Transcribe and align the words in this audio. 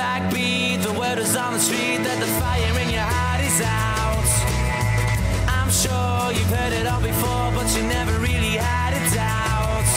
backbeat. 0.00 0.82
The 0.82 0.94
word 0.98 1.18
is 1.18 1.36
on 1.36 1.52
the 1.52 1.60
street 1.60 2.00
that 2.06 2.18
the 2.24 2.30
fire 2.40 2.74
in 2.82 2.88
your 2.88 3.08
heart 3.14 3.42
is 3.50 3.60
out. 3.60 4.30
I'm 5.56 5.70
sure 5.82 6.32
you've 6.36 6.52
heard 6.56 6.72
it 6.72 6.86
all 6.86 7.02
before, 7.02 7.48
but 7.52 7.68
you 7.76 7.82
never 7.82 8.14
really 8.18 8.56
had 8.56 8.92
a 8.96 9.02
doubt. 9.14 9.88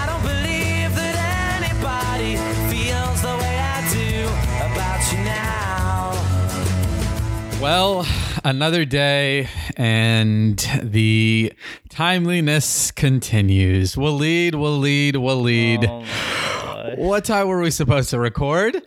I 0.00 0.02
don't 0.10 0.22
believe 0.22 0.90
that 1.02 1.16
anybody 1.58 2.32
feels 2.70 3.18
the 3.28 3.34
way 3.42 3.56
I 3.74 3.78
do 4.00 4.12
about 4.68 5.02
you 5.10 5.18
now. 5.24 6.14
Well, 7.60 8.06
another 8.44 8.84
day, 8.84 9.48
and 9.76 10.56
the 10.82 11.52
timeliness 11.88 12.92
continues. 12.92 13.96
Waleed, 13.96 14.54
we'll 14.54 14.78
lead, 14.78 15.16
Waleed. 15.16 15.84
Oh. 15.88 16.04
What 16.94 17.24
time 17.24 17.48
were 17.48 17.60
we 17.60 17.72
supposed 17.72 18.10
to 18.10 18.20
record? 18.20 18.86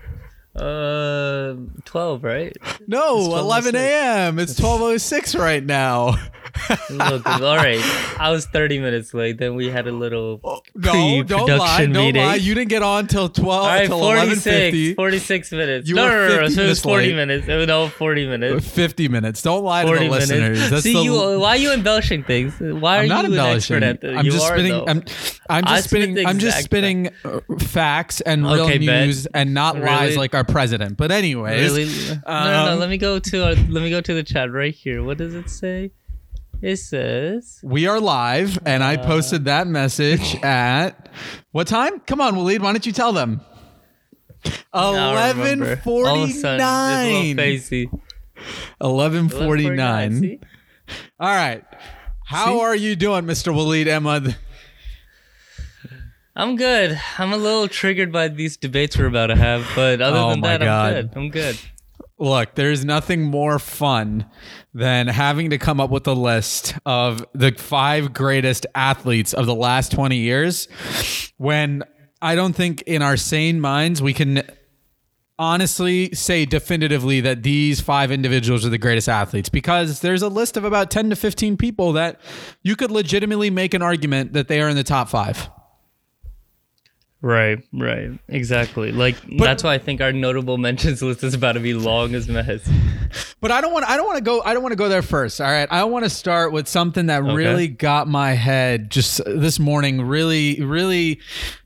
Uh, 0.53 1.55
twelve, 1.85 2.23
right? 2.25 2.55
No, 2.87 3.17
11 3.37 3.75
a.m. 3.75 4.37
It's 4.37 4.59
12:06 4.59 5.39
right 5.39 5.63
now. 5.63 6.17
Look, 6.89 7.25
all 7.41 7.55
right. 7.55 7.79
I 8.19 8.31
was 8.31 8.45
thirty 8.47 8.77
minutes 8.79 9.13
late. 9.13 9.37
Then 9.37 9.55
we 9.55 9.67
had 9.69 9.87
a 9.87 9.93
little 9.93 10.41
Oh, 10.43 10.61
No, 10.75 11.23
don't 11.23 11.47
lie, 11.47 11.47
pre-production 11.47 11.91
don't 11.93 12.05
meeting. 12.07 12.21
lie. 12.25 12.35
You 12.35 12.53
didn't 12.53 12.67
get 12.69 12.81
on 12.83 13.07
till 13.07 13.29
12 13.29 13.47
all 13.61 13.65
right, 13.67 13.87
till 13.87 13.99
46, 13.99 14.95
46 14.95 15.51
minutes. 15.53 15.87
You 15.87 15.95
no, 15.95 16.03
were 16.03 16.27
no, 16.27 16.35
no, 16.35 16.41
no, 16.41 16.47
So 16.49 16.63
it 16.63 16.67
was 16.67 16.81
forty 16.81 17.07
late. 17.07 17.15
minutes. 17.15 17.47
It 17.47 17.55
was 17.55 17.67
no 17.67 17.87
forty 17.87 18.27
minutes. 18.27 18.67
50 18.67 19.07
minutes. 19.07 19.41
Don't 19.41 19.63
lie 19.63 19.83
to 19.83 19.87
the 19.89 19.95
40 19.95 20.09
listeners. 20.09 20.39
minutes. 20.57 20.69
That's 20.69 20.83
See, 20.83 20.93
the, 20.93 21.01
you, 21.03 21.39
why 21.39 21.49
are 21.51 21.57
you 21.57 21.71
embellishing 21.71 22.23
things? 22.25 22.53
Why 22.59 22.97
are 22.97 23.01
I'm 23.03 23.07
not 23.07 23.19
you 23.25 23.31
an 23.33 23.39
embellishing. 23.39 23.77
expert 23.77 23.83
at 23.83 24.01
this? 24.01 24.17
I'm 24.17 24.25
you 24.25 24.31
just 24.31 24.43
are, 24.45 24.57
spitting. 24.57 24.71
though. 24.73 24.85
I'm, 24.87 25.03
I'm 25.49 25.65
just 25.65 25.83
spitting. 25.85 26.13
the 26.15 26.25
I'm 26.25 26.39
just 26.39 26.63
spitting 26.63 27.09
uh, 27.23 27.39
facts 27.59 28.19
and 28.21 28.43
real 28.45 28.63
Okay, 28.65 28.77
bet. 28.79 29.05
news 29.07 29.25
and 29.27 29.53
not 29.53 29.79
lies 29.79 30.17
like 30.17 30.35
our 30.35 30.40
president. 30.43 30.97
But 30.97 31.11
anyways, 31.11 31.71
Really? 31.71 31.85
no, 31.85 32.21
no, 32.27 32.65
no. 32.65 32.73
um, 32.73 32.79
Let 32.79 32.89
me 32.89 32.97
go 32.97 33.19
to 33.19 33.45
our, 33.45 33.53
let 33.55 33.83
me 33.83 33.89
go 33.89 34.01
to 34.01 34.13
the 34.13 34.23
chat 34.23 34.51
right 34.51 34.73
here. 34.73 35.03
What 35.03 35.17
does 35.17 35.33
it 35.35 35.49
say? 35.49 35.91
It 36.61 36.77
says 36.77 37.59
we 37.63 37.87
are 37.87 37.99
live, 37.99 38.59
and 38.67 38.83
Uh. 38.83 38.87
I 38.87 38.97
posted 38.97 39.45
that 39.45 39.65
message 39.67 40.35
at 40.43 41.09
what 41.51 41.65
time? 41.67 41.99
Come 42.01 42.21
on, 42.21 42.35
Waleed. 42.35 42.59
Why 42.59 42.71
don't 42.71 42.85
you 42.85 42.91
tell 42.91 43.13
them? 43.13 43.41
Eleven 44.73 45.59
remember. 45.59 45.81
All 45.85 46.23
of 46.23 46.29
a 46.29 46.33
forty 46.33 46.41
nine. 46.41 47.07
this 47.07 47.21
little 47.21 47.35
facey. 47.35 47.89
Eleven 48.79 49.29
forty 49.29 49.65
11:49, 49.65 49.75
nine. 49.75 50.39
All 51.19 51.27
right. 51.35 51.63
How 52.25 52.53
See? 52.55 52.59
are 52.61 52.75
you 52.75 52.95
doing, 52.95 53.25
Mr. 53.25 53.53
Waleed 53.53 53.93
Ahmad? 53.95 54.35
I'm 56.35 56.55
good. 56.55 56.99
I'm 57.17 57.33
a 57.33 57.37
little 57.37 57.67
triggered 57.67 58.11
by 58.11 58.29
these 58.29 58.57
debates 58.57 58.97
we're 58.97 59.07
about 59.07 59.27
to 59.27 59.35
have, 59.35 59.67
but 59.75 60.01
other 60.01 60.17
Oh 60.17 60.29
than 60.31 60.41
that, 60.41 60.61
God. 60.61 60.93
I'm 60.93 61.07
good. 61.07 61.17
I'm 61.17 61.29
good. 61.29 61.59
Look, 62.17 62.55
there's 62.55 62.85
nothing 62.85 63.23
more 63.23 63.57
fun 63.57 64.25
than 64.73 65.07
having 65.07 65.49
to 65.49 65.57
come 65.57 65.79
up 65.79 65.89
with 65.89 66.07
a 66.07 66.13
list 66.13 66.75
of 66.85 67.25
the 67.33 67.51
five 67.51 68.13
greatest 68.13 68.65
athletes 68.75 69.33
of 69.33 69.47
the 69.47 69.55
last 69.55 69.91
20 69.91 70.17
years 70.17 70.67
when 71.37 71.83
I 72.21 72.35
don't 72.35 72.53
think 72.53 72.83
in 72.83 73.01
our 73.01 73.17
sane 73.17 73.59
minds 73.59 74.03
we 74.03 74.13
can 74.13 74.43
honestly 75.39 76.13
say 76.13 76.45
definitively 76.45 77.21
that 77.21 77.41
these 77.41 77.81
five 77.81 78.11
individuals 78.11 78.63
are 78.63 78.69
the 78.69 78.77
greatest 78.77 79.09
athletes 79.09 79.49
because 79.49 80.01
there's 80.01 80.21
a 80.21 80.29
list 80.29 80.55
of 80.55 80.63
about 80.63 80.91
10 80.91 81.09
to 81.09 81.15
15 81.15 81.57
people 81.57 81.93
that 81.93 82.21
you 82.61 82.75
could 82.75 82.91
legitimately 82.91 83.49
make 83.49 83.73
an 83.73 83.81
argument 83.81 84.33
that 84.33 84.47
they 84.47 84.61
are 84.61 84.69
in 84.69 84.75
the 84.75 84.83
top 84.83 85.09
five. 85.09 85.49
Right, 87.23 87.63
right, 87.71 88.17
exactly. 88.27 88.91
Like 88.91 89.15
that's 89.37 89.63
why 89.63 89.75
I 89.75 89.77
think 89.77 90.01
our 90.01 90.11
notable 90.11 90.57
mentions 90.57 91.01
list 91.03 91.23
is 91.23 91.35
about 91.35 91.51
to 91.51 91.59
be 91.59 91.75
long 91.75 92.15
as 92.15 92.27
mess. 92.27 92.67
But 93.39 93.51
I 93.51 93.61
don't 93.61 93.71
want 93.71 93.87
I 93.87 93.95
don't 93.95 94.07
want 94.07 94.17
to 94.17 94.23
go 94.23 94.41
I 94.43 94.53
don't 94.53 94.63
want 94.63 94.71
to 94.71 94.77
go 94.77 94.89
there 94.89 95.03
first. 95.03 95.39
All 95.39 95.47
right. 95.47 95.67
I 95.71 95.83
want 95.83 96.03
to 96.03 96.09
start 96.09 96.51
with 96.51 96.67
something 96.67 97.07
that 97.07 97.23
really 97.23 97.67
got 97.67 98.07
my 98.07 98.31
head 98.31 98.89
just 98.89 99.23
this 99.25 99.59
morning 99.59 100.01
really 100.01 100.61
really 100.63 101.19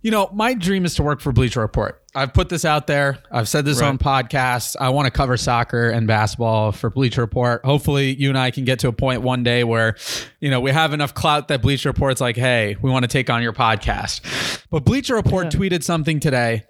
you 0.06 0.12
know, 0.12 0.30
my 0.32 0.54
dream 0.54 0.86
is 0.86 0.94
to 0.94 1.02
work 1.02 1.20
for 1.20 1.32
Bleacher 1.32 1.62
Report. 1.62 2.00
I've 2.14 2.32
put 2.32 2.48
this 2.48 2.64
out 2.64 2.86
there. 2.86 3.18
I've 3.32 3.50
said 3.50 3.66
this 3.66 3.82
Right. 3.82 3.88
on 3.88 3.98
podcasts. 3.98 4.76
I 4.80 4.90
want 4.90 5.08
to 5.08 5.12
cover 5.12 5.36
soccer 5.36 5.90
and 5.90 6.06
basketball 6.06 6.72
for 6.74 6.92
Bleacher 6.92 7.22
Report. 7.22 7.66
Hopefully, 7.66 8.14
you 8.14 8.30
and 8.30 8.38
I 8.38 8.52
can 8.52 8.66
get 8.66 8.78
to 8.82 8.88
a 8.88 8.92
point 8.92 9.24
one 9.24 9.42
day 9.42 9.64
where, 9.64 9.96
you 10.40 10.52
know, 10.52 10.60
we 10.60 10.70
have 10.70 10.94
enough 10.94 11.16
clout 11.16 11.48
that 11.48 11.64
Bleacher 11.64 11.90
Report's 11.90 12.22
like, 12.22 12.36
"Hey, 12.38 12.76
we 12.84 12.92
want 12.92 13.02
to 13.02 13.08
take 13.08 13.32
on 13.32 13.42
your 13.42 13.52
podcast." 13.52 14.22
But 14.70 14.86
Bleacher 14.86 15.16
Report 15.16 15.48
tweeted 15.48 15.82
something 15.82 16.20
today, 16.20 16.66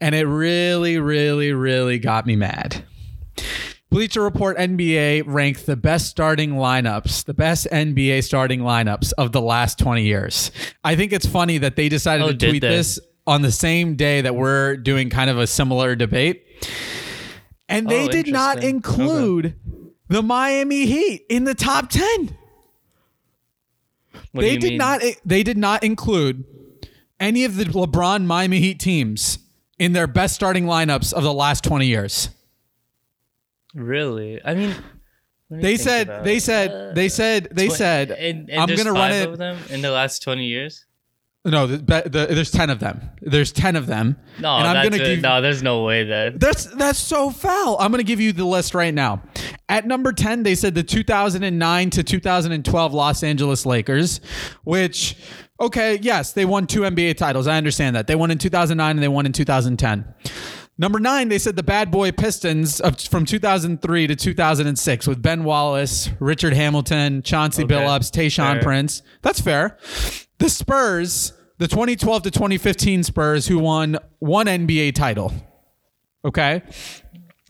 and 0.00 0.12
it 0.12 0.26
really, 0.26 0.98
really, 0.98 1.52
really 1.52 2.00
got 2.00 2.26
me 2.26 2.34
mad. 2.34 2.82
Bleacher 3.90 4.22
Report 4.22 4.56
NBA 4.56 5.24
ranked 5.26 5.66
the 5.66 5.76
best 5.76 6.06
starting 6.06 6.52
lineups, 6.52 7.24
the 7.24 7.34
best 7.34 7.66
NBA 7.72 8.22
starting 8.22 8.60
lineups 8.60 9.12
of 9.18 9.32
the 9.32 9.40
last 9.40 9.78
20 9.80 10.04
years. 10.04 10.52
I 10.84 10.94
think 10.94 11.12
it's 11.12 11.26
funny 11.26 11.58
that 11.58 11.74
they 11.74 11.88
decided 11.88 12.22
Oh, 12.24 12.32
to 12.32 12.48
tweet 12.50 12.62
this 12.62 13.00
on 13.26 13.42
the 13.42 13.50
same 13.50 13.96
day 13.96 14.20
that 14.20 14.36
we're 14.36 14.76
doing 14.76 15.10
kind 15.10 15.28
of 15.28 15.38
a 15.38 15.46
similar 15.46 15.96
debate. 15.96 16.46
And 17.68 17.88
they 17.88 18.04
Oh, 18.06 18.08
did 18.08 18.28
not 18.28 18.62
include 18.62 19.56
the 20.06 20.22
Miami 20.22 20.86
Heat 20.86 21.26
in 21.28 21.42
the 21.44 21.54
top 21.54 21.88
10. 21.90 22.36
What 24.32 24.42
they 24.42 24.56
did 24.56 24.70
mean? 24.70 24.78
not 24.78 25.02
they 25.24 25.42
did 25.42 25.58
not 25.58 25.82
include 25.82 26.44
any 27.18 27.44
of 27.44 27.56
the 27.56 27.64
LeBron 27.64 28.24
Miami 28.24 28.60
Heat 28.60 28.78
teams 28.78 29.38
in 29.80 29.92
their 29.94 30.06
best 30.06 30.34
starting 30.36 30.64
lineups 30.66 31.12
of 31.12 31.24
the 31.24 31.32
last 31.32 31.64
20 31.64 31.86
years. 31.86 32.28
Really. 33.74 34.40
I 34.44 34.54
mean, 34.54 34.74
They 35.50 35.76
said 35.76 36.24
they 36.24 36.36
it. 36.36 36.42
said 36.42 36.94
they 36.94 37.06
uh, 37.06 37.10
said 37.10 37.48
they 37.52 37.68
said 37.68 38.10
and, 38.12 38.48
and 38.50 38.60
I'm 38.60 38.66
there's 38.68 38.82
gonna 38.82 38.92
run 38.92 39.10
five 39.10 39.22
it. 39.22 39.28
of 39.30 39.38
them 39.38 39.58
in 39.70 39.82
the 39.82 39.90
last 39.90 40.22
twenty 40.22 40.46
years. 40.46 40.86
No, 41.42 41.66
the, 41.66 41.78
the, 41.78 42.26
there's 42.34 42.50
ten 42.50 42.68
of 42.68 42.80
them. 42.80 43.00
There's 43.22 43.50
ten 43.50 43.74
of 43.74 43.86
them. 43.86 44.16
No, 44.40 44.56
and 44.56 44.68
I'm 44.68 44.74
that's 44.74 44.90
gonna 44.90 45.02
a- 45.02 45.06
give. 45.16 45.20
no. 45.22 45.40
There's 45.40 45.62
no 45.62 45.84
way 45.84 46.04
that. 46.04 46.38
That's 46.38 46.66
that's 46.66 46.98
so 46.98 47.30
foul. 47.30 47.78
I'm 47.80 47.90
gonna 47.90 48.02
give 48.02 48.20
you 48.20 48.32
the 48.32 48.44
list 48.44 48.74
right 48.74 48.92
now. 48.92 49.22
At 49.68 49.86
number 49.86 50.12
ten, 50.12 50.42
they 50.42 50.54
said 50.54 50.74
the 50.74 50.82
2009 50.82 51.90
to 51.90 52.02
2012 52.02 52.92
Los 52.92 53.22
Angeles 53.22 53.64
Lakers, 53.64 54.20
which 54.64 55.16
okay, 55.58 55.98
yes, 56.02 56.32
they 56.34 56.44
won 56.44 56.66
two 56.66 56.82
NBA 56.82 57.16
titles. 57.16 57.46
I 57.46 57.56
understand 57.56 57.96
that 57.96 58.06
they 58.06 58.16
won 58.16 58.30
in 58.30 58.36
2009 58.38 58.90
and 58.90 59.02
they 59.02 59.08
won 59.08 59.24
in 59.26 59.32
2010. 59.32 60.04
Number 60.80 60.98
nine, 60.98 61.28
they 61.28 61.38
said 61.38 61.56
the 61.56 61.62
Bad 61.62 61.90
Boy 61.90 62.10
Pistons 62.10 62.80
of, 62.80 62.98
from 62.98 63.26
2003 63.26 64.06
to 64.06 64.16
2006 64.16 65.06
with 65.06 65.20
Ben 65.20 65.44
Wallace, 65.44 66.08
Richard 66.20 66.54
Hamilton, 66.54 67.20
Chauncey 67.20 67.64
Okay. 67.64 67.74
Billups, 67.74 68.10
Tayshaun 68.10 68.54
Fair. 68.54 68.62
Prince. 68.62 69.02
That's 69.20 69.42
fair. 69.42 69.76
The 70.38 70.48
Spurs, 70.48 71.34
the 71.58 71.68
2012 71.68 72.22
to 72.22 72.30
2015 72.30 73.02
Spurs, 73.02 73.46
who 73.46 73.58
won 73.58 73.98
one 74.20 74.46
NBA 74.46 74.94
title. 74.94 75.34
Okay. 76.24 76.62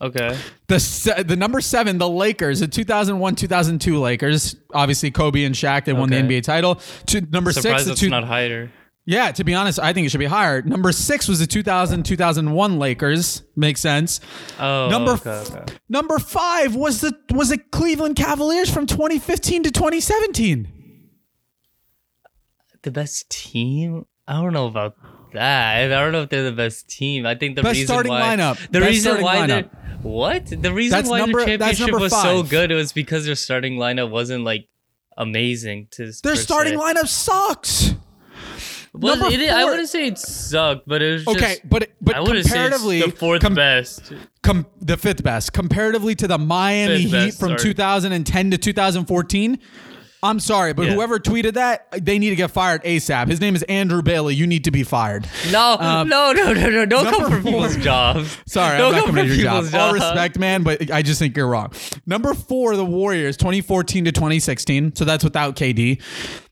Okay. 0.01 0.37
The 0.67 1.23
the 1.25 1.37
number 1.37 1.61
seven, 1.61 1.99
the 1.99 2.09
Lakers, 2.09 2.59
the 2.59 2.67
2001 2.67 3.35
2002 3.35 3.97
Lakers. 3.97 4.57
Obviously, 4.73 5.09
Kobe 5.09 5.45
and 5.45 5.55
Shaq, 5.55 5.85
they 5.85 5.93
won 5.93 6.09
the 6.09 6.17
NBA 6.17 6.43
title. 6.43 6.81
To, 7.05 7.21
number 7.21 7.53
Surprised 7.53 7.77
six, 7.77 7.85
the 7.85 7.91
it's 7.91 8.01
two, 8.01 8.09
not 8.09 8.25
higher. 8.25 8.69
Yeah, 9.05 9.31
to 9.31 9.43
be 9.43 9.53
honest, 9.53 9.79
I 9.79 9.93
think 9.93 10.05
it 10.05 10.09
should 10.09 10.19
be 10.19 10.25
higher. 10.25 10.61
Number 10.61 10.91
six 10.91 11.27
was 11.27 11.39
the 11.39 11.47
2000 11.47 12.03
2001 12.03 12.79
Lakers. 12.79 13.43
Makes 13.55 13.81
sense. 13.81 14.19
Oh, 14.59 14.89
Number 14.89 15.11
okay, 15.13 15.29
f- 15.31 15.51
okay. 15.55 15.73
Number 15.89 16.19
five 16.19 16.75
was 16.75 17.01
the 17.01 17.13
was 17.31 17.49
the 17.49 17.57
Cleveland 17.57 18.15
Cavaliers 18.15 18.69
from 18.73 18.85
2015 18.87 19.63
to 19.63 19.71
2017. 19.71 20.67
The 22.83 22.91
best 22.91 23.29
team? 23.29 24.05
I 24.27 24.33
don't 24.41 24.53
know 24.53 24.65
about 24.67 24.95
that. 25.33 25.83
I 25.83 25.87
don't 25.87 26.11
know 26.11 26.23
if 26.23 26.29
they're 26.29 26.43
the 26.43 26.51
best 26.51 26.89
team. 26.89 27.25
I 27.25 27.35
think 27.35 27.55
the 27.55 27.61
Best 27.63 27.73
reason 27.79 27.87
starting 27.87 28.11
why 28.11 28.21
lineup. 28.35 28.57
the 28.71 28.79
Best 28.79 28.89
reason 28.89 29.21
why 29.21 29.37
lineup. 29.37 29.69
what 30.03 30.47
the 30.47 30.73
reason 30.73 30.97
That's 30.97 31.09
why 31.09 31.19
number- 31.19 31.39
their 31.45 31.57
championship 31.57 31.99
was 31.99 32.11
so 32.11 32.41
five. 32.41 32.49
good 32.49 32.71
was 32.71 32.91
because 32.91 33.25
their 33.25 33.35
starting 33.35 33.77
lineup 33.77 34.09
wasn't 34.09 34.43
like 34.43 34.67
amazing 35.17 35.87
to 35.91 36.11
Their 36.23 36.35
starting 36.35 36.79
se. 36.79 36.83
lineup 36.85 37.07
sucks. 37.07 37.93
Well, 38.93 39.15
number 39.17 39.33
it, 39.33 39.39
is- 39.39 39.51
I 39.51 39.63
wouldn't 39.65 39.87
say 39.89 40.07
it 40.07 40.17
sucked, 40.17 40.87
but 40.87 41.01
it 41.01 41.13
was 41.13 41.25
just, 41.25 41.37
Okay, 41.37 41.57
but 41.63 41.89
but 42.01 42.15
I 42.17 42.25
comparatively, 42.25 42.99
it's 42.99 43.11
the 43.13 43.17
fourth 43.17 43.41
com- 43.41 43.55
best. 43.55 44.11
com- 44.43 44.65
the 44.81 44.97
fifth 44.97 45.23
best 45.23 45.53
comparatively 45.53 46.13
to 46.15 46.27
the 46.27 46.37
Miami 46.37 47.03
Fifth 47.03 47.11
Heat 47.11 47.11
best, 47.11 47.39
from 47.39 47.49
sorry. 47.57 47.59
2010 47.73 48.51
to 48.51 48.57
2014. 48.57 49.59
I'm 50.23 50.39
sorry, 50.39 50.73
but 50.73 50.85
Yeah. 50.85 50.93
whoever 50.93 51.17
tweeted 51.19 51.53
that, 51.53 51.87
they 52.05 52.19
need 52.19 52.29
to 52.29 52.35
get 52.35 52.51
fired 52.51 52.83
ASAP. 52.83 53.27
His 53.27 53.41
name 53.41 53.55
is 53.55 53.63
Andrew 53.63 54.01
Bailey. 54.03 54.35
You 54.35 54.45
need 54.45 54.65
to 54.65 54.71
be 54.71 54.83
fired. 54.83 55.27
No, 55.51 55.77
no, 56.03 56.31
no, 56.33 56.53
no, 56.53 56.69
no! 56.69 56.85
Don't 56.85 57.05
come 57.05 57.15
Um, 57.15 57.21
number 57.21 57.37
for 57.37 57.43
people's 57.43 57.77
jobs. 57.77 58.37
Sorry, 58.45 58.77
don't 58.77 58.87
I'm 58.87 58.91
not 58.93 58.99
come 59.05 59.15
coming 59.15 59.23
to 59.25 59.29
for 59.31 59.35
your 59.35 59.43
job. 59.45 59.63
people's 59.63 59.73
All 59.73 59.93
respect, 59.93 60.37
man, 60.37 60.61
but 60.63 60.91
I 60.91 61.01
just 61.01 61.17
think 61.19 61.35
you're 61.35 61.47
wrong. 61.47 61.71
Number 62.05 62.33
four, 62.35 62.75
the 62.75 62.85
Warriors, 62.85 63.35
2014 63.37 64.05
to 64.05 64.11
2016. 64.11 64.95
So 64.95 65.05
that's 65.05 65.23
without 65.23 65.55
KD. 65.55 65.99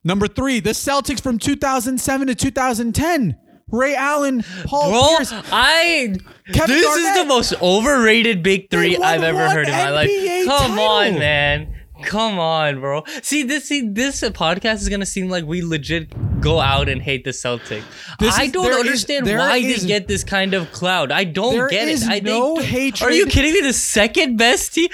Number 0.04 0.28
three, 0.28 0.60
the 0.60 0.72
Celtics 0.72 1.22
from 1.22 1.38
2007 1.38 2.28
to 2.28 2.36
2010 2.36 3.36
Ray 3.72 3.94
Allen, 3.94 4.44
Paul 4.66 4.90
Bro, 4.90 5.18
Pierce. 5.18 5.32
I 5.52 6.16
Kevin 6.52 6.76
this 6.76 6.96
is 6.98 7.16
the 7.18 7.26
most 7.26 7.54
overrated 7.62 8.42
big 8.42 8.72
three 8.72 8.98
I've 8.98 9.22
ever 9.22 9.48
heard 9.48 9.68
in 9.68 9.74
my 9.74 9.92
life. 9.92 10.10
Come 10.48 10.72
title. 10.72 10.80
on, 10.84 11.20
man. 11.20 11.69
Come 12.04 12.40
on, 12.40 12.80
bro. 12.80 13.04
See 13.22 13.44
this 13.44 13.66
see 13.66 13.88
this 13.88 14.22
podcast 14.22 14.76
is 14.76 14.90
gonna 14.90 15.06
seem 15.06 15.30
like 15.30 15.46
we 15.46 15.62
legit 15.62 16.14
go 16.42 16.60
out 16.60 16.88
and 16.90 17.02
hate 17.02 17.24
the 17.26 17.32
Celtics. 17.32 17.84
This 18.20 18.38
I 18.38 18.44
is- 18.44 18.52
don't 18.52 18.64
there 18.64 18.74
is- 18.74 18.80
understand 18.80 19.28
there 19.28 19.38
why 19.40 19.58
is- 19.58 19.82
they 19.82 19.88
get 19.88 20.08
this 20.08 20.24
kind 20.24 20.54
of 20.54 20.72
cloud. 20.72 21.12
I 21.12 21.24
don't 21.26 21.54
There 21.56 21.68
get 21.70 21.88
is 21.88 22.04
it. 22.04 22.10
I 22.10 22.20
no 22.20 22.56
think, 22.56 22.68
hatred- 22.70 23.10
Are 23.10 23.14
you 23.14 23.26
kidding 23.26 23.54
me? 23.54 23.62
The 23.62 23.74
second 23.74 24.38
best 24.38 24.74
team. 24.74 24.90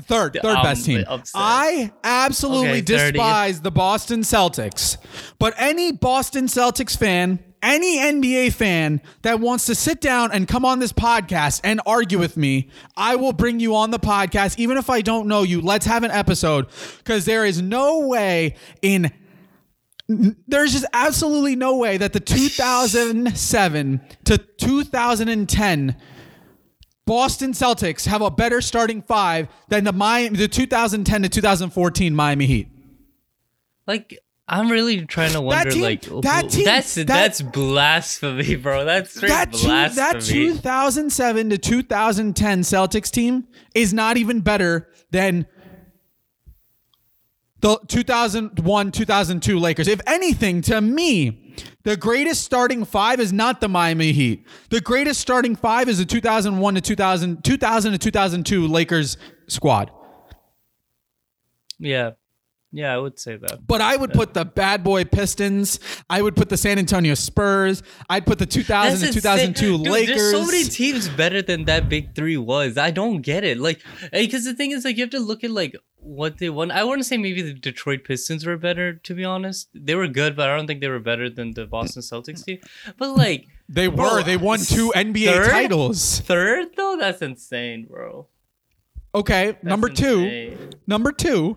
Third, 0.00 0.38
third 0.40 0.62
best 0.62 0.84
team. 0.84 1.04
upset. 1.08 1.32
I 1.42 1.90
absolutely 2.04 2.68
Okay, 2.68 2.80
30. 2.82 3.12
despise 3.12 3.60
the 3.62 3.72
Boston 3.72 4.20
Celtics. 4.20 4.96
But 5.40 5.54
any 5.58 5.90
Boston 5.90 6.46
Celtics 6.46 6.96
fan, 6.96 7.40
any 7.62 7.98
NBA 7.98 8.52
fan 8.52 9.00
that 9.22 9.40
wants 9.40 9.66
to 9.66 9.74
sit 9.74 10.00
down 10.00 10.32
and 10.32 10.46
come 10.46 10.64
on 10.64 10.78
this 10.78 10.92
podcast 10.92 11.60
and 11.64 11.80
argue 11.86 12.18
with 12.18 12.36
me, 12.36 12.70
I 12.96 13.16
will 13.16 13.32
bring 13.32 13.60
you 13.60 13.74
on 13.74 13.90
the 13.90 13.98
podcast. 13.98 14.58
Even 14.58 14.76
if 14.76 14.90
I 14.90 15.00
don't 15.00 15.28
know 15.28 15.42
you, 15.42 15.60
let's 15.60 15.86
have 15.86 16.04
an 16.04 16.10
episode. 16.10 16.66
Because 16.98 17.24
there 17.24 17.44
is 17.44 17.60
no 17.62 18.06
way 18.06 18.56
in 18.82 19.12
there's 20.08 20.72
just 20.72 20.86
absolutely 20.94 21.54
no 21.54 21.76
way 21.76 21.98
that 21.98 22.14
the 22.14 22.20
2007 22.20 24.00
to 24.24 24.38
2010 24.38 25.96
Boston 27.04 27.52
Celtics 27.52 28.06
have 28.06 28.20
a 28.20 28.30
better 28.30 28.60
starting 28.60 29.02
five 29.02 29.48
than 29.68 29.84
the 29.84 29.92
Miami, 29.92 30.36
the 30.36 30.48
2010 30.48 31.22
to 31.22 31.28
2014 31.28 32.14
Miami 32.14 32.46
Heat. 32.46 32.68
Like 33.86 34.18
I'm 34.50 34.70
really 34.70 35.04
trying 35.04 35.32
to 35.32 35.40
wonder. 35.42 35.70
team- 35.70 35.82
like 35.82 36.02
that 36.22 36.48
team- 36.48 36.64
that's 36.64 36.94
that- 36.94 37.06
that's 37.06 37.42
blasphemy, 37.42 38.56
bro. 38.64 38.84
That's 38.84 39.14
That, 39.14 39.52
two, 39.52 39.66
that 39.94 40.20
2007 40.22 41.50
to 41.50 41.58
2010 41.58 42.60
Celtics 42.62 43.10
team 43.10 43.46
is 43.74 43.92
not 43.92 44.16
even 44.16 44.40
better 44.40 44.88
than 45.10 45.46
the 47.60 47.78
2001 47.88 48.92
2002 48.92 49.58
Lakers. 49.58 49.88
If 49.88 50.00
anything, 50.06 50.62
to 50.62 50.80
me, 50.80 51.54
the 51.82 51.96
greatest 51.96 52.44
starting 52.44 52.84
five 52.84 53.18
is 53.20 53.32
not 53.32 53.60
the 53.60 53.68
Miami 53.68 54.12
Heat. 54.12 54.46
The 54.70 54.80
greatest 54.80 55.20
starting 55.20 55.56
five 55.56 55.88
is 55.88 55.98
the 55.98 56.04
2001 56.04 56.74
to 56.76 56.80
2000 56.80 57.42
2000 57.44 57.92
to 57.92 57.98
2002 57.98 58.66
Lakers 58.68 59.16
squad. 59.48 59.90
yeah, 61.80 62.12
yeah, 62.70 62.94
I 62.94 62.98
would 62.98 63.18
say 63.18 63.36
that. 63.36 63.66
But 63.66 63.80
I 63.80 63.96
would 63.96 64.12
put 64.12 64.34
the 64.34 64.44
bad 64.44 64.84
boy 64.84 65.04
Pistons. 65.04 65.80
I 66.10 66.20
would 66.22 66.36
put 66.36 66.48
the 66.50 66.56
San 66.56 66.78
Antonio 66.78 67.14
Spurs. 67.14 67.82
I'd 68.10 68.26
put 68.26 68.38
the 68.38 68.46
2000 68.46 68.98
to 68.98 69.04
That's 69.06 69.14
2002. 69.14 69.78
Dude, 69.78 69.88
Lakers. 69.90 70.16
There's 70.16 70.30
so 70.32 70.44
many 70.44 70.64
teams 70.64 71.08
better 71.08 71.40
than 71.40 71.64
that 71.64 71.88
big 71.88 72.14
three 72.14 72.36
was. 72.36 72.76
I 72.76 72.90
don't 72.90 73.22
get 73.22 73.44
it. 73.44 73.58
Like, 73.58 73.80
eh, 74.12 74.22
because 74.26 74.44
the 74.44 74.54
thing 74.54 74.72
is, 74.72 74.84
like, 74.84 74.96
you 74.96 75.02
have 75.04 75.10
to 75.10 75.20
look 75.20 75.44
at 75.44 75.50
like 75.50 75.74
what 76.00 76.38
they 76.38 76.50
won. 76.50 76.70
I 76.70 76.84
wouldn't 76.84 77.06
say 77.06 77.16
maybe 77.16 77.42
the 77.42 77.54
Detroit 77.54 78.04
Pistons 78.04 78.44
were 78.44 78.56
better. 78.56 78.94
To 78.94 79.14
be 79.14 79.24
honest, 79.24 79.68
they 79.74 79.94
were 79.94 80.06
good, 80.08 80.36
but 80.36 80.48
I 80.48 80.56
don't 80.56 80.66
think 80.66 80.80
they 80.80 80.88
were 80.88 81.00
better 81.00 81.30
than 81.30 81.52
the 81.52 81.66
Boston 81.66 82.02
Celtics 82.02 82.44
team. 82.44 82.58
But 82.98 83.16
like 83.16 83.46
they 83.68 83.86
Bro, 83.86 84.12
were. 84.12 84.22
They 84.22 84.36
won 84.36 84.58
two 84.60 84.92
NBA 84.94 85.26
third? 85.26 85.50
titles. 85.50 86.20
third 86.20 86.68
though, 86.76 86.96
that's 87.00 87.22
insane, 87.22 87.86
bro. 87.90 88.26
Okay, 89.14 89.52
That's 89.52 89.64
number 89.64 89.88
two. 89.88 90.56
Number 90.86 91.12
two. 91.12 91.56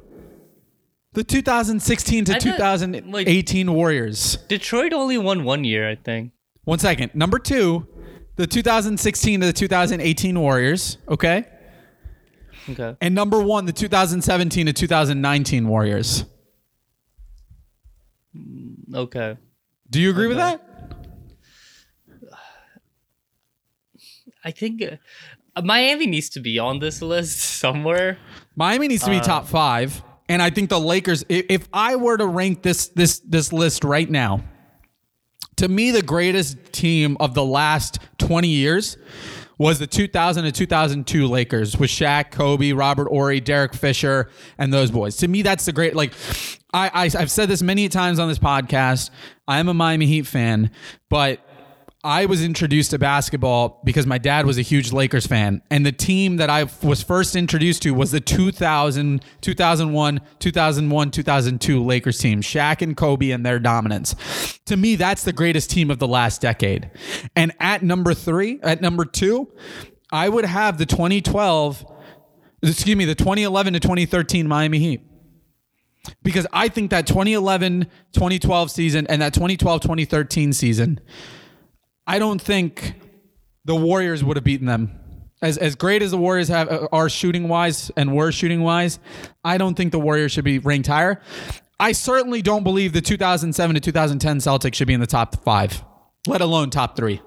The 1.13 1.23
2016 1.25 2.25
to 2.25 2.31
I 2.31 2.39
thought, 2.39 2.41
2018 2.41 3.73
Warriors. 3.73 4.37
Detroit 4.47 4.93
only 4.93 5.17
won 5.17 5.43
one 5.43 5.63
year, 5.65 5.89
I 5.89 5.95
think. 5.95 6.31
One 6.63 6.79
second. 6.79 7.13
Number 7.13 7.37
two. 7.37 7.85
The 8.37 8.47
2016 8.47 9.41
to 9.41 9.45
the 9.47 9.53
2018 9.53 10.39
Warriors. 10.39 10.97
Okay. 11.09 11.43
Okay. 12.69 12.95
And 13.01 13.13
number 13.13 13.41
one, 13.41 13.65
the 13.65 13.73
2017 13.73 14.67
to 14.67 14.73
2019 14.73 15.67
Warriors. 15.67 16.23
Okay. 18.93 19.37
Do 19.89 19.99
you 19.99 20.11
agree 20.11 20.27
with 20.27 20.37
that? 20.37 20.65
I 24.45 24.51
think 24.51 24.81
uh, 24.81 25.61
Miami 25.61 26.07
needs 26.07 26.29
to 26.29 26.39
be 26.39 26.57
on 26.57 26.79
this 26.79 27.01
list 27.01 27.37
somewhere. 27.59 28.17
Miami 28.55 28.87
needs 28.87 29.03
to 29.03 29.11
Uh, 29.11 29.19
be 29.19 29.25
top 29.25 29.45
five, 29.47 30.01
and 30.31 30.41
I 30.41 30.49
think 30.49 30.69
the 30.69 30.79
Lakers. 30.79 31.25
If 31.27 31.67
I 31.73 31.97
were 31.97 32.15
to 32.15 32.25
rank 32.25 32.61
this 32.61 32.87
this 32.87 33.19
this 33.19 33.51
list 33.51 33.83
right 33.83 34.09
now, 34.09 34.41
to 35.57 35.67
me, 35.67 35.91
the 35.91 36.01
greatest 36.01 36.71
team 36.71 37.17
of 37.19 37.33
the 37.33 37.43
last 37.43 37.99
twenty 38.17 38.47
years 38.47 38.97
was 39.57 39.77
the 39.77 39.85
2000 39.85 40.45
to 40.45 40.51
2002 40.51 41.27
Lakers 41.27 41.77
with 41.77 41.91
Shaq, 41.91 42.31
Kobe, 42.31 42.71
Robert 42.71 43.09
Horry, 43.09 43.39
Derek 43.39 43.75
Fisher, 43.75 44.29
and 44.57 44.73
those 44.73 44.89
boys. 44.89 45.17
To 45.17 45.27
me, 45.27 45.43
that's 45.43 45.65
the 45.65 45.73
great. 45.73 45.95
Like, 45.95 46.13
I, 46.73 46.87
I 46.87 47.03
I've 47.03 47.29
said 47.29 47.49
this 47.49 47.61
many 47.61 47.89
times 47.89 48.17
on 48.17 48.29
this 48.29 48.39
podcast. 48.39 49.09
I'm 49.49 49.67
a 49.67 49.73
Miami 49.73 50.05
Heat 50.07 50.25
fan, 50.25 50.71
but 51.09 51.45
I 52.03 52.25
was 52.25 52.44
introduced 52.44 52.92
to 52.92 53.00
basketball 53.00 53.80
because 53.83 54.07
my 54.07 54.18
dad 54.18 54.48
was 54.48 54.57
a 54.57 54.63
huge 54.63 54.92
Lakers 54.92 55.27
fan. 55.27 55.62
And 55.69 55.86
the 55.86 55.92
team 55.92 56.38
that 56.38 56.50
I 56.50 56.65
was 56.81 57.03
first 57.03 57.36
introduced 57.36 57.83
to 57.83 57.92
was 57.92 58.09
the 58.09 58.19
2000, 58.19 59.24
2001, 59.42 60.21
2001, 60.39 61.12
2002 61.12 61.83
Lakers 61.83 62.18
team, 62.18 62.42
Shaq 62.42 62.81
and 62.81 62.98
Kobe 62.98 63.30
and 63.30 63.45
their 63.45 63.59
dominance. 63.59 64.15
To 64.65 64.77
me, 64.77 64.95
that's 64.95 65.24
the 65.24 65.33
greatest 65.33 65.69
team 65.69 65.92
of 65.92 66.00
the 66.00 66.07
last 66.07 66.42
decade. 66.42 66.89
And 67.36 67.51
at 67.59 67.83
number 67.83 68.15
three, 68.15 68.59
at 68.63 68.81
number 68.81 69.06
two, 69.06 69.51
I 70.12 70.27
would 70.27 70.45
have 70.45 70.80
the 70.80 70.88
2012, 70.88 71.86
excuse 72.63 72.95
me, 72.95 73.06
the 73.06 73.15
2011 73.15 73.74
to 73.74 73.80
2013 73.80 74.48
Miami 74.48 74.80
Heat 74.80 75.01
because 76.24 76.48
I 76.51 76.68
think 76.68 76.89
that 76.89 77.06
2011 77.06 77.88
2012 78.13 78.71
season 78.71 79.06
and 79.07 79.21
that 79.21 79.36
2012 79.36 79.81
2013 79.81 80.51
season, 80.53 81.00
I 82.07 82.19
don't 82.19 82.42
think 82.42 82.95
the 83.65 83.75
Warriors 83.75 84.24
would 84.24 84.38
have 84.38 84.44
beaten 84.44 84.68
them. 84.68 84.98
As, 85.42 85.57
as 85.57 85.75
great 85.75 86.01
as 86.01 86.12
the 86.12 86.18
Warriors 86.18 86.50
have 86.50 86.69
uh, 86.69 86.88
are 86.92 87.09
shooting 87.09 87.48
wise 87.48 87.89
and 87.98 88.15
were 88.15 88.31
shooting 88.31 88.62
wise, 88.62 89.00
I 89.44 89.57
don't 89.57 89.75
think 89.75 89.92
the 89.92 90.00
Warriors 90.00 90.31
should 90.31 90.45
be 90.45 90.59
ranked 90.59 90.88
higher. 90.88 91.21
I 91.80 91.94
certainly 91.94 92.44
don't 92.44 92.63
believe 92.63 92.94
the 92.94 93.01
2007 93.01 93.74
to 93.74 93.80
2010 93.80 94.38
Celtics 94.38 94.75
should 94.75 94.88
be 94.88 94.94
in 94.94 95.00
the 95.00 95.07
top 95.07 95.44
five, 95.44 95.83
let 96.27 96.42
alone 96.42 96.69
top 96.69 96.95
three. 96.95 97.21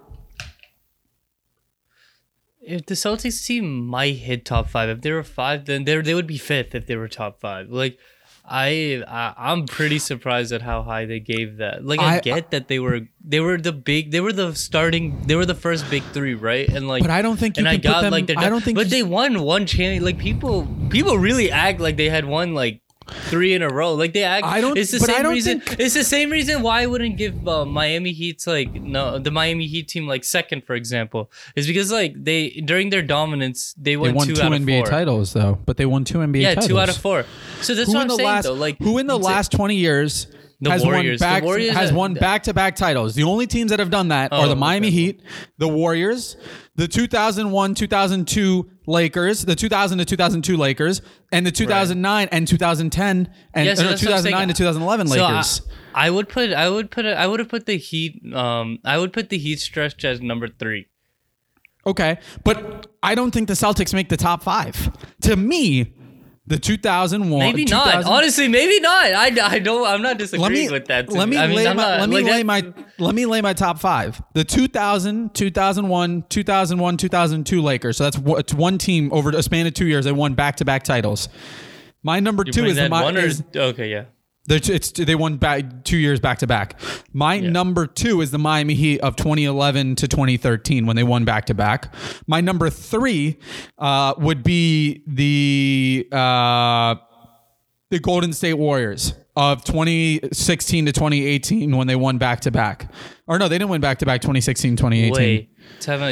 If 2.63 2.87
the 2.87 2.95
Celtics 2.95 3.45
team 3.45 3.85
might 3.85 4.15
hit 4.15 4.45
top 4.45 4.69
five, 4.69 4.89
if 4.89 5.03
they 5.03 5.11
were 5.11 5.25
five, 5.25 5.67
then 5.67 5.85
they 5.85 6.01
they 6.01 6.15
would 6.15 6.27
be 6.27 6.39
fifth 6.39 6.75
if 6.75 6.87
they 6.87 6.97
were 6.97 7.09
top 7.09 7.41
five. 7.41 7.69
Like, 7.69 7.99
I, 8.47 9.03
I 9.09 9.33
I'm 9.53 9.65
pretty 9.67 9.99
surprised 9.99 10.53
at 10.53 10.61
how 10.61 10.83
high 10.83 11.07
they 11.07 11.19
gave 11.19 11.57
that. 11.59 11.85
Like, 11.85 12.01
I, 12.01 12.17
I- 12.17 12.21
get 12.21 12.51
that 12.51 12.69
they 12.69 12.79
were 12.79 13.01
they 13.25 13.41
were 13.41 13.57
the 13.57 13.73
big 13.73 14.11
they 14.11 14.21
were 14.21 14.33
the 14.35 14.55
starting 14.55 15.23
they 15.27 15.35
were 15.35 15.47
the 15.47 15.55
first 15.55 15.89
big 15.91 16.03
three, 16.13 16.35
right? 16.35 16.69
And 16.69 16.87
like, 16.87 17.03
But 17.03 17.11
I 17.11 17.23
don't 17.23 17.39
think 17.39 17.57
you 17.57 17.63
and 17.63 17.69
I 17.69 17.77
got 17.79 18.03
them- 18.03 18.13
like 18.13 18.29
I 18.37 18.49
don't 18.51 18.63
think 18.63 18.77
but 18.77 18.91
they 18.91 19.03
won 19.03 19.41
one 19.41 19.65
champion. 19.65 20.05
Like 20.05 20.19
people 20.19 20.69
people 20.91 21.17
really 21.17 21.51
act 21.51 21.81
like 21.81 21.97
they 21.97 22.11
had 22.11 22.27
won 22.27 22.53
like. 22.55 22.81
Three 23.07 23.53
in 23.55 23.63
a 23.63 23.69
row, 23.69 23.95
like 23.95 24.13
they 24.15 24.23
act. 24.25 24.47
I 24.47 24.61
don't- 24.61 24.79
It's 24.79 24.91
the 24.93 24.99
but 24.99 25.11
I 25.11 25.15
same 25.15 25.23
don't 25.25 25.33
reason. 25.35 25.61
think- 25.61 25.79
It's 25.81 25.95
the 25.95 26.05
same 26.05 26.31
reason 26.31 26.63
why 26.63 26.83
I 26.83 26.87
wouldn't 26.87 27.17
give 27.19 27.47
uh, 27.47 27.65
Miami 27.65 28.13
Heat's 28.13 28.47
like 28.47 28.73
no 28.75 29.19
the 29.19 29.31
Miami 29.31 29.67
Heat 29.67 29.89
team 29.89 30.07
like 30.07 30.25
second, 30.25 30.65
for 30.65 30.75
example, 30.75 31.31
is 31.55 31.67
because 31.67 31.93
like 31.93 32.13
they 32.17 32.51
during 32.65 32.91
their 32.91 33.03
dominance 33.03 33.75
they 33.77 33.93
They 33.93 33.97
won, 33.97 34.15
won 34.15 34.27
two, 34.27 34.35
two, 34.37 34.43
out 34.43 34.53
of 34.53 34.61
NBA 34.63 34.79
four. 34.81 34.87
titles 34.87 35.33
though, 35.35 35.59
but 35.67 35.77
they 35.77 35.87
won 35.87 36.05
two 36.05 36.19
NBA 36.19 36.41
Yeah, 36.43 36.49
titles. 36.55 36.67
two 36.69 36.79
out 36.81 36.89
of 36.89 36.97
four. 36.97 37.25
So 37.61 37.75
that's 37.75 37.89
who 37.89 37.95
what 37.95 38.03
I'm 38.03 38.09
the 38.09 38.17
saying 38.17 38.29
last 38.29 38.45
though. 38.45 38.55
Like 38.55 38.79
who 38.79 38.99
in 38.99 39.07
the 39.07 39.19
last 39.19 39.53
20 39.53 39.77
years 39.77 40.27
The 40.65 40.71
has 40.71 40.85
Warriors. 40.85 41.21
Won 41.21 41.31
back 41.31 41.43
Warriors 41.45 41.75
has 41.75 41.93
won 41.93 42.15
back-to-back 42.15 42.77
titles. 42.77 43.15
The 43.15 43.23
only 43.25 43.47
teams 43.47 43.71
that 43.71 43.79
have 43.79 43.91
done 43.91 44.09
that 44.09 44.33
are 44.33 44.47
Oh, 44.47 44.49
the 44.49 44.57
Miami 44.57 44.89
okay. 44.89 44.97
Heat, 44.97 45.23
the 45.59 45.69
Warriors, 45.69 46.37
the 46.77 46.87
2001-2002 46.89 48.69
Lakers, 48.87 49.45
the 49.45 49.55
2000 49.57 49.99
to 49.99 50.05
2002 50.05 50.57
Lakers, 50.57 51.01
and 51.33 51.47
the 51.47 51.51
2009 51.53 52.29
and 52.31 52.47
2010 52.49 53.33
and 53.55 53.67
Yeah, 53.67 53.75
so 53.75 53.83
no, 53.83 53.89
that's 53.91 54.03
what 54.03 54.13
I'm 54.13 54.19
2009 54.19 54.39
saying. 54.41 54.49
to 54.49 54.55
2011 54.55 55.07
So 55.09 55.23
I- 55.25 55.31
Lakers. 55.33 55.63
I, 55.95 56.11
would 56.11 56.29
put 56.29 56.53
I 56.53 56.69
would 56.69 56.91
put 56.91 57.07
I 57.07 57.27
would 57.27 57.41
have 57.41 57.49
put 57.49 57.67
the 57.67 57.77
Heat 57.77 58.21
um 58.35 58.79
I 58.85 58.99
would 58.99 59.13
put 59.13 59.29
the 59.31 59.39
Heat 59.39 59.61
stretch 59.61 60.05
as 60.05 60.21
number 60.21 60.49
three. 60.49 60.87
okay, 61.87 62.19
but 62.45 62.87
I 63.03 63.15
don't 63.15 63.31
think 63.31 63.47
the 63.49 63.55
Celtics 63.55 63.93
make 63.95 64.09
the 64.09 64.17
top 64.17 64.43
5. 64.43 64.91
To 65.23 65.37
me, 65.37 65.93
the 66.47 66.59
2001 66.59 67.39
Maybe 67.39 67.65
not. 67.65 68.05
Honestly, 68.05 68.49
maybe 68.49 68.79
not. 68.81 69.07
I, 69.07 69.31
I 69.55 69.59
don't 69.59 69.87
I'm 69.87 70.03
not 70.03 70.19
disagreeing 70.19 70.53
me 70.53 70.71
with 70.71 70.87
that. 70.87 71.11
let 71.11 71.29
me 71.29 71.39
I 71.39 71.47
mean, 71.47 71.57
lay 71.57 71.67
I'm 71.67 71.77
my 71.77 71.83
not- 71.83 72.01
let 72.01 72.09
me 72.11 72.17
like, 72.17 72.33
lay 72.33 72.43
my 72.43 72.73
let 72.99 73.15
me 73.15 73.25
lay 73.27 73.41
my 73.41 73.55
top 73.55 73.79
five. 73.79 74.21
The 74.35 74.45
2000, 74.45 75.35
2001, 75.35 76.25
2001, 76.29 76.97
2002 76.99 77.63
Lakers. 77.63 77.97
So 77.97 78.05
that's 78.05 78.19
one- 78.19 78.41
it's 78.41 78.53
one 78.53 78.77
team 78.79 79.11
over 79.13 79.31
a 79.31 79.43
span 79.43 79.67
of 79.67 79.75
two 79.75 79.87
years. 79.87 80.05
They 80.05 80.13
won 80.13 80.35
back 80.35 80.57
to 80.57 80.65
back 80.65 80.83
titles. 80.83 81.29
My 82.03 82.21
number 82.21 82.43
you 82.47 82.53
two 82.53 82.65
is 82.67 82.75
the 82.77 82.83
that 82.83 82.91
Mi- 82.91 83.03
one 83.03 83.17
or 83.17 83.21
is, 83.21 83.43
okay, 83.57 83.91
yeah. 83.91 84.05
It's, 84.47 84.91
they 84.91 85.15
won 85.15 85.39
back 85.39 85.85
two 85.85 85.97
years 85.97 86.21
back 86.21 86.39
to 86.41 86.47
back. 86.47 86.79
My 87.15 87.41
number 87.41 87.87
two 87.87 88.21
is 88.21 88.31
the 88.31 88.39
Miami 88.39 88.75
Heat 88.75 89.01
of 89.01 89.17
2011 89.17 89.97
to 89.97 90.09
2013 90.09 90.85
when 90.87 90.97
they 90.97 91.03
won 91.03 91.25
back 91.25 91.47
to 91.47 91.55
back. 91.55 91.95
My 92.27 92.43
number 92.43 92.69
three 92.69 93.39
uh, 93.79 94.15
would 94.19 94.43
be 94.43 95.03
the 95.07 96.07
uh, 96.13 96.97
the 97.91 97.99
Golden 98.01 98.33
State 98.35 98.55
Warriors 98.55 99.15
of 99.37 99.65
2016 99.65 100.87
to 100.87 100.93
2018 100.93 101.77
when 101.77 101.87
they 101.87 101.97
won 101.97 102.19
back 102.19 102.41
to 102.41 102.51
back. 102.51 102.93
Or 103.27 103.39
no, 103.39 103.49
they 103.49 103.57
didn't 103.57 103.71
win 103.71 103.81
back 103.81 103.99
to 104.01 104.07
back 104.07 104.21
2016 104.21 104.77
2018. 104.77 105.13
Wait. 105.13 105.51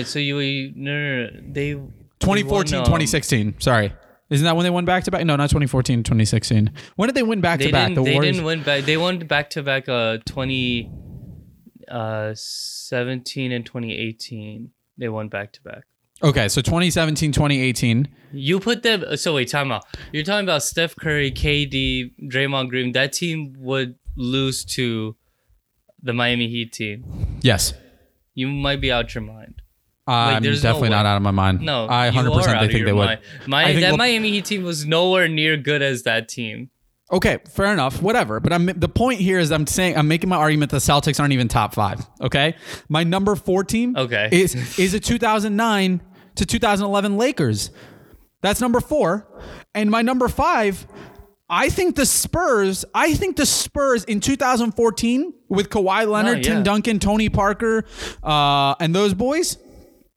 So 0.07 0.19
you, 0.19 0.73
no, 0.75 0.91
no, 0.91 1.25
no, 1.27 1.41
they 1.53 1.73
2014 2.21 2.71
they 2.71 2.77
won, 2.79 2.81
um, 2.81 2.85
2016. 2.87 3.61
Sorry. 3.61 3.93
Isn't 4.33 4.45
that 4.45 4.57
when 4.57 4.65
they 4.65 4.71
won 4.71 4.85
back 4.87 5.05
to 5.05 5.11
back? 5.11 5.25
No, 5.27 5.37
not 5.37 5.51
2014 5.51 6.03
2016. 6.03 6.73
When 6.97 7.07
did 7.09 7.15
they 7.15 7.23
win 7.23 7.41
back 7.43 7.61
to 7.61 7.71
back? 7.71 7.91
didn't. 7.91 8.05
they 8.05 8.19
didn't 8.19 8.45
win 8.45 8.63
back. 8.63 8.85
They 8.85 8.97
won 8.97 9.19
back 9.19 9.51
to 9.51 9.63
back. 9.63 9.89
Uh, 9.89 10.19
twenty, 10.25 10.91
uh, 11.91 12.33
seventeen 12.35 13.53
and 13.53 13.67
twenty 13.67 13.97
eighteen. 13.97 14.71
They 14.97 15.09
won 15.09 15.29
back 15.29 15.53
to 15.53 15.63
back. 15.63 15.85
Okay, 16.23 16.49
so 16.49 16.61
2017 16.61 17.33
2018. 17.33 18.09
You 18.33 18.61
put 18.61 18.83
them. 18.85 19.17
So 19.17 19.35
wait, 19.35 19.51
time 19.51 19.73
out. 19.73 19.85
You're 20.13 20.23
talking 20.23 20.45
about 20.45 20.63
Steph 20.63 20.95
Curry, 20.95 21.33
KD, 21.33 22.13
Draymond 22.31 22.69
Green. 22.69 22.93
That 22.93 23.13
team 23.13 23.55
would 23.59 23.97
lose 24.17 24.65
to 24.77 25.17
the 26.01 26.13
Miami 26.13 26.49
Heat 26.49 26.73
team. 26.73 27.39
Yes. 27.43 27.75
You 28.35 28.49
might 28.49 28.81
be 28.81 28.93
out 28.93 29.15
your 29.15 29.23
mind. 29.23 29.52
I'm 30.07 30.43
no 30.43 30.53
definitely 30.53 30.83
way. 30.83 30.89
not 30.91 31.07
out 31.07 31.17
of 31.17 31.23
my 31.23 31.31
mind. 31.31 31.61
No, 31.61 31.87
I 31.89 32.11
100% 32.11 32.35
are 32.35 32.67
think 32.69 32.85
they 32.85 32.93
would. 32.93 33.19
My, 33.47 33.67
think 33.67 33.81
that 33.81 33.91
we'll- 33.91 33.99
Miami 33.99 34.31
Heat 34.31 34.45
team 34.45 34.65
was 34.65 34.85
nowhere 34.85 35.29
near 35.29 35.57
good 35.57 35.83
as 35.83 36.03
that 36.03 36.29
team. 36.29 36.71
Okay, 37.13 37.39
fair 37.47 37.73
enough. 37.73 38.01
Whatever. 38.01 38.41
But 38.41 38.55
I'm 38.55 38.67
the 38.67 38.89
point 38.89 39.21
here 39.21 39.39
is 39.39 39.53
I'm 39.53 39.67
saying 39.67 39.99
I'm 39.99 40.09
making 40.09 40.31
my 40.31 40.37
argument 40.37 40.71
the 40.71 40.79
Celtics 40.79 41.21
aren't 41.21 41.35
even 41.35 41.47
top 41.47 41.75
five. 41.75 42.01
Okay, 42.23 42.57
my 42.89 43.05
number 43.05 43.37
four 43.37 43.65
team. 43.65 43.95
Okay. 43.97 44.31
is 44.33 44.79
is 44.79 44.95
a 44.95 45.01
2009 45.01 46.01
to 46.37 46.47
2011 46.47 47.19
Lakers. 47.19 47.71
That's 48.41 48.61
number 48.63 48.81
four, 48.81 49.29
and 49.75 49.91
my 49.91 50.01
number 50.03 50.27
five. 50.29 50.87
I 51.51 51.69
think 51.69 51.97
the 51.97 52.07
Spurs. 52.07 52.87
I 52.95 53.13
think 53.13 53.37
the 53.37 53.45
Spurs 53.45 54.05
in 54.05 54.21
2014 54.21 55.35
with 55.51 55.69
Kawhi 55.69 56.09
Leonard, 56.09 56.39
yeah. 56.39 56.55
Tim 56.55 56.63
Duncan, 56.63 56.99
Tony 56.99 57.29
Parker, 57.29 57.85
uh, 58.23 58.75
and 58.81 58.95
those 58.95 59.13
boys 59.13 59.59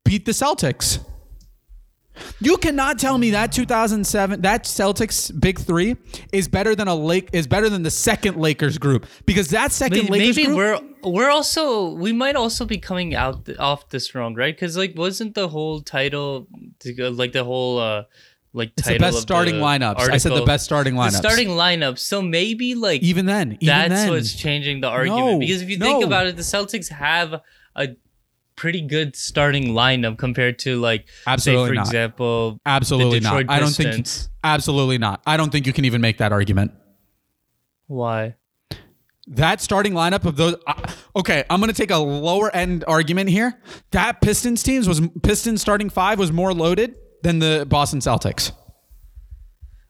beat 0.06 0.26
the 0.26 0.32
Celtics. 0.32 1.00
You 2.40 2.56
cannot 2.58 2.98
tell 2.98 3.18
me 3.18 3.32
that 3.32 3.52
2007 3.52 4.42
that 4.42 4.64
Celtics 4.64 5.38
big 5.38 5.60
3 5.60 5.98
is 6.32 6.48
better 6.48 6.74
than 6.74 6.88
a 6.88 6.96
Lake 6.96 7.30
is 7.34 7.46
better 7.46 7.70
than 7.70 7.84
the 7.84 7.92
second 7.92 8.38
Lakers 8.38 8.78
group 8.78 9.06
because 9.26 9.50
that 9.50 9.74
second 9.74 10.10
Maybe, 10.10 10.20
Lakers 10.20 10.38
maybe 10.38 10.56
group 10.56 10.58
we're 11.04 11.12
we're 11.12 11.30
also 11.30 11.90
we 11.92 12.14
might 12.14 12.38
also 12.38 12.64
be 12.64 12.78
coming 12.78 13.16
out 13.16 13.50
off 13.60 13.90
this 13.90 14.16
wrong, 14.16 14.34
right? 14.34 14.56
Because 14.56 14.78
like 14.78 14.94
wasn't 14.96 15.36
the 15.36 15.50
whole 15.50 15.82
title 15.82 16.48
like 16.98 17.34
the 17.34 17.44
whole 17.44 17.80
uh 17.80 18.04
like 18.54 18.72
it's 18.78 18.88
the 18.88 18.98
best 18.98 19.18
of 19.18 19.22
starting 19.22 19.56
the 19.56 19.62
lineups. 19.62 20.00
I 20.00 20.18
said 20.18 20.32
the 20.34 20.46
best 20.46 20.64
starting 20.64 20.96
the 20.96 21.02
lineups. 21.02 21.18
starting 21.18 21.50
lineup. 21.50 22.00
So 22.00 22.22
maybe 22.22 22.76
like 22.76 23.02
even 23.02 23.26
then, 23.26 23.58
even 23.60 23.68
that's 23.68 24.04
then. 24.04 24.10
what's 24.10 24.34
changing 24.34 24.80
the 24.80 24.88
argument. 24.88 25.26
No, 25.34 25.40
because 25.40 25.62
if 25.62 25.70
you 25.70 25.78
think 25.78 26.06
about 26.06 26.28
it, 26.28 26.38
the 26.38 26.44
Celtics 26.44 26.90
have 26.90 27.42
a 27.76 27.90
pretty 28.56 28.82
good 28.82 29.16
starting 29.16 29.68
lineup 29.68 30.18
compared 30.18 30.60
to 30.60 30.80
like 30.80 31.08
Absolutely 31.28 31.66
say 31.66 31.70
for 31.70 31.76
not. 31.76 31.86
example 31.88 32.60
absolutely 32.66 33.20
the 33.20 33.24
not. 33.24 33.50
I 33.50 33.60
don't 33.60 33.76
think 33.76 34.08
absolutely 34.44 34.98
not. 34.98 35.22
I 35.26 35.38
don't 35.38 35.52
think 35.52 35.68
you 35.68 35.74
can 35.74 35.86
even 35.86 36.02
make 36.02 36.18
that 36.20 36.32
argument. 36.32 36.72
why 37.88 38.36
That 39.28 39.60
starting 39.62 39.94
lineup 39.94 40.26
of 40.26 40.36
those. 40.38 40.56
Uh, 40.68 40.92
okay, 41.16 41.44
I'm 41.50 41.60
going 41.60 41.72
to 41.72 41.76
take 41.76 41.92
a 41.92 41.98
lower 41.98 42.54
end 42.56 42.84
argument 42.88 43.30
here. 43.30 43.60
That 43.92 44.22
Pistons 44.22 44.64
teams 44.64 44.88
was 44.88 45.02
Pistons 45.24 45.62
starting 45.62 45.90
five 45.90 46.20
was 46.20 46.32
more 46.32 46.54
loaded 46.54 46.96
than 47.24 47.40
the 47.40 47.66
Boston 47.68 48.00
Celtics. 48.00 48.52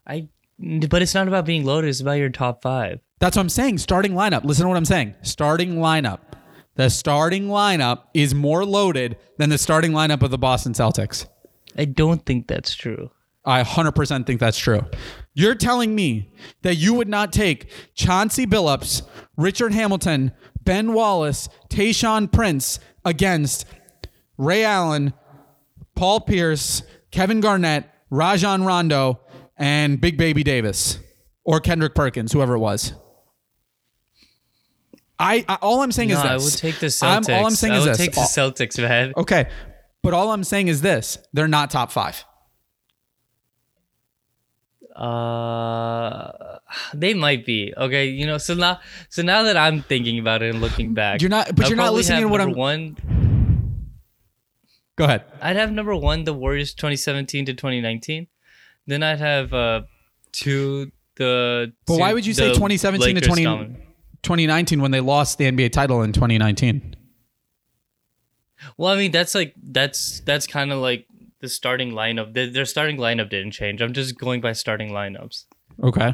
I 0.08 0.30
but 0.58 1.02
it's 1.02 1.14
not 1.14 1.28
about 1.28 1.46
being 1.46 1.66
loaded, 1.66 1.90
it's 1.90 2.00
about 2.00 2.14
your 2.14 2.30
top 2.30 2.62
five. 2.62 3.00
That's 3.20 3.36
what 3.36 3.42
I'm 3.42 3.50
saying. 3.50 3.80
Starting 3.80 4.14
lineup. 4.14 4.44
Listen 4.44 4.64
to 4.64 4.70
what 4.70 4.78
I'm 4.78 4.86
saying. 4.86 5.16
Starting 5.22 5.76
lineup. 5.76 6.20
The 6.76 6.90
starting 6.90 7.48
lineup 7.48 8.04
is 8.14 8.36
more 8.36 8.66
loaded 8.66 9.18
than 9.38 9.50
the 9.50 9.58
starting 9.58 9.92
lineup 9.92 10.22
of 10.24 10.32
the 10.32 10.38
Boston 10.38 10.74
Celtics. 10.74 11.28
I 11.78 11.86
don't 11.86 12.26
think 12.26 12.48
that's 12.48 12.76
true. 12.76 13.12
I 13.46 13.64
100% 13.64 14.26
think 14.26 14.40
that's 14.40 14.58
true. 14.58 14.82
You're 15.34 15.56
telling 15.56 15.96
me 15.96 16.32
that 16.64 16.76
you 16.76 16.94
would 16.94 17.08
not 17.08 17.32
take 17.32 17.70
Chauncey 17.94 18.46
Billups, 18.46 19.04
Richard 19.38 19.72
Hamilton, 19.72 20.32
Ben 20.64 20.94
Wallace, 20.94 21.48
Tayshaun 21.70 22.32
Prince 22.32 22.80
against 23.04 23.66
Ray 24.38 24.64
Allen, 24.66 25.14
Paul 25.96 26.22
Pierce, 26.22 26.82
Kevin 27.12 27.40
Garnett, 27.40 27.90
Rajon 28.10 28.64
Rondo, 28.64 29.22
and 29.58 30.02
Big 30.02 30.18
Baby 30.18 30.44
Davis 30.44 31.00
or 31.44 31.60
Kendrick 31.60 31.96
Perkins, 31.96 32.34
whoever 32.34 32.56
it 32.56 32.60
was. 32.60 32.94
I, 35.18 35.46
I 35.48 35.56
all 35.62 35.82
I'm 35.82 35.92
saying 35.92 36.10
No, 36.10 36.16
is 36.18 36.22
this. 36.24 36.32
I 36.32 36.38
would 36.38 36.54
take 36.74 36.80
the 36.80 37.06
I'm- 37.08 37.24
Celtics. 37.24 37.38
all 37.38 37.46
I'm 37.46 37.52
saying 37.56 37.74
I 37.74 37.78
is 37.78 37.84
would 37.86 37.90
this. 37.92 37.98
take 37.98 38.14
the 38.14 38.22
Celtics, 38.22 38.78
man. 38.82 39.14
Okay. 39.16 39.50
But 40.02 40.14
all 40.14 40.32
I'm 40.32 40.44
saying 40.44 40.68
is 40.68 40.82
this 40.82 41.18
they're 41.34 41.48
not 41.48 41.72
top 41.72 41.92
five. 41.92 42.24
Uh, 44.96 46.32
they 46.94 47.14
might 47.14 47.46
be 47.46 47.74
okay. 47.76 48.08
You 48.08 48.26
know, 48.26 48.38
so 48.38 48.54
now, 48.54 48.80
so 49.10 49.22
now 49.24 49.44
that 49.44 49.58
I'm 49.58 49.82
thinking 49.82 50.20
about 50.20 50.42
it 50.42 50.52
and 50.52 50.62
looking 50.62 50.94
back, 50.94 51.22
You're 51.22 51.30
not- 51.30 51.54
but 51.56 51.66
I'd 51.66 51.70
you're 51.70 51.78
not 51.78 51.94
listening 51.94 52.20
have 52.22 52.28
to 52.28 52.32
what 52.32 52.38
number 52.40 52.52
I'm- 52.62 52.96
One, 52.96 52.98
Go 54.98 55.04
ahead. 55.04 55.24
I'd 55.42 55.58
have 55.58 55.74
number 55.74 55.94
one 55.94 56.24
the 56.24 56.34
Warriors 56.34 56.74
2017 56.74 57.46
to 57.48 57.54
2019. 57.54 58.28
Then 58.88 59.04
I'd 59.04 59.20
have 59.20 59.54
uh 59.54 59.82
two 60.32 60.92
the. 61.18 61.74
But 61.86 61.96
two- 61.96 62.00
why 62.00 62.14
would 62.14 62.26
you 62.26 62.34
say 62.34 62.48
the 62.48 62.54
2017 62.54 63.08
to 63.10 63.14
Lakers 63.16 63.28
20, 63.28 63.44
dominant. 63.44 63.78
2019 64.26 64.82
when 64.82 64.92
they 64.92 65.00
lost 65.00 65.38
the 65.38 65.46
NBA 65.46 65.72
title 65.72 66.02
in 66.02 66.12
2019? 66.12 66.96
Well, 68.78 68.92
I 68.94 68.98
mean 68.98 69.12
that's 69.12 69.34
like 69.36 69.54
that's 69.62 70.20
that's 70.22 70.48
kind 70.48 70.72
of 70.72 70.80
like 70.80 71.06
the 71.40 71.48
starting 71.48 71.92
lineup. 71.92 72.34
Their, 72.34 72.50
their 72.50 72.66
starting 72.66 72.98
lineup 72.98 73.30
didn't 73.30 73.52
change. 73.52 73.82
I'm 73.82 73.94
just 73.94 74.18
going 74.18 74.42
by 74.42 74.54
starting 74.54 74.90
lineups. 74.92 75.46
Okay. 75.84 76.14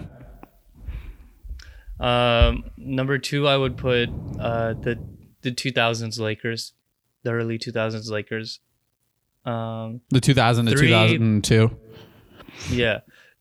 Um, 2.00 2.64
number 2.78 3.18
two, 3.18 3.48
I 3.48 3.58
would 3.58 3.78
put 3.78 4.10
uh 4.40 4.74
the 4.74 5.00
the 5.42 5.52
2000s 5.52 6.20
Lakers, 6.20 6.74
the 7.24 7.32
early 7.32 7.58
2000s 7.58 8.10
Lakers. 8.10 8.60
Um, 9.46 10.02
The 10.10 10.20
2000 10.22 10.66
to 10.68 10.72
Three- 10.76 10.88
2002. 10.90 11.72
yeah. 12.72 13.00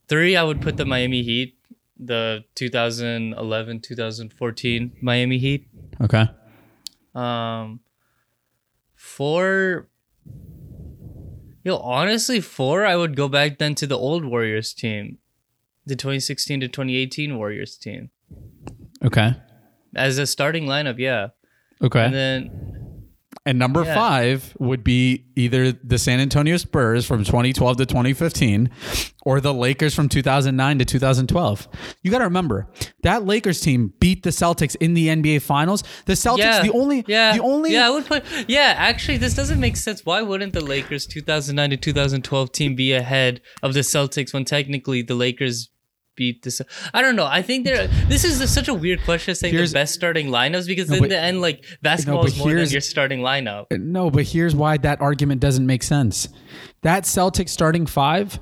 Three, 0.08 0.34
I 0.34 0.42
would 0.42 0.60
put 0.62 0.76
the 0.78 0.86
Miami 0.86 1.22
Heat, 1.22 1.56
the 2.02 2.44
2011 2.54 3.80
2014 3.80 4.92
Miami 5.02 5.38
Heat. 5.38 5.68
Okay. 6.00 6.24
Um, 7.14 7.80
four. 8.94 9.88
Yo, 11.62 11.76
honestly, 11.76 12.40
four. 12.40 12.86
I 12.86 12.96
would 12.96 13.16
go 13.16 13.28
back 13.28 13.58
then 13.58 13.74
to 13.76 13.86
the 13.86 13.98
old 13.98 14.24
Warriors 14.24 14.72
team, 14.72 15.18
the 15.84 15.94
2016 15.94 16.60
to 16.60 16.68
2018 16.68 17.36
Warriors 17.36 17.76
team 17.76 18.10
Okay. 19.04 19.34
as 19.94 20.16
a 20.16 20.26
starting 20.26 20.64
lineup. 20.64 20.98
Yeah, 20.98 21.28
Okay. 21.82 22.04
and 22.06 22.69
And, 23.46 23.58
number 23.58 23.84
yeah. 23.84 23.94
five 23.94 24.54
would 24.58 24.84
be 24.84 25.24
either 25.34 25.72
the 25.72 25.98
San 25.98 26.20
Antonio 26.20 26.58
Spurs 26.58 27.06
from 27.06 27.24
2012 27.24 27.78
to 27.78 27.86
2015 27.86 28.70
or 29.24 29.40
the 29.40 29.54
Lakers 29.54 29.94
from 29.94 30.08
2009 30.08 30.78
to 30.78 30.84
2012. 30.84 31.68
You 32.02 32.10
got 32.10 32.18
to 32.18 32.24
remember 32.24 32.68
that 33.02 33.24
Lakers 33.24 33.60
team 33.60 33.94
beat 33.98 34.22
the 34.22 34.30
Celtics 34.30 34.76
in 34.76 34.92
the 34.92 35.08
NBA 35.08 35.40
Finals. 35.42 35.82
The 36.04 36.12
Celtics, 36.12 36.38
yeah, 36.38 36.62
the 36.62 36.72
only, 36.72 37.04
yeah, 37.06 37.36
the 37.36 37.42
only, 37.42 37.72
yeah. 37.72 37.86
I 37.86 37.90
would 37.90 38.06
put 38.06 38.24
yeah. 38.46 38.74
Actually, 38.76 39.16
this 39.16 39.34
doesn't 39.34 39.58
make 39.58 39.76
sense. 39.76 40.04
Why 40.04 40.20
wouldn't 40.20 40.52
the 40.52 40.64
Lakers 40.64 41.06
2009 41.06 41.70
to 41.70 41.76
2012 41.76 42.52
team 42.52 42.74
be 42.74 42.92
ahead 42.92 43.40
of 43.62 43.72
the 43.72 43.80
Celtics 43.80 44.34
when 44.34 44.44
technically 44.44 45.02
the 45.02 45.14
Lakers 45.14 45.70
beat? 46.16 46.44
Ce- 46.44 46.60
I 46.94 47.02
don't 47.02 47.16
know. 47.16 47.26
I 47.26 47.42
think 47.42 47.64
they're. 47.64 47.86
This 48.08 48.24
is 48.24 48.52
such 48.52 48.68
a 48.68 48.74
weird 48.74 49.02
question 49.04 49.34
saying 49.34 49.54
Here's- 49.54 49.70
the 49.70 49.74
best 49.74 49.94
starting 49.94 50.28
lineups 50.28 50.66
because 50.66 50.88
No, 50.88 50.96
in 50.96 51.00
but- 51.02 51.10
the 51.10 51.18
end, 51.18 51.40
like 51.40 51.64
basketball 51.82 52.22
but 52.22 52.32
is 52.32 52.38
more 52.38 52.52
than 52.54 52.68
your 52.68 52.80
starting 52.80 53.20
lineup. 53.20 53.66
No, 53.78 54.10
but 54.10 54.24
here's 54.24 54.54
why 54.54 54.76
that 54.78 55.00
argument 55.00 55.40
doesn't 55.40 55.66
make 55.66 55.82
sense. 55.82 56.28
That 56.82 57.04
Celtics 57.04 57.50
starting 57.50 57.86
five 57.86 58.38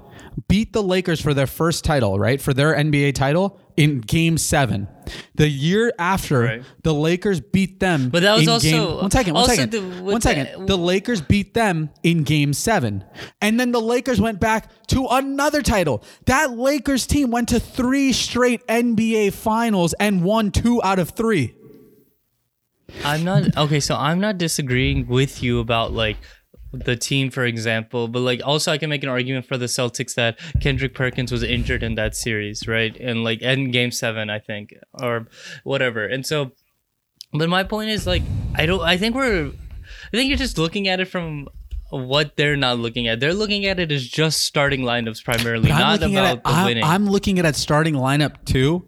beat 0.48 0.72
the 0.72 0.82
Lakers 0.82 1.20
for 1.20 1.34
their 1.34 1.46
first 1.48 1.84
title, 1.84 2.18
right? 2.18 2.40
For 2.40 2.54
their 2.54 2.74
NBA 2.74 3.12
title 3.14 3.60
in 3.78 4.00
game 4.00 4.36
seven. 4.36 4.88
The 5.36 5.48
year 5.48 5.92
after, 5.98 6.40
Right. 6.40 6.62
the 6.82 6.92
Lakers 6.92 7.40
beat 7.40 7.78
them. 7.80 8.08
But 8.10 8.22
that 8.22 8.34
was 8.34 8.42
in 8.42 8.48
also- 8.48 8.68
game, 8.70 8.96
one 9.02 9.10
second, 9.10 9.34
one 9.34 9.40
also 9.42 9.54
second, 9.54 9.70
the- 9.72 9.80
with 10.02 10.12
one 10.12 10.20
second. 10.20 10.48
the- 10.58 10.66
The 10.66 10.76
Lakers 10.76 11.20
beat 11.20 11.54
them 11.54 11.90
in 12.02 12.24
game 12.24 12.52
seven. 12.52 13.04
And 13.40 13.58
then 13.58 13.72
the 13.72 13.80
Lakers 13.80 14.20
went 14.20 14.40
back 14.40 14.68
to 14.88 15.06
another 15.10 15.62
title. 15.62 16.02
That 16.26 16.58
Lakers 16.58 17.06
team 17.06 17.30
went 17.30 17.48
to 17.50 17.60
three 17.60 18.12
straight 18.12 18.60
NBA 18.68 19.30
finals 19.30 19.94
and 20.00 20.22
won 20.22 20.50
two 20.50 20.82
out 20.82 20.98
of 20.98 21.10
three. 21.10 21.54
I'm 23.04 23.22
not 23.22 23.56
okay. 23.56 23.80
So 23.80 23.94
I'm 23.94 24.18
not 24.18 24.38
disagreeing 24.38 25.06
with 25.08 25.42
you 25.42 25.60
about 25.60 25.92
like 25.92 26.16
the 26.72 26.96
team, 26.96 27.30
for 27.30 27.44
example, 27.44 28.08
but 28.08 28.20
like 28.20 28.40
also 28.44 28.72
I 28.72 28.78
can 28.78 28.90
make 28.90 29.02
an 29.02 29.08
argument 29.08 29.46
for 29.46 29.56
the 29.56 29.66
Celtics 29.66 30.14
that 30.14 30.38
Kendrick 30.60 30.94
Perkins 30.94 31.32
was 31.32 31.42
injured 31.42 31.82
in 31.82 31.94
that 31.94 32.14
series, 32.14 32.68
right? 32.68 32.96
And 32.98 33.24
like 33.24 33.40
in 33.42 33.70
Game 33.70 33.90
Seven, 33.90 34.30
I 34.30 34.38
think, 34.38 34.74
or 34.92 35.28
whatever. 35.64 36.06
And 36.06 36.26
so, 36.26 36.52
but 37.32 37.48
my 37.48 37.62
point 37.62 37.90
is 37.90 38.06
like 38.06 38.22
I 38.54 38.66
don't. 38.66 38.80
I 38.80 38.96
think 38.96 39.14
we're. 39.14 39.50
I 39.50 40.16
think 40.16 40.28
you're 40.28 40.38
just 40.38 40.58
looking 40.58 40.88
at 40.88 41.00
it 41.00 41.06
from 41.06 41.48
what 41.90 42.36
they're 42.36 42.56
not 42.56 42.78
looking 42.78 43.08
at. 43.08 43.20
They're 43.20 43.34
looking 43.34 43.64
at 43.64 43.80
it 43.80 43.90
as 43.90 44.06
just 44.06 44.42
starting 44.42 44.82
lineups 44.82 45.24
primarily, 45.24 45.70
not 45.70 46.02
about 46.02 46.24
at 46.24 46.44
the 46.44 46.50
I'm, 46.50 46.64
winning. 46.66 46.84
I'm 46.84 47.06
looking 47.08 47.38
at 47.38 47.46
a 47.46 47.52
starting 47.54 47.94
lineup 47.94 48.44
too. 48.44 48.86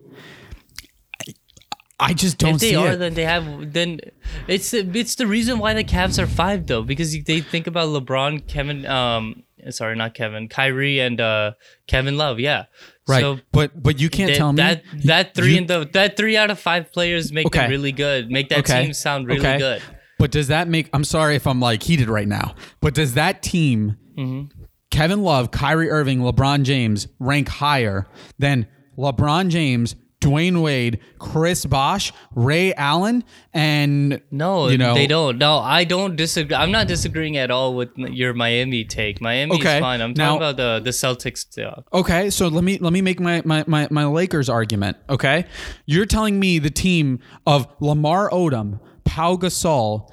I- 2.00 2.14
just 2.14 2.38
don't 2.38 2.54
if 2.54 2.60
they 2.60 2.74
are, 2.74 2.92
it. 2.92 2.96
then 2.98 3.14
they 3.14 3.24
have. 3.24 3.72
Then 3.72 4.00
it's 4.48 4.72
it's 4.74 5.14
the 5.16 5.26
reason 5.26 5.58
why 5.58 5.74
the 5.74 5.84
Cavs 5.84 6.18
are 6.22 6.26
five 6.26 6.66
though, 6.66 6.82
because 6.82 7.16
they 7.24 7.40
think 7.40 7.66
about 7.66 7.88
LeBron, 7.88 8.46
Kevin, 8.48 8.86
um, 8.86 9.42
sorry, 9.70 9.96
not 9.96 10.14
Kevin, 10.14 10.48
Kyrie, 10.48 11.00
and 11.00 11.20
uh, 11.20 11.52
Kevin 11.86 12.16
Love. 12.16 12.40
Yeah, 12.40 12.64
right. 13.08 13.20
So 13.20 13.40
but 13.52 13.82
but 13.82 14.00
you 14.00 14.08
can't 14.10 14.30
that, 14.30 14.36
tell 14.36 14.52
me 14.52 14.56
that 14.62 14.82
that 15.04 15.34
three 15.34 15.52
you- 15.52 15.58
and 15.58 15.68
the 15.68 15.88
that 15.92 16.16
three 16.16 16.36
out 16.36 16.50
of 16.50 16.58
five 16.58 16.92
players 16.92 17.32
make 17.32 17.46
Okay. 17.46 17.60
them 17.60 17.70
really 17.70 17.92
good. 17.92 18.30
Make 18.30 18.48
that 18.50 18.60
Okay. 18.60 18.84
team 18.84 18.92
sound 18.94 19.26
really 19.26 19.40
Okay. 19.40 19.58
good. 19.58 19.82
But 20.18 20.30
does 20.30 20.48
that 20.48 20.68
make? 20.68 20.88
I'm 20.92 21.04
sorry 21.04 21.34
if 21.36 21.46
I'm 21.46 21.60
like 21.60 21.82
heated 21.82 22.08
right 22.08 22.28
now. 22.28 22.54
But 22.80 22.94
does 22.94 23.14
that 23.14 23.42
team, 23.42 23.96
Mm-hmm. 24.18 24.62
Kevin 24.90 25.22
Love, 25.22 25.50
Kyrie 25.50 25.88
Irving, 25.88 26.18
LeBron 26.20 26.64
James, 26.64 27.06
rank 27.18 27.48
higher 27.48 28.06
than 28.38 28.66
LeBron 28.98 29.48
James, 29.48 29.94
Dwyane 30.20 30.60
Wade, 30.62 31.00
Chris 31.18 31.64
Bosh, 31.64 32.12
Ray 32.34 32.74
Allen, 32.74 33.24
and 33.54 34.20
No, 34.30 34.68
you 34.68 34.76
know 34.76 34.92
they 34.94 35.06
don't. 35.06 35.38
No, 35.38 35.58
I 35.58 35.84
don't 35.84 36.14
disagree. 36.14 36.54
I'm 36.54 36.70
not 36.70 36.86
disagreeing 36.88 37.38
at 37.38 37.50
all 37.50 37.74
with 37.74 37.88
your 37.96 38.34
Miami 38.34 38.84
take. 38.84 39.20
Miami 39.22 39.54
Okay, 39.56 39.76
is 39.76 39.80
fine. 39.80 40.02
I'm 40.02 40.12
now- 40.12 40.36
talking 40.38 40.42
about 40.42 40.56
the 40.58 40.80
the 40.84 40.90
Celtics. 40.90 41.46
Okay, 41.92 42.28
so 42.30 42.48
let 42.48 42.62
me 42.64 42.76
let 42.78 42.92
me 42.92 43.00
make 43.00 43.18
my, 43.18 43.40
my 43.46 43.64
my 43.66 43.88
my 43.90 44.04
Lakers 44.04 44.48
argument. 44.50 44.98
Okay, 45.08 45.46
you're 45.86 46.06
telling 46.06 46.38
me 46.38 46.58
the 46.58 46.70
team 46.70 47.18
of 47.46 47.66
Lamar 47.80 48.28
Odom, 48.30 48.78
Pau 49.04 49.36
Gasol, 49.36 50.10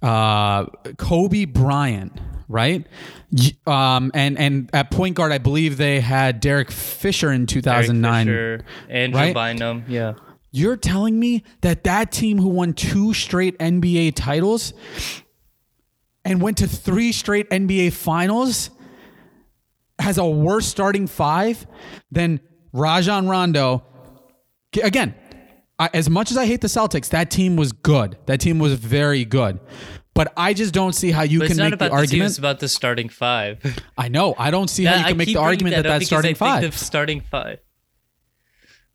uh, 0.00 0.64
Kobe 0.96 1.44
Bryant, 1.44 2.12
right? 2.52 2.86
Um, 3.66 4.10
and 4.14 4.38
and 4.38 4.70
at 4.72 4.90
point 4.90 5.16
guard, 5.16 5.32
I 5.32 5.38
believe 5.38 5.78
they 5.78 6.00
had 6.00 6.40
Derek 6.40 6.70
Fisher 6.70 7.32
in 7.32 7.46
Derek 7.46 7.64
2009. 7.64 8.26
Fisher, 8.26 8.64
Andrew 8.88 9.20
right? 9.20 9.34
Bynum. 9.34 9.84
Yeah. 9.88 10.14
You're 10.50 10.76
telling 10.76 11.18
me 11.18 11.44
that 11.62 11.84
that 11.84 12.12
team 12.12 12.38
who 12.38 12.48
won 12.48 12.74
two 12.74 13.14
straight 13.14 13.58
NBA 13.58 14.14
titles 14.14 14.74
and 16.24 16.42
went 16.42 16.58
to 16.58 16.68
three 16.68 17.10
straight 17.10 17.48
NBA 17.48 17.94
finals 17.94 18.70
has 19.98 20.18
a 20.18 20.26
worse 20.26 20.66
starting 20.66 21.06
five 21.06 21.66
than 22.10 22.40
Rajon 22.72 23.28
Rondo. 23.28 23.82
Again, 24.82 25.14
I, 25.78 25.90
as 25.94 26.10
much 26.10 26.30
as 26.30 26.36
I 26.36 26.46
hate 26.46 26.60
the 26.60 26.68
Celtics, 26.68 27.08
that 27.10 27.30
team 27.30 27.56
was 27.56 27.72
good. 27.72 28.18
That 28.26 28.40
team 28.40 28.58
was 28.58 28.74
very 28.74 29.24
good. 29.24 29.58
But 30.14 30.32
I 30.36 30.52
just 30.52 30.74
don't 30.74 30.92
see 30.94 31.10
how 31.10 31.22
you 31.22 31.38
But 31.38 31.48
can 31.48 31.56
make 31.56 31.78
the 31.78 31.86
team, 31.88 31.92
argument. 31.92 32.28
it's 32.28 32.38
about 32.38 32.60
the 32.60 32.68
starting 32.68 33.08
five. 33.08 33.58
I 33.98 34.08
know. 34.08 34.34
I 34.38 34.50
don't 34.50 34.68
see 34.68 34.84
how 34.84 34.96
you 34.96 35.04
I 35.04 35.08
can 35.08 35.16
make 35.16 35.28
the 35.28 35.36
argument 35.36 35.74
that, 35.76 35.86
up 35.86 35.92
that's 36.00 36.06
starting 36.06 36.30
I 36.30 36.34
think 36.34 36.38
five. 36.38 36.70
The 36.72 36.76
starting 36.78 37.20
five. 37.22 37.58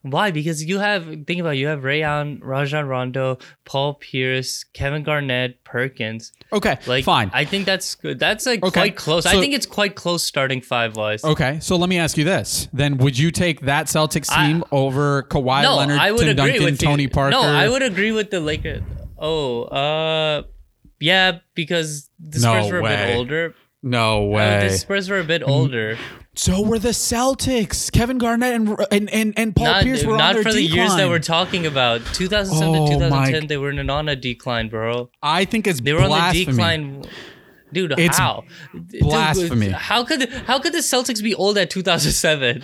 Why? 0.04 0.32
Because 0.32 0.64
you 0.64 0.78
have 0.80 1.06
think 1.26 1.40
about 1.42 1.56
it, 1.56 1.58
you 1.58 1.68
have 1.68 1.84
Rayon, 1.84 2.40
Rajon 2.42 2.86
Rondo, 2.86 3.40
Paul 3.66 3.96
Pierce, 3.96 4.64
Kevin 4.64 5.04
Garnett, 5.04 5.64
Perkins. 5.66 6.32
Okay, 6.54 6.78
Like 6.86 7.04
fine. 7.04 7.30
I 7.34 7.44
think 7.46 7.66
that's 7.66 7.96
good. 7.96 8.20
That's 8.20 8.46
like 8.46 8.64
Okay, 8.64 8.72
quite 8.80 8.96
close. 8.96 9.26
I 9.26 9.40
think 9.40 9.54
it's 9.54 9.66
quite 9.66 9.96
close 9.96 10.24
starting 10.24 10.62
five 10.62 10.96
wise. 10.96 11.24
Okay, 11.26 11.58
so 11.62 11.76
let 11.78 11.90
me 11.90 11.98
ask 11.98 12.16
you 12.16 12.24
this: 12.24 12.70
Then, 12.72 13.00
would 13.00 13.18
you 13.18 13.32
take 13.32 13.62
that 13.62 13.88
Celtics 13.88 14.30
I- 14.32 14.48
team 14.48 14.64
over 14.72 15.24
Kawhi 15.24 15.64
no, 15.64 15.78
Leonard, 15.78 16.00
I 16.00 16.12
would 16.12 16.20
Tim 16.20 16.30
agree 16.30 16.52
Duncan, 16.52 16.64
with 16.66 16.80
Tony. 16.80 17.08
Parker? 17.08 17.32
No, 17.32 17.42
I 17.42 17.68
would 17.68 17.82
agree 17.82 18.12
with 18.12 18.30
the 18.30 18.40
Lakers. 18.40 18.84
Oh, 19.18 19.64
uh, 19.64 20.44
yeah, 21.00 21.40
because 21.56 22.10
the 22.20 22.40
No 22.40 22.54
Spurs 22.62 22.72
were 22.72 22.80
a 22.80 22.84
way. 22.84 22.96
bit 23.08 23.16
older. 23.18 23.56
No 23.84 24.24
Uh, 24.24 24.28
way. 24.30 24.68
the 24.70 24.78
Spurs 24.78 25.10
were 25.10 25.20
a 25.20 25.24
bit 25.24 25.44
older. 25.46 25.98
so 26.36 26.62
were 26.62 26.80
the 26.80 26.90
Celtics. 26.90 27.92
Kevin 27.92 28.18
Garnett 28.18 28.54
and 28.56 28.76
and 28.92 29.10
and, 29.14 29.34
and 29.38 29.56
Paul 29.56 29.68
not 29.68 29.84
Pierce 29.84 30.04
were 30.04 30.14
on 30.14 30.18
not 30.18 30.34
their 30.34 30.44
for 30.44 30.52
the 30.52 30.62
years 30.64 30.96
that 30.96 31.08
we're 31.10 31.20
talking 31.20 31.66
about. 31.66 32.02
2007 32.14 32.76
Oh, 32.76 32.86
to 32.88 32.94
2010, 32.94 33.42
my- 33.44 33.48
they 33.48 33.58
were 33.58 33.70
in- 33.70 33.90
on 33.90 34.10
a 34.10 34.16
decline, 34.16 34.68
bro. 34.70 35.10
I 35.22 35.46
think 35.46 35.68
it's 35.68 35.80
They 35.82 35.94
were 35.94 36.02
on 36.02 36.10
the 36.34 36.46
decline. 36.46 37.04
Dude, 37.74 37.94
It's 37.98 38.18
how? 38.18 38.46
Dude, 38.74 39.02
blasphemy. 39.02 39.70
how 39.70 40.04
could 40.04 40.28
how 40.48 40.58
could 40.60 40.74
the 40.74 40.80
Celtics 40.80 41.22
be 41.22 41.36
old 41.36 41.58
at 41.58 41.70
2007? 41.70 42.64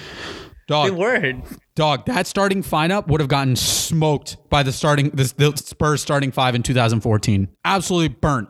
Dog, 0.68 0.92
weren't. 0.92 1.46
dog. 1.76 2.06
That 2.06 2.28
starting 2.28 2.64
lineup 2.64 3.08
would 3.08 3.20
have 3.20 3.28
gotten 3.30 3.56
smoked 3.56 4.38
by 4.50 4.64
the 4.64 4.72
starting 4.72 5.10
the, 5.10 5.34
the 5.36 5.58
Spurs 5.58 6.02
starting 6.02 6.32
five 6.32 6.56
in 6.56 6.64
2014. 6.64 7.50
Absolutely 7.66 8.10
burnt. 8.10 8.50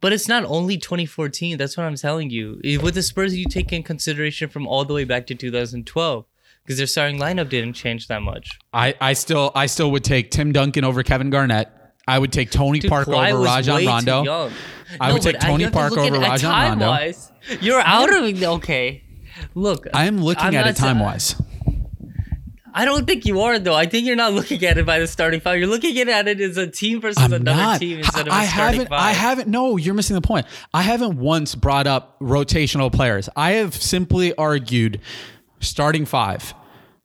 But 0.00 0.12
it's 0.12 0.26
not 0.26 0.44
only 0.44 0.76
2014. 0.76 1.56
That's 1.56 1.76
what 1.76 1.84
I'm 1.84 1.94
telling 1.94 2.30
you. 2.30 2.60
With 2.82 2.94
the 2.94 3.02
Spurs, 3.02 3.36
you 3.36 3.46
take 3.46 3.72
in 3.72 3.82
consideration 3.82 4.48
from 4.48 4.66
all 4.66 4.84
the 4.84 4.94
way 4.94 5.04
back 5.04 5.26
to 5.28 5.34
2012 5.34 6.24
because 6.64 6.78
their 6.78 6.86
starting 6.86 7.18
lineup 7.18 7.48
didn't 7.48 7.74
change 7.74 8.08
that 8.08 8.22
much. 8.22 8.58
I, 8.72 8.94
I 9.00 9.12
still 9.12 9.52
I 9.54 9.66
still 9.66 9.90
would 9.92 10.04
take 10.04 10.30
Tim 10.30 10.52
Duncan 10.52 10.84
over 10.84 11.02
Kevin 11.02 11.30
Garnett. 11.30 11.72
I 12.06 12.18
would 12.18 12.32
take 12.32 12.50
Tony 12.50 12.78
Dude, 12.78 12.90
Parker 12.90 13.12
Kawhi 13.12 13.32
over 13.32 13.42
Rajon 13.42 13.86
Rondo. 13.86 14.50
I 14.98 15.12
would 15.12 15.20
take 15.20 15.38
Tony 15.38 15.70
Parker 15.70 16.00
over 16.00 16.18
Rajon 16.18 16.78
Rondo. 16.78 17.12
You're 17.60 17.80
out 17.80 18.12
of. 18.14 18.42
Okay. 18.42 19.04
Look, 19.54 19.86
I 19.94 20.06
am 20.06 20.18
looking 20.22 20.44
I'm 20.44 20.54
at 20.54 20.66
it 20.66 20.76
time 20.76 21.00
wise. 21.00 21.34
I 22.74 22.84
don't 22.84 23.06
think 23.06 23.26
you 23.26 23.40
are 23.40 23.58
though. 23.58 23.74
I 23.74 23.86
think 23.86 24.06
you're 24.06 24.14
not 24.16 24.32
looking 24.34 24.62
at 24.64 24.78
it 24.78 24.86
by 24.86 24.98
the 24.98 25.06
starting 25.06 25.40
five. 25.40 25.58
You're 25.58 25.68
looking 25.68 25.98
at 26.08 26.28
it 26.28 26.40
as 26.40 26.56
a 26.56 26.66
team 26.66 27.00
versus 27.00 27.22
I'm 27.22 27.32
another 27.32 27.60
not. 27.60 27.80
team 27.80 27.98
instead 27.98 28.28
of 28.28 28.32
a 28.32 28.36
I 28.36 28.46
starting 28.46 28.80
haven't. 28.80 28.88
five. 28.88 29.00
I 29.00 29.12
haven't. 29.12 29.48
No, 29.48 29.76
you're 29.76 29.94
missing 29.94 30.14
the 30.14 30.20
point. 30.20 30.46
I 30.72 30.82
haven't 30.82 31.18
once 31.18 31.54
brought 31.54 31.86
up 31.86 32.18
rotational 32.20 32.92
players. 32.92 33.28
I 33.34 33.52
have 33.52 33.74
simply 33.74 34.34
argued 34.36 35.00
starting 35.60 36.04
five. 36.06 36.54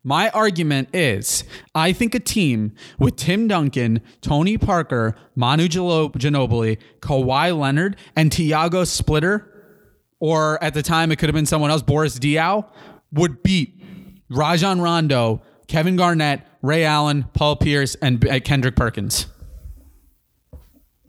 My 0.03 0.29
argument 0.31 0.89
is 0.93 1.45
I 1.73 1.93
think 1.93 2.13
a 2.13 2.19
team 2.19 2.73
with 2.99 3.15
Tim 3.15 3.47
Duncan, 3.47 4.01
Tony 4.21 4.57
Parker, 4.57 5.15
Manu 5.33 5.67
Ginobili, 5.69 6.77
Kawhi 6.99 7.57
Leonard, 7.57 7.95
and 8.15 8.29
Tiago 8.29 8.83
Splitter, 8.83 9.49
or 10.23 10.63
at 10.63 10.73
the 10.73 10.81
time 10.81 11.11
it 11.11 11.17
could 11.17 11.27
have 11.27 11.33
been 11.35 11.45
someone 11.45 11.69
else, 11.69 11.81
Boris 11.81 12.17
Diaw, 12.17 12.65
would 13.11 13.43
beat 13.43 13.83
Rajon 14.29 14.79
Rondo, 14.79 15.41
Kevin 15.67 15.97
Garnett, 15.97 16.47
Ray 16.61 16.85
Allen, 16.85 17.25
Paul 17.33 17.57
Pierce, 17.57 17.95
and 17.95 18.25
uh, 18.29 18.39
Kendrick 18.39 18.77
Perkins. 18.77 19.25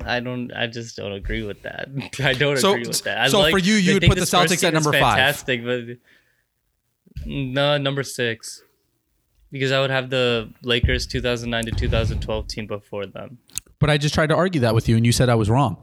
I 0.05 0.19
don't. 0.19 0.51
I 0.53 0.67
just 0.67 0.97
don't 0.97 1.13
agree 1.13 1.45
with 1.45 1.63
that. 1.63 1.89
I 2.25 2.33
don't 2.35 2.57
So- 2.57 2.73
agree 2.73 2.89
with 2.89 3.05
that. 3.05 3.19
I 3.19 3.29
so 3.29 3.39
like- 3.39 3.53
for 3.53 3.59
you, 3.59 3.75
you'd 3.75 4.03
put 4.03 4.17
the 4.17 4.23
Celtics 4.23 4.65
at 4.65 4.75
number 4.75 4.91
five. 4.91 5.01
Fantastic, 5.17 5.65
but 5.65 5.85
no, 7.25 7.79
number 7.79 8.03
six. 8.03 8.63
Because 9.53 9.71
I 9.71 9.79
would 9.81 9.91
have 9.91 10.11
the 10.11 10.53
Lakers 10.65 11.07
2009 11.07 11.67
to 11.67 11.71
2012 11.71 12.49
team 12.49 12.67
before 12.67 13.07
them. 13.07 13.39
But 13.79 13.91
I 13.91 13.97
just 13.99 14.13
tried 14.13 14.31
to 14.31 14.35
argue 14.35 14.63
that 14.63 14.75
with 14.75 14.89
you, 14.89 14.97
and 14.97 15.07
you 15.07 15.13
said 15.13 15.29
I 15.29 15.37
was 15.37 15.49
wrong. 15.49 15.77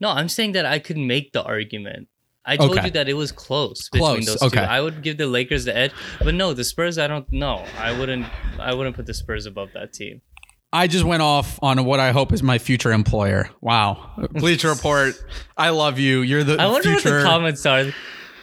No, 0.00 0.08
I'm 0.10 0.28
saying 0.28 0.52
that 0.52 0.66
I 0.66 0.78
could 0.78 0.96
make 0.96 1.32
the 1.32 1.42
argument. 1.42 2.08
I 2.44 2.56
told 2.56 2.72
Okay. 2.78 2.86
you 2.86 2.90
that 2.92 3.08
it 3.08 3.14
was 3.14 3.32
close 3.32 3.88
between 3.90 4.22
Close, 4.22 4.26
those 4.26 4.42
okay. 4.44 4.60
two. 4.60 4.62
I 4.62 4.80
would 4.80 5.02
give 5.02 5.18
the 5.18 5.26
Lakers 5.26 5.66
the 5.66 5.76
edge, 5.76 5.92
but 6.24 6.34
no, 6.34 6.54
the 6.54 6.64
Spurs. 6.64 6.96
I 6.98 7.06
don't. 7.06 7.30
know. 7.30 7.64
I 7.78 7.96
wouldn't. 7.96 8.26
I 8.58 8.72
wouldn't 8.74 8.96
put 8.96 9.04
the 9.06 9.12
Spurs 9.14 9.44
above 9.46 9.68
that 9.74 9.92
team. 9.92 10.22
I 10.72 10.86
just 10.86 11.04
went 11.04 11.20
off 11.22 11.58
on 11.62 11.84
what 11.84 12.00
I 12.00 12.12
hope 12.12 12.32
is 12.32 12.42
my 12.42 12.58
future 12.58 12.92
employer. 12.92 13.50
Wow, 13.60 14.12
Bleacher 14.32 14.68
Report. 14.70 15.14
I 15.56 15.70
love 15.70 15.98
you. 15.98 16.22
You're 16.22 16.44
the 16.44 16.56
I 16.58 16.66
wonder 16.66 16.88
future. 16.92 17.10
what 17.16 17.18
the 17.18 17.24
comments 17.24 17.66
are. 17.66 17.92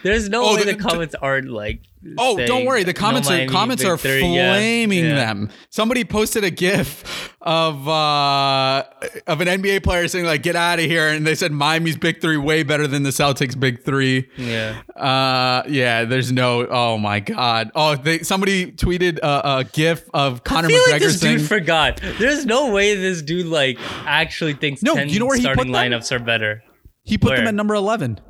There's 0.02 0.28
no 0.28 0.44
Oh, 0.44 0.54
way 0.56 0.64
the- 0.64 0.72
the, 0.72 0.78
comments 0.78 1.14
aren't 1.20 1.48
like. 1.50 1.80
Oh, 2.16 2.36
don't 2.46 2.64
worry. 2.64 2.84
The 2.84 2.92
no 2.92 2.98
comments 3.00 3.28
are 3.28 3.32
Miami 3.32 3.52
comments 3.52 3.84
are 3.84 3.96
victory. 3.96 4.24
Yeah, 4.28 4.54
flaming 4.54 5.04
yeah. 5.04 5.14
them. 5.16 5.50
Somebody 5.68 6.04
posted 6.04 6.44
a 6.44 6.50
GIF 6.50 7.34
of 7.42 7.88
uh 7.88 8.84
of 9.26 9.40
an 9.40 9.48
NBA 9.48 9.82
player 9.82 10.06
saying 10.06 10.24
like 10.24 10.44
"Get 10.44 10.54
out 10.54 10.78
of 10.78 10.84
here," 10.84 11.08
and 11.08 11.26
they 11.26 11.34
said 11.34 11.50
Miami's 11.50 11.96
big 11.96 12.20
three 12.20 12.36
way 12.36 12.62
better 12.62 12.86
than 12.86 13.02
the 13.02 13.10
Celtics 13.10 13.58
big 13.58 13.82
three. 13.84 14.28
Yeah. 14.36 14.80
Uh, 14.94 15.64
yeah. 15.68 16.04
There's 16.04 16.30
no. 16.30 16.66
Oh 16.68 16.98
my 16.98 17.18
god. 17.18 17.72
Oh, 17.74 17.96
they 17.96 18.20
somebody 18.20 18.70
tweeted 18.70 19.18
a, 19.18 19.58
a 19.58 19.64
GIF 19.64 20.08
of 20.14 20.44
Conor 20.44 20.68
I 20.68 20.70
feel 20.70 20.80
McGregor 20.82 20.92
like 20.92 21.02
this 21.02 21.20
saying. 21.20 21.38
dude 21.38 21.48
forgot. 21.48 22.00
There's 22.20 22.46
no 22.46 22.70
way 22.70 22.94
this 22.94 23.22
dude 23.22 23.46
like 23.46 23.76
actually 24.06 24.54
thinks 24.54 24.84
No, 24.84 24.94
10 24.94 25.08
you 25.08 25.18
know 25.18 25.26
where 25.26 25.36
he 25.36 25.42
put 25.42 25.54
starting 25.54 25.72
them? 25.72 25.90
lineups 25.92 26.12
are 26.12 26.20
better. 26.20 26.62
he 27.02 27.18
put 27.18 27.34
them 27.36 27.48
at 27.48 27.54
number 27.56 27.74
eleven. 27.74 28.20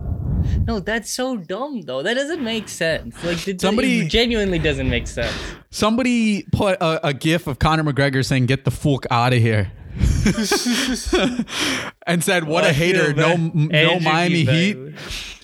No, 0.69 0.79
that's 0.81 1.11
so 1.11 1.39
dumb 1.39 1.81
though. 1.81 2.03
That 2.03 2.13
doesn't 2.13 2.45
make 2.45 2.69
sense. 2.69 3.25
Like 3.25 3.49
it, 3.49 3.59
Somebody- 3.59 4.01
it 4.01 4.11
genuinely 4.11 4.59
doesn't 4.59 4.91
make 4.91 5.07
sense. 5.07 5.33
Somebody 5.71 6.43
put 6.53 6.77
a, 6.83 7.09
a 7.09 7.15
GIF 7.15 7.47
of 7.47 7.59
Conor 7.59 7.85
McGregor 7.85 8.23
saying 8.23 8.45
"Get 8.47 8.67
the 8.67 8.71
fuck 8.71 9.07
out 9.11 9.33
of 9.33 9.39
here." 9.39 9.73
and 12.07 12.23
said, 12.23 12.45
"What 12.45 12.65
oh, 12.65 12.67
I 12.67 12.71
a 12.71 12.75
feel 12.75 12.77
hater! 12.87 13.15
No, 13.15 13.39
bad. 13.39 13.71
no 13.71 13.99
Miami 13.99 14.45
Heat." 14.45 14.77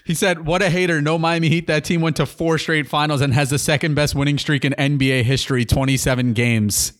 He 0.04 0.12
said, 0.12 0.44
"What 0.44 0.60
a 0.60 0.68
hater! 0.68 1.00
No 1.00 1.18
Miami 1.18 1.48
Heat. 1.48 1.68
That 1.68 1.84
team 1.84 2.02
went 2.02 2.16
to 2.16 2.26
four 2.26 2.58
straight 2.58 2.87
finals 2.87 3.22
and 3.22 3.32
has 3.32 3.48
the 3.48 3.58
second 3.58 3.94
best 3.94 4.14
winning 4.14 4.37
streak 4.37 4.66
in 4.66 4.74
NBA 4.74 5.22
history, 5.22 5.64
twenty-seven 5.64 6.34
games." 6.34 6.92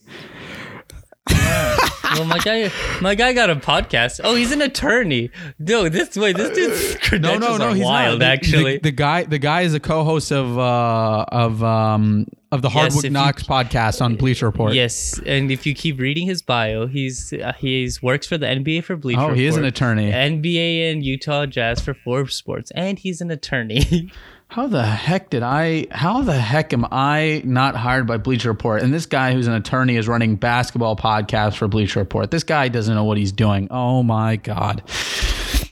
Well, 2.15 2.25
my 2.25 2.37
guy, 2.39 2.71
my 3.01 3.15
guy 3.15 3.33
got 3.33 3.49
a 3.49 3.55
podcast. 3.55 4.21
Oh, 4.23 4.35
he's 4.35 4.51
an 4.51 4.61
attorney. 4.61 5.29
Dude, 5.63 5.91
this 5.93 6.15
way, 6.15 6.33
this 6.33 6.55
dude's 6.55 6.93
No, 6.93 6.99
credentials 7.01 7.57
no, 7.59 7.65
no, 7.65 7.71
are 7.71 7.75
he's 7.75 7.83
wild. 7.83 8.19
not. 8.19 8.25
The- 8.25 8.31
actually, 8.31 8.73
the, 8.77 8.79
the 8.83 8.91
guy, 8.91 9.23
the 9.23 9.39
guy 9.39 9.61
is 9.61 9.73
a 9.73 9.79
co-host 9.79 10.31
of 10.31 10.57
uh, 10.57 11.25
of 11.29 11.63
um, 11.63 12.27
of 12.51 12.61
the 12.61 12.69
Yes, 12.69 12.73
Hardwood 12.93 13.05
if 13.05 13.11
you- 13.11 13.17
podcast 13.45 14.01
on 14.01 14.15
Bleacher 14.15 14.45
Report. 14.45 14.73
yes, 14.73 15.19
and 15.25 15.51
if 15.51 15.65
you 15.65 15.73
keep 15.75 15.99
reading 15.99 16.25
his 16.25 16.41
bio, 16.41 16.87
he's 16.87 17.33
uh, 17.33 17.53
he's 17.57 18.01
works 18.01 18.27
for 18.27 18.37
the 18.37 18.45
NBA 18.45 18.83
for 18.85 18.95
Bleacher 18.95 19.19
Oh, 19.21 19.33
he 19.33 19.45
is 19.45 19.57
an 19.57 19.65
attorney. 19.65 20.11
NBA 20.11 20.91
and 20.91 21.03
Utah 21.03 21.45
Jazz 21.45 21.81
for 21.81 21.93
Forbes 21.93 22.35
Sports, 22.35 22.71
and 22.75 22.97
he's 22.99 23.19
an 23.21 23.29
attorney. 23.31 24.09
How 24.47 24.67
the 24.67 24.85
heck 24.85 25.29
did 25.31 25.43
I? 25.43 25.87
How 25.91 26.21
the 26.21 26.39
heck 26.39 26.71
am 26.71 26.85
I 26.91 27.41
not 27.43 27.75
hired 27.75 28.07
by 28.07 28.17
Bleacher 28.17 28.49
Report? 28.49 28.81
And 28.81 28.93
this 28.93 29.05
guy 29.05 29.33
who's 29.33 29.47
an 29.47 29.53
attorney 29.53 29.97
is 29.97 30.07
running 30.07 30.35
basketball 30.35 30.95
podcasts 30.95 31.55
for 31.57 31.67
Bleacher 31.67 31.99
Report. 31.99 32.31
This 32.31 32.43
guy 32.43 32.69
doesn't 32.69 32.93
know 32.93 33.03
what 33.03 33.17
he's 33.17 33.31
doing. 33.31 33.67
Oh 33.69 34.01
my 34.03 34.37
god. 34.37 34.83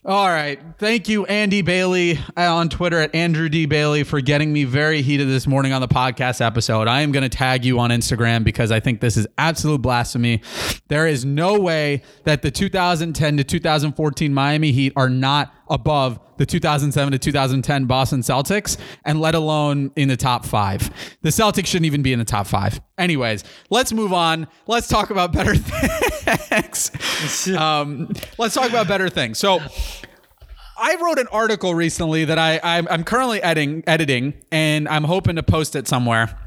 All 0.06 0.28
right. 0.28 0.60
Thank 0.80 1.08
you, 1.08 1.26
Andy 1.28 1.62
Bailey 1.62 2.20
uh, 2.36 2.54
on 2.54 2.68
Twitter 2.68 3.00
at 3.00 3.16
Andrew 3.16 3.48
D. 3.48 3.66
Bailey 3.68 4.04
for 4.04 4.20
getting 4.20 4.52
me 4.52 4.66
very 4.66 5.02
heated 5.02 5.30
this 5.30 5.48
morning 5.48 5.72
on 5.72 5.80
the 5.80 5.88
podcast 5.88 6.46
episode. 6.46 6.90
I 6.90 7.02
am 7.02 7.14
going 7.14 7.24
to 7.24 7.30
tag 7.30 7.64
you 7.64 7.80
on 7.80 7.90
Instagram 7.90 8.44
because 8.44 8.70
I 8.70 8.82
think 8.82 9.00
this 9.00 9.16
is 9.16 9.28
absolute 9.38 9.82
blasphemy. 9.82 10.42
There 10.90 11.08
is 11.08 11.24
no 11.24 11.58
way 11.58 12.02
that 12.26 12.42
the 12.42 12.52
2010 12.52 13.38
to 13.38 13.46
2014 13.46 14.34
Miami 14.34 14.74
Heat 14.74 14.92
are 14.98 15.10
not 15.10 15.54
above 15.74 16.20
the 16.38 16.46
2007 16.46 17.12
to 17.12 17.20
2010 17.20 17.86
Boston 17.86 18.22
Celtics, 18.22 18.78
and 19.04 19.20
let 19.20 19.36
alone 19.36 19.92
in 19.96 20.08
the 20.08 20.16
top 20.16 20.46
five. 20.46 20.90
The 21.22 21.30
Celtics 21.30 21.66
shouldn't 21.66 21.88
even 21.88 22.04
be 22.04 22.14
in 22.14 22.20
the 22.20 22.26
top 22.26 22.48
five. 22.48 22.80
Anyways, 22.98 23.44
let's 23.70 23.92
move 23.92 24.14
on. 24.14 24.48
Let's 24.68 24.88
talk 24.88 25.10
about 25.10 25.34
better 25.34 25.56
things. 25.58 27.50
um, 27.58 28.14
let's 28.38 28.54
talk 28.54 28.70
about 28.70 28.88
better 28.88 29.10
things. 29.10 29.40
So, 29.40 29.60
I 30.76 30.96
wrote 31.02 31.20
an 31.20 31.28
article 31.28 31.76
recently 31.76 32.26
that 32.26 32.38
I 32.38 32.60
I'm, 32.64 32.88
I'm 32.90 33.04
currently 33.04 33.42
editing 33.42 33.84
editing, 33.88 34.34
and 34.52 34.88
I'm 34.88 35.04
hoping 35.04 35.36
to 35.36 35.44
post 35.44 35.76
it 35.76 35.88
somewhere. 35.88 36.38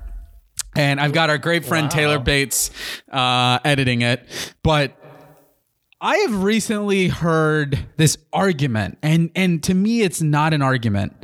And 0.74 1.00
I've 1.00 1.12
got 1.12 1.30
our 1.30 1.38
great 1.38 1.64
friend 1.64 1.90
Taylor 1.90 2.18
Bates 2.18 2.70
uh, 3.10 3.58
editing 3.64 4.02
it, 4.02 4.28
but 4.62 4.94
I 6.00 6.16
have 6.18 6.42
recently 6.42 7.08
heard 7.08 7.78
this 7.96 8.18
argument, 8.32 8.98
and 9.02 9.30
and 9.34 9.62
to 9.64 9.74
me, 9.74 10.02
it's 10.02 10.20
not 10.20 10.52
an 10.52 10.60
argument 10.62 11.14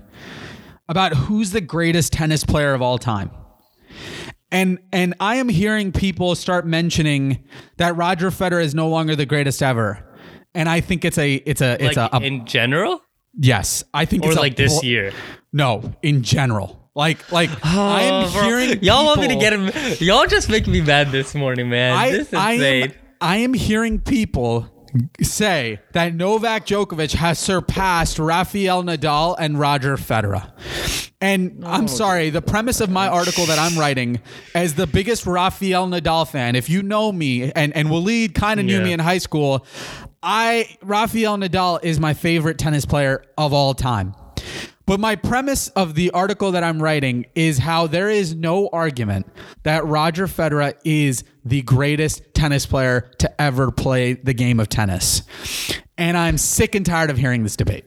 about 0.89 1.15
who's 1.15 1.51
the 1.51 1.61
greatest 1.61 2.13
tennis 2.13 2.45
player 2.45 2.73
of 2.73 2.81
all 2.81 2.97
time. 2.99 3.31
And 4.51 4.79
and 4.93 5.15
I 5.21 5.37
am 5.37 5.49
hearing 5.49 5.93
people 5.93 6.35
start 6.35 6.67
mentioning 6.67 7.45
that 7.77 7.97
Roger 7.97 8.31
Federer 8.31 8.63
is 8.63 8.75
no 8.75 8.89
longer 8.89 9.15
the 9.15 9.27
greatest 9.27 9.63
ever. 9.63 10.07
And 10.55 10.69
I 10.69 10.81
think 10.81 11.05
it's 11.05 11.19
a 11.19 11.35
it's 11.35 11.61
a 11.61 11.73
it's 11.83 11.97
like 11.97 12.13
a, 12.13 12.17
a 12.17 12.21
in 12.21 12.47
general, 12.47 13.03
yes. 13.39 13.85
I 13.93 14.05
think 14.07 14.25
or 14.25 14.29
it's 14.31 14.39
a 14.39 14.41
like 14.41 14.57
this 14.57 14.83
year. 14.83 15.13
No, 15.53 15.95
in 16.03 16.23
general. 16.23 16.91
Like 16.95 17.31
like 17.33 17.51
oh, 17.65 17.81
I 17.87 18.03
am 18.03 18.25
Oh, 18.27 18.33
bro. 18.33 18.43
hearing 18.43 18.83
Y'all 18.83 19.05
want 19.05 19.21
me 19.21 19.29
to 19.29 19.37
get 19.37 19.53
him? 19.53 19.71
Y'all 20.01 20.27
just 20.27 20.49
make 20.51 20.67
me 20.67 20.81
mad 20.81 21.11
this 21.13 21.35
morning, 21.35 21.69
man. 21.71 21.97
I, 21.97 22.11
this 22.11 22.29
is 22.29 22.35
I 22.35 22.53
insane. 22.53 22.83
am, 22.85 22.93
I 23.23 23.37
am 23.37 23.55
hearing 23.55 24.01
people 24.01 24.69
say 25.23 25.79
that 25.93 26.15
Novak 26.15 26.67
Djokovic 26.67 27.15
has 27.15 27.39
surpassed 27.39 28.19
Rafael 28.19 28.83
Nadal 28.83 29.37
and 29.39 29.59
Roger 29.59 29.97
Federer. 29.97 30.51
And 31.21 31.63
I'm 31.65 31.87
sorry, 31.87 32.31
the 32.31 32.43
premise 32.43 32.81
of 32.81 32.91
my 32.91 33.07
article 33.07 33.47
that 33.47 33.59
I'm 33.59 33.79
writing, 33.79 34.21
as 34.57 34.75
the 34.75 34.89
biggest 34.89 35.25
Rafael 35.25 35.87
Nadal 35.87 36.29
fan, 36.29 36.57
if 36.57 36.69
you 36.69 36.83
know 36.83 37.13
me, 37.13 37.53
and, 37.53 37.75
and 37.77 37.89
Waleed 37.89 38.35
kind 38.35 38.59
of 38.59 38.67
knew 38.67 38.79
Yeah. 38.79 38.85
me 38.85 38.93
in 38.93 38.99
high 38.99 39.19
school, 39.19 39.65
I 40.21 40.77
Rafael 40.83 41.37
Nadal 41.39 41.79
is 41.85 42.01
my 42.01 42.13
favorite 42.13 42.59
tennis 42.59 42.85
player 42.85 43.25
of 43.39 43.53
all 43.53 43.73
time. 43.75 44.15
But 44.87 45.01
my 45.01 45.15
premise 45.17 45.69
of 45.69 45.95
the 45.95 46.11
article 46.11 46.53
that 46.53 46.65
I'm 46.65 46.83
writing 46.83 47.27
is 47.35 47.59
how 47.59 47.87
there 47.87 48.11
is 48.11 48.35
no 48.35 48.69
argument 48.73 49.27
that 49.63 49.85
Roger 49.85 50.27
Federer 50.27 50.75
is 50.85 51.25
the 51.45 51.63
greatest 51.63 52.23
tennis 52.35 52.67
player 52.67 53.11
to 53.19 53.41
ever 53.41 53.71
play 53.71 54.15
the 54.15 54.35
game 54.35 54.59
of 54.61 54.69
tennis. 54.69 55.23
And 55.97 56.17
I'm 56.17 56.39
sick 56.39 56.75
and 56.75 56.85
tired 56.85 57.11
of 57.11 57.19
hearing 57.19 57.43
this 57.43 57.57
debate. 57.57 57.85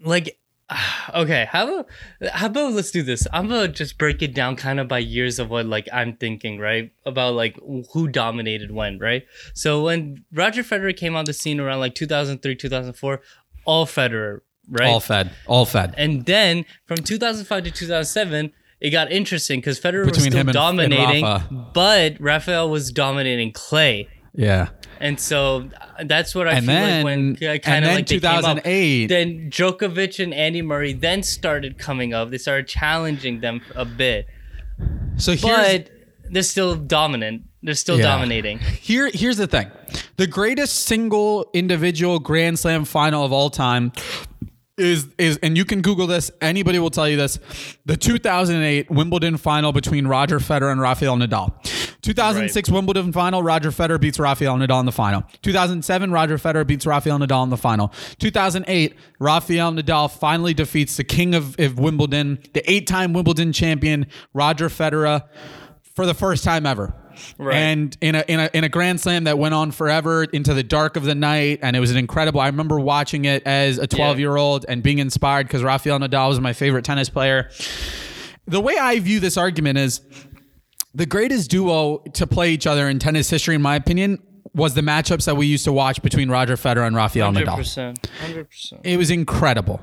like 0.00 0.38
okay 1.14 1.46
how 1.50 1.64
about 1.66 1.86
how 2.32 2.46
about 2.46 2.72
let's 2.72 2.90
do 2.90 3.02
this 3.02 3.26
i'm 3.32 3.48
gonna 3.48 3.68
just 3.68 3.98
break 3.98 4.20
it 4.20 4.34
down 4.34 4.56
kind 4.56 4.80
of 4.80 4.88
by 4.88 4.98
years 4.98 5.38
of 5.38 5.48
what 5.48 5.64
like 5.66 5.88
i'm 5.92 6.16
thinking 6.16 6.58
right 6.58 6.90
about 7.04 7.34
like 7.34 7.56
who 7.92 8.08
dominated 8.08 8.72
when 8.72 8.98
right 8.98 9.24
so 9.54 9.84
when 9.84 10.24
roger 10.32 10.62
federer 10.64 10.96
came 10.96 11.14
on 11.14 11.24
the 11.24 11.32
scene 11.32 11.60
around 11.60 11.78
like 11.78 11.94
2003 11.94 12.56
2004 12.56 13.20
all 13.64 13.86
federer 13.86 14.40
right 14.68 14.88
All 14.88 15.00
fed. 15.00 15.30
All 15.46 15.64
fed. 15.66 15.94
and 15.96 16.24
then 16.26 16.64
from 16.86 16.98
2005 16.98 17.64
to 17.64 17.70
2007 17.70 18.52
it 18.80 18.90
got 18.90 19.10
interesting 19.10 19.58
because 19.60 19.80
federer 19.80 20.04
was 20.06 20.18
still 20.18 20.32
him 20.32 20.38
and- 20.40 20.48
and 20.50 20.54
dominating 20.54 21.24
Rafa. 21.24 21.70
but 21.72 22.16
rafael 22.20 22.68
was 22.68 22.90
dominating 22.92 23.52
clay 23.52 24.08
Yeah. 24.34 24.68
and 25.00 25.18
so 25.18 25.70
uh, 25.98 26.04
that's 26.04 26.34
what 26.34 26.46
I 26.48 26.52
And 26.56 26.66
feel 26.66 26.74
then- 26.74 26.96
like 26.96 27.04
when 27.04 27.36
kind 27.36 27.50
and 27.64 27.84
of 27.84 27.88
then 27.88 27.94
like 27.96 28.06
they 28.06 28.18
came 28.20 28.30
up. 28.30 28.36
2008. 28.62 29.06
Then 29.06 29.50
Djokovic 29.50 30.22
and 30.22 30.34
Andy 30.34 30.60
Murray 30.62 30.92
then 30.92 31.22
started 31.22 31.78
coming 31.78 32.12
up. 32.12 32.30
They 32.30 32.38
started 32.38 32.66
challenging 32.68 33.40
them 33.40 33.62
a 33.74 33.84
bit, 33.86 34.26
So 35.16 35.32
here's 35.32 35.42
but 35.42 35.90
they're 36.30 36.42
still 36.42 36.74
dominant. 36.74 37.42
They're 37.62 37.74
still 37.74 37.96
Yeah. 37.96 38.04
dominating. 38.04 38.58
Here, 38.58 39.10
here's 39.12 39.38
the 39.38 39.46
thing: 39.46 39.70
the 40.18 40.26
greatest 40.26 40.84
single 40.84 41.48
individual 41.54 42.18
Grand 42.18 42.58
Slam 42.58 42.84
final 42.84 43.24
of 43.24 43.32
all 43.32 43.48
time 43.50 43.92
is 44.76 45.08
is, 45.18 45.38
and 45.42 45.56
you 45.56 45.64
can 45.64 45.80
Google 45.80 46.06
this. 46.06 46.30
Anybody 46.40 46.78
will 46.78 46.90
tell 46.90 47.08
you 47.08 47.16
this: 47.16 47.38
the 47.86 47.96
2008 47.96 48.90
Wimbledon 48.90 49.36
final 49.36 49.72
between 49.72 50.06
Roger 50.06 50.38
Federer 50.38 50.70
and 50.70 50.80
Rafael 50.80 51.16
Nadal. 51.16 51.52
2006 52.02 52.70
Wimbledon 52.70 53.12
final: 53.12 53.42
Roger 53.42 53.70
Federer 53.70 54.00
beats 54.00 54.18
Rafael 54.18 54.56
Nadal 54.56 54.80
in 54.80 54.86
the 54.86 54.92
final. 54.92 55.24
2007 55.42 56.10
Roger 56.10 56.38
Federer 56.38 56.66
beats 56.66 56.86
Rafael 56.86 57.18
Nadal 57.18 57.44
in 57.44 57.50
the 57.50 57.56
final. 57.56 57.92
2008 58.18 58.94
Rafael 59.18 59.72
Nadal 59.72 60.10
finally 60.10 60.54
defeats 60.54 60.96
the 60.96 61.04
king 61.04 61.34
of, 61.34 61.58
of 61.58 61.78
Wimbledon, 61.78 62.38
the 62.52 62.70
eight-time 62.70 63.12
Wimbledon 63.12 63.52
champion 63.52 64.06
Roger 64.34 64.68
Federer, 64.68 65.22
for 65.94 66.04
the 66.06 66.14
first 66.14 66.44
time 66.44 66.66
ever. 66.66 66.94
Right. 67.38 67.56
And 67.56 67.96
in 68.00 68.14
a 68.14 68.24
in 68.28 68.40
a 68.40 68.50
in 68.52 68.64
a 68.64 68.68
grand 68.68 69.00
slam 69.00 69.24
that 69.24 69.38
went 69.38 69.54
on 69.54 69.70
forever 69.70 70.24
into 70.24 70.54
the 70.54 70.62
dark 70.62 70.96
of 70.96 71.04
the 71.04 71.14
night, 71.14 71.60
and 71.62 71.76
it 71.76 71.80
was 71.80 71.90
an 71.90 71.96
incredible. 71.96 72.40
I 72.40 72.46
remember 72.46 72.78
watching 72.80 73.24
it 73.24 73.42
as 73.46 73.78
a 73.78 73.86
12 73.86 74.18
year 74.18 74.36
old 74.36 74.64
and 74.68 74.82
being 74.82 74.98
inspired 74.98 75.46
because 75.46 75.62
Rafael 75.62 75.98
Nadal 75.98 76.28
was 76.28 76.40
my 76.40 76.52
favorite 76.52 76.84
tennis 76.84 77.08
player. 77.08 77.50
The 78.46 78.60
way 78.60 78.76
I 78.78 78.98
view 79.00 79.20
this 79.20 79.36
argument 79.36 79.78
is 79.78 80.00
the 80.94 81.06
greatest 81.06 81.50
duo 81.50 81.98
to 82.14 82.26
play 82.26 82.52
each 82.52 82.66
other 82.66 82.88
in 82.88 82.98
tennis 82.98 83.28
history, 83.28 83.54
in 83.54 83.62
my 83.62 83.76
opinion, 83.76 84.22
was 84.54 84.74
the 84.74 84.80
matchups 84.80 85.26
that 85.26 85.36
we 85.36 85.46
used 85.46 85.64
to 85.64 85.72
watch 85.72 86.00
between 86.02 86.30
Roger 86.30 86.56
Federer 86.56 86.86
and 86.86 86.96
Rafael 86.96 87.26
Hundred 87.26 87.46
Nadal. 87.46 87.56
percent. 87.56 88.08
Hundred 88.20 88.48
percent. 88.48 88.80
It 88.84 88.96
was 88.96 89.10
incredible. 89.10 89.80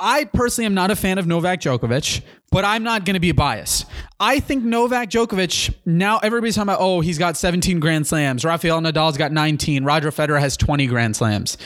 I 0.00 0.24
personally 0.24 0.66
am 0.66 0.74
not 0.74 0.90
a 0.90 0.96
fan 0.96 1.18
of 1.18 1.26
Novak 1.26 1.60
Djokovic, 1.60 2.22
but 2.50 2.64
I'm 2.64 2.84
not 2.84 3.04
going 3.04 3.14
to 3.14 3.20
be 3.20 3.32
biased. 3.32 3.86
I 4.20 4.38
think 4.38 4.64
Novak 4.64 5.10
Djokovic, 5.10 5.74
now 5.84 6.18
everybody's 6.18 6.54
talking 6.54 6.68
about, 6.68 6.80
oh, 6.80 7.00
he's 7.00 7.18
got 7.18 7.36
17 7.36 7.80
Grand 7.80 8.06
Slams. 8.06 8.44
Rafael 8.44 8.80
Nadal's 8.80 9.16
got 9.16 9.32
19. 9.32 9.84
Roger 9.84 10.10
Federer 10.10 10.38
has 10.38 10.56
20 10.56 10.86
Grand 10.86 11.16
Slams. 11.16 11.58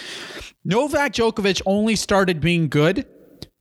Novak 0.64 1.12
Djokovic 1.12 1.60
only 1.66 1.94
started 1.94 2.40
being 2.40 2.68
good 2.68 3.06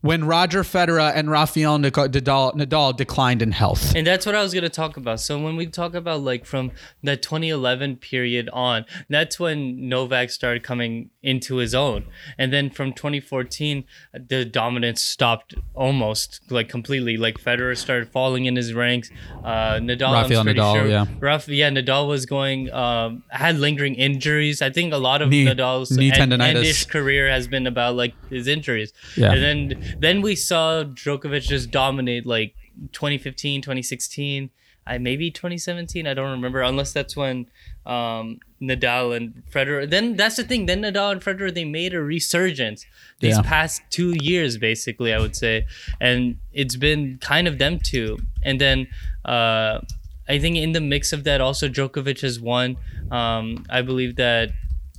when 0.01 0.25
Roger 0.25 0.63
Federer 0.63 1.11
and 1.15 1.29
Rafael 1.29 1.77
Nadal, 1.77 2.55
Nadal 2.55 2.95
declined 2.97 3.41
in 3.41 3.51
health. 3.51 3.93
And 3.95 4.05
that's 4.05 4.25
what 4.25 4.35
I 4.35 4.41
was 4.41 4.53
going 4.53 4.63
to 4.63 4.69
talk 4.69 4.97
about. 4.97 5.19
So 5.19 5.39
when 5.39 5.55
we 5.55 5.67
talk 5.67 5.93
about 5.93 6.21
like 6.21 6.45
from 6.45 6.71
the 7.03 7.15
2011 7.17 7.97
period 7.97 8.49
on, 8.51 8.85
that's 9.09 9.39
when 9.39 9.87
Novak 9.89 10.31
started 10.31 10.63
coming 10.63 11.11
into 11.21 11.57
his 11.57 11.75
own. 11.75 12.05
And 12.37 12.51
then 12.51 12.69
from 12.71 12.93
2014, 12.93 13.83
the 14.27 14.43
dominance 14.43 15.01
stopped 15.01 15.53
almost 15.75 16.41
like 16.49 16.67
completely. 16.67 17.17
Like 17.17 17.37
Federer 17.37 17.77
started 17.77 18.09
falling 18.09 18.45
in 18.45 18.55
his 18.55 18.73
ranks. 18.73 19.11
Uh, 19.43 19.75
Nadal, 19.75 20.13
Rafael 20.13 20.43
Nadal, 20.43 20.73
sure, 20.75 20.87
yeah. 20.87 21.05
Raf, 21.19 21.47
yeah, 21.47 21.69
Nadal 21.69 22.07
was 22.07 22.25
going, 22.25 22.71
um, 22.73 23.23
had 23.29 23.57
lingering 23.59 23.95
injuries. 23.95 24.61
I 24.63 24.71
think 24.71 24.93
a 24.93 24.97
lot 24.97 25.21
of 25.21 25.29
Knee- 25.29 25.45
Nadal's 25.45 25.91
knee 25.91 26.11
end- 26.11 26.31
tendonitis. 26.31 26.55
endish 26.63 26.89
career 26.89 27.29
has 27.29 27.47
been 27.47 27.67
about 27.67 27.95
like 27.95 28.13
his 28.29 28.47
injuries. 28.47 28.93
Yeah. 29.15 29.33
And 29.33 29.43
then 29.43 29.90
then 29.99 30.21
we 30.21 30.35
saw 30.35 30.83
Djokovic 30.83 31.43
just 31.43 31.71
dominate 31.71 32.25
like 32.25 32.55
2015, 32.93 33.61
2016, 33.61 34.49
I 34.87 34.97
maybe 34.97 35.29
2017. 35.29 36.07
I 36.07 36.13
don't 36.13 36.31
remember 36.31 36.61
unless 36.61 36.91
that's 36.91 37.15
when 37.15 37.45
um, 37.85 38.39
Nadal 38.61 39.15
and 39.15 39.43
Federer. 39.53 39.87
Then 39.89 40.15
that's 40.15 40.37
the 40.37 40.43
thing. 40.43 40.65
Then 40.65 40.81
Nadal 40.81 41.11
and 41.11 41.21
Federer 41.21 41.53
they 41.53 41.65
made 41.65 41.93
a 41.93 42.01
resurgence 42.01 42.85
these 43.19 43.35
Yeah. 43.35 43.41
past 43.43 43.81
two 43.91 44.15
years, 44.21 44.57
basically. 44.57 45.13
I 45.13 45.19
would 45.19 45.35
say, 45.35 45.65
and 45.99 46.37
it's 46.53 46.75
been 46.75 47.19
kind 47.21 47.47
of 47.47 47.59
them 47.59 47.79
two. 47.79 48.17
And 48.43 48.59
then 48.59 48.87
uh, 49.23 49.81
I 50.27 50.39
think 50.39 50.57
in 50.57 50.71
the 50.71 50.81
mix 50.81 51.13
of 51.13 51.23
that, 51.25 51.41
also 51.41 51.67
Djokovic 51.69 52.21
has 52.21 52.39
won. 52.39 52.77
Um, 53.11 53.65
I 53.69 53.81
believe 53.83 54.15
that 54.15 54.49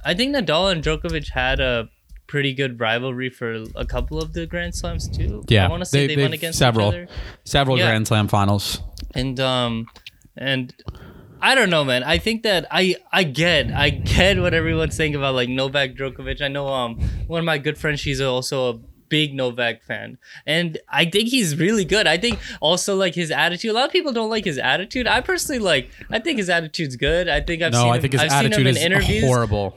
I 0.05 0.15
think 0.15 0.35
Nadal 0.35 0.71
and 0.71 0.83
Djokovic 0.83 1.31
had 1.31 1.59
a 1.59 1.89
pretty 2.33 2.55
good 2.55 2.81
rivalry 2.81 3.29
for 3.29 3.65
a 3.77 3.85
couple 3.85 4.17
of 4.19 4.33
the 4.33 4.47
Grand 4.47 4.75
Slams 4.75 5.07
too. 5.07 5.45
Yeah, 5.49 5.67
I 5.67 5.69
want 5.69 5.83
to 5.83 5.87
say 5.87 6.07
they, 6.07 6.15
they've 6.17 6.25
went 6.25 6.33
against 6.33 6.59
several, 6.59 7.07
several 7.45 7.77
Yeah. 7.79 7.89
Grand 7.89 8.07
Slam 8.09 8.27
finals. 8.27 8.81
And 9.15 9.39
um, 9.39 9.87
and 10.35 10.73
I 11.43 11.55
don't 11.55 11.69
know, 11.69 11.85
man. 11.85 12.03
I 12.05 12.17
think 12.17 12.43
that 12.45 12.67
I 12.71 12.97
I 13.13 13.25
get 13.25 13.71
I 13.71 13.91
get 13.91 14.41
what 14.41 14.55
everyone's 14.55 14.97
saying 14.97 15.15
about 15.15 15.35
like 15.35 15.51
Novak 15.51 15.91
Djokovic. 15.95 16.41
I 16.41 16.49
know 16.49 16.69
um 16.69 16.97
one 17.27 17.39
of 17.41 17.45
my 17.45 17.59
good 17.59 17.77
friends. 17.77 18.01
She's 18.01 18.21
also 18.21 18.71
a 18.71 18.79
big 19.11 19.35
Novak 19.35 19.83
fan, 19.83 20.17
and 20.47 20.79
I 20.89 21.05
think 21.05 21.29
he's 21.29 21.55
really 21.59 21.85
good. 21.85 22.07
I 22.07 22.17
think 22.17 22.39
also 22.63 22.97
like 22.97 23.15
his 23.15 23.31
attitude. 23.31 23.73
A 23.73 23.75
lot 23.75 23.85
of 23.85 23.93
people 23.93 24.13
don't 24.15 24.31
like 24.31 24.47
his 24.47 24.57
attitude. 24.57 25.07
I 25.07 25.21
personally 25.21 25.59
like. 25.59 25.91
I 26.11 26.19
think 26.19 26.39
his 26.39 26.49
attitude's 26.49 26.97
good. 26.97 27.29
I 27.29 27.43
think 27.43 27.61
I've 27.61 27.73
No, 27.73 27.83
seen 27.83 27.93
I 27.93 27.99
him, 27.99 28.11
his 28.11 28.21
I've 28.23 28.31
him 28.31 28.47
attitude 28.47 28.67
in 28.69 28.77
is 28.79 28.83
interviews. 28.83 29.25
horrible, 29.25 29.77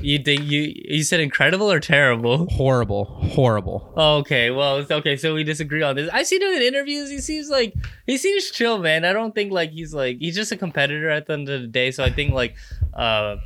You 0.00 0.18
think 0.18 0.42
you 0.42 0.72
you 0.74 1.02
said 1.02 1.20
incredible 1.20 1.70
or 1.70 1.80
terrible? 1.80 2.46
horrible, 2.50 3.04
horrible. 3.04 3.92
Okay, 3.96 4.50
well, 4.50 4.78
it's 4.78 4.90
okay. 4.90 5.16
So 5.16 5.34
we 5.34 5.42
disagree 5.42 5.82
on 5.82 5.96
this. 5.96 6.08
I 6.12 6.22
see 6.22 6.36
him 6.36 6.42
in 6.42 6.62
interviews. 6.62 7.10
He 7.10 7.18
seems 7.18 7.48
like 7.48 7.74
he 8.06 8.16
seems 8.18 8.50
chill, 8.50 8.78
man. 8.78 9.04
I 9.04 9.12
don't 9.12 9.34
think 9.34 9.52
like 9.52 9.70
he's 9.70 9.94
like 9.94 10.18
he's 10.18 10.34
just 10.34 10.52
a 10.52 10.56
competitor 10.56 11.10
at 11.10 11.26
the 11.26 11.32
end 11.32 11.48
of 11.48 11.60
the 11.62 11.66
day. 11.66 11.90
So 11.90 12.04
I 12.04 12.10
think 12.10 12.32
like 12.32 12.56
uh 12.94 13.36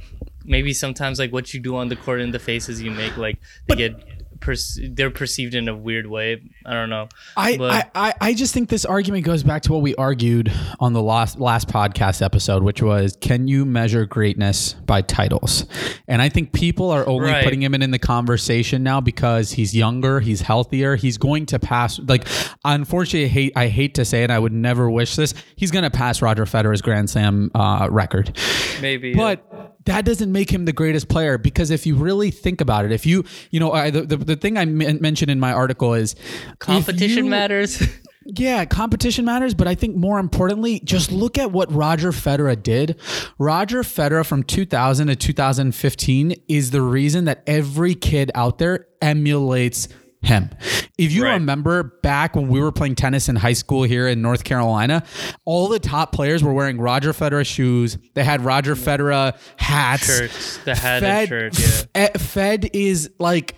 maybe 0.44 0.72
sometimes 0.72 1.18
like 1.18 1.32
what 1.32 1.54
you 1.54 1.60
do 1.60 1.76
on 1.76 1.88
the 1.88 1.96
court 1.96 2.20
and 2.20 2.34
the 2.34 2.38
faces 2.38 2.82
you 2.82 2.90
make 2.90 3.16
like 3.16 3.38
they 3.66 3.76
get 3.76 3.94
perce- 4.40 4.78
they're 4.92 5.10
perceived 5.10 5.54
in 5.54 5.68
a 5.68 5.76
weird 5.76 6.06
way. 6.06 6.40
I 6.66 6.72
don't 6.74 6.90
know. 6.90 7.08
I, 7.36 7.56
But- 7.56 7.90
I, 7.94 8.08
I, 8.08 8.14
I 8.20 8.34
just 8.34 8.54
think 8.54 8.68
this 8.68 8.84
argument 8.84 9.24
goes 9.24 9.42
back 9.42 9.62
to 9.62 9.72
what 9.72 9.82
we 9.82 9.94
argued 9.96 10.52
on 10.80 10.92
the 10.92 11.02
last 11.02 11.38
last 11.38 11.68
podcast 11.68 12.22
episode, 12.22 12.62
which 12.62 12.82
was 12.82 13.16
can 13.20 13.48
you 13.48 13.64
measure 13.64 14.06
greatness 14.06 14.74
by 14.74 15.02
titles? 15.02 15.66
And 16.08 16.20
I 16.22 16.28
think 16.28 16.52
people 16.52 16.90
are 16.90 17.06
only 17.08 17.30
Right. 17.30 17.44
putting 17.44 17.62
him 17.62 17.74
in, 17.74 17.82
in 17.82 17.90
the 17.90 17.98
conversation 17.98 18.82
now 18.82 19.00
because 19.00 19.52
he's 19.52 19.74
younger, 19.76 20.20
he's 20.20 20.40
healthier, 20.40 20.96
he's 20.96 21.18
going 21.18 21.46
to 21.46 21.58
pass. 21.58 21.98
Like, 22.00 22.26
unfortunately, 22.64 23.26
I 23.26 23.28
hate 23.28 23.52
I 23.56 23.68
hate 23.68 23.94
to 23.94 24.04
say 24.04 24.24
it, 24.24 24.30
I 24.30 24.38
would 24.38 24.52
never 24.52 24.90
wish 24.90 25.16
this. 25.16 25.34
He's 25.56 25.70
going 25.70 25.84
to 25.84 25.90
pass 25.90 26.22
Roger 26.22 26.44
Federer's 26.46 26.82
Grand 26.82 27.10
Slam 27.10 27.50
uh, 27.54 27.88
record. 27.90 28.36
Maybe, 28.80 29.14
but 29.14 29.44
that 29.86 30.04
doesn't 30.04 30.30
make 30.30 30.50
him 30.50 30.64
the 30.64 30.72
greatest 30.72 31.08
player 31.08 31.38
because 31.38 31.70
if 31.70 31.86
you 31.86 31.94
really 31.94 32.30
think 32.30 32.60
about 32.60 32.84
it, 32.84 32.92
if 32.92 33.06
you 33.06 33.24
you 33.50 33.60
know 33.60 33.72
I, 33.72 33.90
the, 33.90 34.02
the 34.02 34.16
the 34.16 34.36
thing 34.36 34.58
I 34.58 34.64
mentioned 34.64 35.30
in 35.30 35.40
my 35.40 35.52
article 35.52 35.94
is 35.94 36.14
competition 36.58 37.24
you- 37.24 37.30
matters. 37.30 37.82
yeah, 38.26 38.64
competition 38.64 39.24
matters, 39.24 39.54
but 39.54 39.66
I 39.66 39.74
think 39.74 39.96
more 39.96 40.18
importantly, 40.18 40.80
just 40.80 41.10
look 41.10 41.38
at 41.38 41.50
what 41.52 41.72
Roger 41.72 42.12
Federer 42.12 42.60
did. 42.60 42.96
Roger 43.38 43.82
Federer 43.82 44.26
from 44.26 44.42
2000 44.42 45.06
to 45.08 45.16
2015 45.16 46.34
is 46.48 46.70
the 46.70 46.82
reason 46.82 47.24
that 47.24 47.42
every 47.46 47.94
kid 47.94 48.30
out 48.34 48.58
there 48.58 48.86
emulates 49.00 49.88
him. 50.22 50.50
If 50.98 51.12
you 51.12 51.24
Right. 51.24 51.32
remember 51.34 51.82
back 52.02 52.36
when 52.36 52.48
we 52.48 52.60
were 52.60 52.72
playing 52.72 52.94
tennis 52.94 53.28
in 53.28 53.36
high 53.36 53.54
school 53.54 53.84
here 53.84 54.06
in 54.06 54.20
North 54.20 54.44
Carolina, 54.44 55.02
all 55.46 55.68
the 55.68 55.78
top 55.78 56.12
players 56.12 56.42
were 56.44 56.52
wearing 56.52 56.78
Roger 56.78 57.12
Federer 57.12 57.46
shoes. 57.46 57.96
They 58.14 58.22
had 58.24 58.44
Roger 58.44 58.74
Federer 58.74 59.34
hats. 59.56 60.04
Shirts, 60.04 60.58
the 60.64 60.74
hat 60.74 61.02
and 61.02 61.28
shirt, 61.28 61.58
yeah. 61.94 62.08
Fed 62.18 62.68
is 62.74 63.10
like 63.18 63.54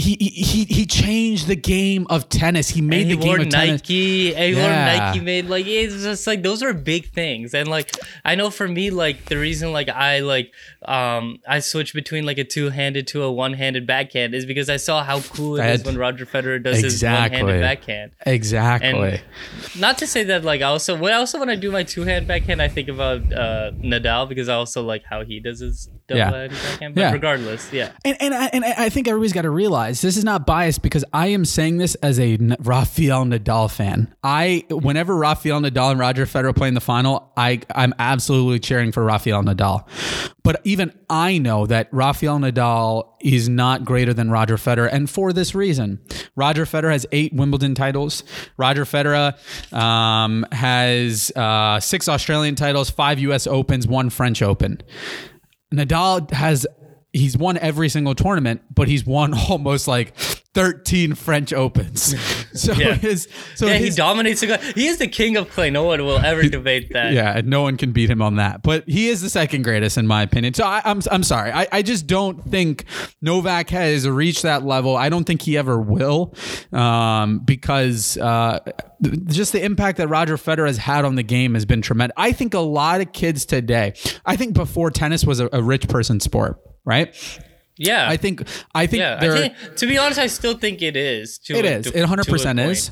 he 0.00 0.16
he 0.16 0.64
he 0.64 0.86
changed 0.86 1.46
the 1.46 1.56
game 1.56 2.06
of 2.10 2.28
tennis. 2.28 2.68
He 2.68 2.80
made 2.80 3.02
and 3.02 3.10
he 3.10 3.16
the 3.16 3.22
game 3.22 3.40
of 3.40 3.48
tennis. 3.48 3.80
And 3.80 3.80
he 3.80 4.34
wore 4.54 4.64
Yeah. 4.64 4.98
Nike 4.98 5.20
made 5.20 5.46
like 5.46 5.66
it's 5.66 6.02
just 6.02 6.26
like 6.26 6.42
those 6.42 6.62
are 6.62 6.74
big 6.74 7.10
things. 7.12 7.54
And 7.54 7.68
like 7.68 7.96
I 8.24 8.34
know 8.34 8.50
for 8.50 8.68
me, 8.68 8.90
like 8.90 9.24
the 9.26 9.38
reason 9.38 9.72
like 9.72 9.88
I 9.88 10.20
like 10.20 10.52
um 10.84 11.38
I 11.48 11.60
switched 11.60 11.94
between 11.94 12.26
like 12.26 12.38
a 12.38 12.44
two 12.44 12.70
handed 12.70 13.06
to 13.08 13.22
a 13.22 13.32
one 13.32 13.54
handed 13.54 13.86
backhand 13.86 14.34
is 14.34 14.44
because 14.44 14.68
I 14.68 14.76
saw 14.76 15.02
how 15.02 15.20
cool 15.20 15.56
it 15.58 15.66
is 15.66 15.84
when 15.84 15.96
Roger 15.96 16.26
Federer 16.26 16.62
does 16.62 16.80
his 16.80 17.02
one 17.02 17.12
handed 17.12 17.60
backhand. 17.60 18.12
Exactly. 18.26 18.88
And 18.88 19.22
not 19.80 19.98
to 19.98 20.06
say 20.06 20.24
that 20.24 20.44
like 20.44 20.60
I 20.60 20.64
also 20.64 20.96
when 20.96 21.12
I 21.12 21.16
also 21.16 21.38
when 21.38 21.48
I 21.50 21.56
do 21.56 21.70
my 21.70 21.82
two 21.82 22.02
hand 22.02 22.26
backhand 22.26 22.60
I 22.60 22.68
think 22.68 22.88
about 22.88 23.20
uh 23.32 23.72
Nadal 23.82 24.28
because 24.28 24.48
I 24.48 24.54
also 24.54 24.82
like 24.82 25.04
how 25.04 25.24
he 25.24 25.40
does 25.40 25.60
his 25.60 25.88
double 26.08 26.18
Yeah. 26.18 26.48
backhand. 26.48 26.94
But 26.94 27.00
Yeah. 27.00 27.12
regardless, 27.12 27.72
yeah. 27.72 27.90
And 28.04 28.16
and 28.20 28.34
I, 28.34 28.46
and 28.52 28.64
I 28.64 28.88
think 28.88 29.08
everybody's 29.08 29.32
got 29.32 29.42
to 29.42 29.50
realize 29.50 30.00
this 30.00 30.16
is 30.16 30.24
not 30.24 30.46
biased 30.46 30.82
because 30.82 31.04
I 31.12 31.28
am 31.28 31.44
saying 31.44 31.78
this 31.78 31.94
as 31.96 32.18
a 32.20 32.36
Rafael 32.60 33.24
Nadal 33.24 33.70
fan. 33.70 34.14
I 34.22 34.64
whenever 34.70 35.16
Rafael 35.16 35.60
Nadal 35.60 35.90
and 35.92 36.00
Roger 36.00 36.26
Federer 36.26 36.54
play 36.54 36.68
in 36.68 36.74
the 36.74 36.80
final, 36.80 37.32
I 37.36 37.60
I'm 37.74 37.94
absolutely 37.98 38.60
cheering 38.60 38.92
for 38.92 39.02
Rafael 39.04 39.42
Nadal. 39.42 39.84
But 40.42 40.60
even 40.64 40.92
I 41.10 41.38
know 41.38 41.66
that 41.66 41.88
Rafael 41.90 42.38
Nadal 42.38 43.08
is 43.20 43.48
not 43.48 43.84
greater 43.84 44.14
than 44.14 44.30
Roger 44.30 44.56
Federer, 44.56 44.88
and 44.92 45.10
for 45.10 45.32
this 45.32 45.54
reason, 45.56 45.98
Roger 46.36 46.64
Federer 46.64 46.92
has 46.92 47.04
eight 47.10 47.32
Wimbledon 47.34 47.74
titles. 47.74 48.22
Roger 48.56 48.84
Federer 48.84 49.34
um, 49.72 50.46
has 50.52 51.32
uh, 51.34 51.80
six 51.80 52.08
Australian 52.08 52.54
titles, 52.54 52.90
five 52.90 53.18
U.S. 53.20 53.48
Opens, 53.48 53.88
one 53.88 54.08
French 54.10 54.40
Open. 54.42 54.80
Nadal 55.72 56.30
has 56.30 56.66
he's 57.12 57.36
won 57.36 57.58
every 57.58 57.88
single 57.88 58.14
tournament, 58.14 58.62
but 58.74 58.88
he's 58.88 59.04
won 59.04 59.34
almost 59.50 59.88
like 59.88 60.14
13 60.56 61.14
French 61.14 61.52
Opens. 61.52 62.14
So 62.56 62.72
Yeah. 62.72 62.94
his 62.94 63.28
so 63.54 63.66
yeah, 63.66 63.74
he 63.76 63.90
dominates 63.90 64.40
the 64.40 64.46
guy. 64.46 64.56
He 64.74 64.86
is 64.86 64.96
the 64.96 65.06
king 65.08 65.36
of 65.36 65.50
clay. 65.50 65.68
No 65.68 65.84
one 65.84 66.02
will 66.02 66.16
ever 66.18 66.42
debate 66.48 66.94
that. 66.94 67.12
yeah, 67.12 67.36
and 67.36 67.48
no 67.48 67.60
one 67.60 67.76
can 67.76 67.92
beat 67.92 68.08
him 68.08 68.22
on 68.22 68.36
that. 68.36 68.62
But 68.62 68.88
he 68.88 69.08
is 69.08 69.20
the 69.20 69.28
second 69.28 69.62
greatest 69.62 69.98
in 69.98 70.06
my 70.06 70.22
opinion. 70.22 70.54
So 70.54 70.64
I, 70.64 70.80
I'm 70.86 71.02
I'm 71.10 71.22
sorry. 71.22 71.52
I, 71.52 71.66
I 71.70 71.82
just 71.82 72.06
don't 72.06 72.42
think 72.50 72.86
Novak 73.20 73.68
has 73.70 74.08
reached 74.08 74.42
that 74.44 74.64
level. 74.64 74.96
I 74.96 75.10
don't 75.10 75.24
think 75.24 75.42
he 75.42 75.58
ever 75.58 75.78
will, 75.78 76.34
um, 76.72 77.40
because 77.40 78.16
uh, 78.16 78.60
just 79.26 79.52
the 79.52 79.62
impact 79.62 79.98
that 79.98 80.08
Roger 80.08 80.38
Federer 80.38 80.66
has 80.66 80.78
had 80.78 81.04
on 81.04 81.16
the 81.16 81.22
game 81.22 81.52
has 81.52 81.66
been 81.66 81.82
tremendous. 81.82 82.14
I 82.16 82.32
think 82.32 82.54
a 82.54 82.60
lot 82.60 83.02
of 83.02 83.12
kids 83.12 83.44
today. 83.44 83.92
I 84.24 84.36
think 84.36 84.54
before 84.54 84.90
tennis 84.90 85.26
was 85.26 85.40
a, 85.40 85.50
a 85.52 85.62
rich 85.62 85.88
person 85.88 86.20
sport, 86.20 86.58
right? 86.86 87.14
Yeah. 87.78 88.08
I 88.08 88.16
think 88.16 88.42
I 88.74 88.86
think 88.86 89.00
Yeah, 89.00 89.16
there 89.20 89.32
I 89.34 89.38
think, 89.48 89.76
to 89.76 89.86
be 89.86 89.98
honest, 89.98 90.18
I 90.18 90.26
still 90.28 90.56
think 90.56 90.82
it 90.82 90.96
is. 90.96 91.38
To 91.40 91.54
it 91.58 91.64
a- 91.64 91.74
is 91.76 91.84
to- 91.90 91.96
it 91.96 92.00
one 92.00 92.08
hundred 92.08 92.26
percent 92.26 92.58
is, 92.60 92.90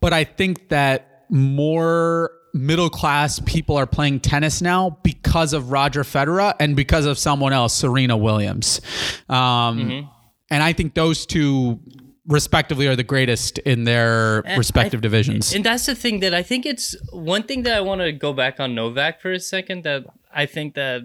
but 0.00 0.12
I 0.12 0.24
think 0.24 0.68
that 0.70 1.24
more 1.30 2.30
middle 2.54 2.90
class 2.90 3.40
people 3.40 3.76
are 3.78 3.86
playing 3.86 4.20
tennis 4.20 4.60
now 4.60 4.98
because 5.02 5.52
of 5.54 5.70
Roger 5.70 6.02
Federer 6.02 6.54
and 6.60 6.76
because 6.76 7.06
of 7.06 7.18
someone 7.18 7.52
else, 7.52 7.72
Serena 7.74 8.16
Williams, 8.16 8.80
um, 9.28 9.38
Mm-hmm. 9.38 10.06
and 10.50 10.62
I 10.62 10.72
think 10.74 10.94
those 10.94 11.24
two 11.26 11.80
respectively 12.26 12.86
are 12.86 12.94
the 12.94 13.02
greatest 13.02 13.58
in 13.60 13.84
their 13.84 14.42
respective 14.56 15.00
I- 15.00 15.02
divisions. 15.08 15.54
And 15.54 15.64
that's 15.64 15.86
the 15.86 15.94
thing 15.94 16.20
that 16.20 16.34
I 16.34 16.42
think 16.42 16.66
it's 16.66 16.94
one 17.12 17.42
thing 17.44 17.62
that 17.64 17.74
I 17.76 17.80
want 17.80 18.00
to 18.02 18.12
go 18.12 18.32
back 18.32 18.60
on 18.60 18.74
Novak 18.74 19.20
for 19.20 19.32
a 19.32 19.40
second 19.40 19.82
that 19.84 20.04
I 20.32 20.46
think 20.46 20.74
that 20.74 21.02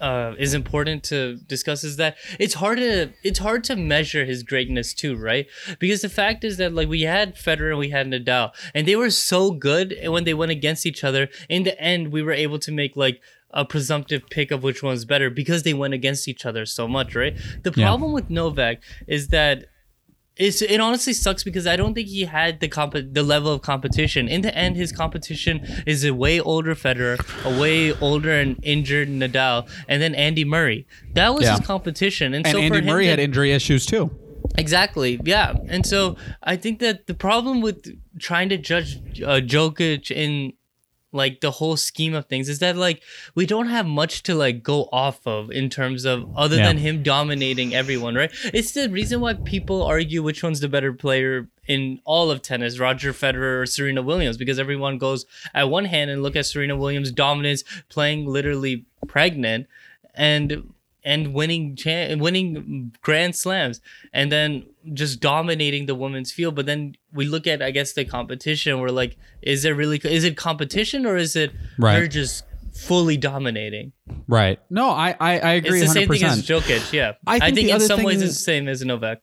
uh, 0.00 0.34
is 0.38 0.54
important 0.54 1.04
to 1.04 1.36
discuss 1.46 1.84
is 1.84 1.96
that 1.96 2.16
it's 2.38 2.54
hard 2.54 2.78
to 2.78 3.10
it's 3.22 3.38
hard 3.38 3.64
to 3.64 3.76
measure 3.76 4.24
his 4.24 4.42
greatness 4.42 4.94
too, 4.94 5.16
right? 5.16 5.46
Because 5.78 6.00
the 6.02 6.08
fact 6.08 6.44
is 6.44 6.56
that 6.56 6.72
like 6.72 6.88
we 6.88 7.02
had 7.02 7.36
Federer 7.36 7.70
and 7.70 7.78
we 7.78 7.90
had 7.90 8.06
Nadal, 8.06 8.52
and 8.74 8.88
they 8.88 8.96
were 8.96 9.10
so 9.10 9.50
good 9.50 9.92
and 9.92 10.12
when 10.12 10.24
they 10.24 10.34
went 10.34 10.50
against 10.52 10.86
each 10.86 11.04
other. 11.04 11.28
In 11.48 11.62
the 11.64 11.78
end, 11.80 12.12
we 12.12 12.22
were 12.22 12.32
able 12.32 12.58
to 12.60 12.72
make 12.72 12.96
like 12.96 13.20
a 13.52 13.64
presumptive 13.64 14.22
pick 14.30 14.50
of 14.52 14.62
which 14.62 14.80
one's 14.82 15.04
better 15.04 15.28
because 15.28 15.64
they 15.64 15.74
went 15.74 15.92
against 15.92 16.28
each 16.28 16.46
other 16.46 16.64
so 16.64 16.86
much, 16.86 17.16
right? 17.16 17.36
The 17.64 17.72
Yeah. 17.76 17.86
problem 17.86 18.12
with 18.12 18.30
Novak 18.30 18.80
is 19.08 19.28
that 19.28 19.64
it's 20.40 20.62
it 20.62 20.80
honestly 20.80 21.12
sucks 21.12 21.42
because 21.44 21.66
I 21.66 21.76
don't 21.76 21.94
think 21.94 22.08
he 22.08 22.22
had 22.24 22.60
the 22.60 22.68
comp 22.68 22.92
the 23.18 23.22
level 23.34 23.52
of 23.52 23.60
competition. 23.62 24.22
In 24.28 24.40
the 24.40 24.54
end, 24.64 24.76
his 24.76 24.90
competition 24.92 25.56
is 25.86 26.04
a 26.04 26.12
way 26.14 26.40
older 26.40 26.74
Federer, 26.74 27.16
a 27.44 27.60
way 27.60 27.92
older 28.00 28.32
and 28.32 28.58
injured 28.62 29.08
Nadal, 29.08 29.68
and 29.88 30.00
then 30.02 30.14
Andy 30.14 30.44
Murray. 30.44 30.86
That 31.14 31.34
was 31.34 31.44
Yeah. 31.44 31.56
his 31.58 31.66
competition. 31.66 32.34
And, 32.34 32.46
And 32.46 32.52
so 32.54 32.58
for 32.68 32.74
Andy 32.76 32.80
Murray 32.90 33.04
to- 33.04 33.10
had 33.10 33.20
injury 33.20 33.52
issues 33.52 33.84
too. 33.86 34.10
Exactly. 34.58 35.20
Yeah. 35.24 35.54
And 35.68 35.86
so 35.86 36.16
I 36.42 36.56
think 36.56 36.80
that 36.80 37.06
the 37.06 37.14
problem 37.14 37.60
with 37.60 37.78
trying 38.18 38.48
to 38.48 38.56
judge 38.56 38.96
uh, 39.22 39.40
Jokic 39.54 40.10
in 40.10 40.52
like 41.12 41.40
the 41.40 41.50
whole 41.50 41.76
scheme 41.76 42.14
of 42.14 42.26
things 42.26 42.48
is 42.48 42.60
that 42.60 42.76
like 42.76 43.02
we 43.34 43.44
don't 43.46 43.66
have 43.66 43.86
much 43.86 44.22
to 44.22 44.34
like 44.34 44.62
go 44.62 44.88
off 44.92 45.26
of 45.26 45.50
in 45.50 45.68
terms 45.68 46.04
of 46.04 46.28
other 46.36 46.56
Yeah. 46.56 46.68
than 46.68 46.78
him 46.78 47.02
dominating 47.02 47.74
everyone, 47.74 48.14
right? 48.14 48.30
It's 48.54 48.72
the 48.72 48.88
reason 48.88 49.20
why 49.20 49.34
people 49.34 49.82
argue 49.82 50.22
which 50.22 50.42
one's 50.42 50.60
the 50.60 50.68
better 50.68 50.92
player 50.92 51.48
in 51.66 52.00
all 52.04 52.30
of 52.30 52.42
tennis, 52.42 52.78
Roger 52.78 53.12
Federer 53.12 53.62
or 53.62 53.66
Serena 53.66 54.02
Williams, 54.02 54.36
because 54.36 54.58
everyone 54.58 54.98
goes 54.98 55.26
at 55.54 55.68
one 55.68 55.84
hand 55.86 56.10
and 56.10 56.22
look 56.22 56.36
at 56.36 56.46
Serena 56.46 56.76
Williams' 56.76 57.12
dominance 57.12 57.64
playing 57.88 58.26
literally 58.26 58.84
pregnant 59.08 59.66
and 60.14 60.72
and 61.02 61.32
winning 61.32 61.76
cha- 61.76 62.14
winning 62.16 62.92
grand 63.02 63.34
slams 63.34 63.80
and 64.12 64.30
then 64.30 64.66
just 64.94 65.20
dominating 65.20 65.86
the 65.86 65.94
women's 65.94 66.32
field 66.32 66.54
but 66.54 66.64
then 66.66 66.94
we 67.12 67.24
look 67.26 67.46
at 67.46 67.60
i 67.62 67.70
guess 67.70 67.92
the 67.92 68.04
competition 68.04 68.80
we're 68.80 68.88
like 68.88 69.16
is 69.42 69.64
it 69.64 69.70
really 69.70 70.00
is 70.04 70.24
it 70.24 70.36
competition 70.36 71.04
or 71.06 71.16
is 71.16 71.36
it 71.36 71.52
Right. 71.78 71.98
her 71.98 72.06
just 72.08 72.44
fully 72.72 73.16
dominating 73.16 73.92
Right. 74.26 74.58
No, 74.70 74.90
I 74.90 75.14
I, 75.20 75.38
I 75.38 75.52
agree. 75.54 75.80
it's 75.82 75.92
the 75.92 76.00
same 76.00 76.08
100%. 76.08 76.12
thing 76.18 76.24
as 76.24 76.46
Jokic 76.46 76.92
yeah 76.92 77.12
I 77.26 77.36
i 77.36 77.38
think 77.40 77.56
think, 77.56 77.70
in 77.70 77.80
some 77.80 77.96
thing 77.98 78.06
ways 78.06 78.22
is- 78.22 78.30
it's 78.30 78.38
the 78.38 78.44
same 78.44 78.68
as 78.68 78.82
Novak 78.84 79.20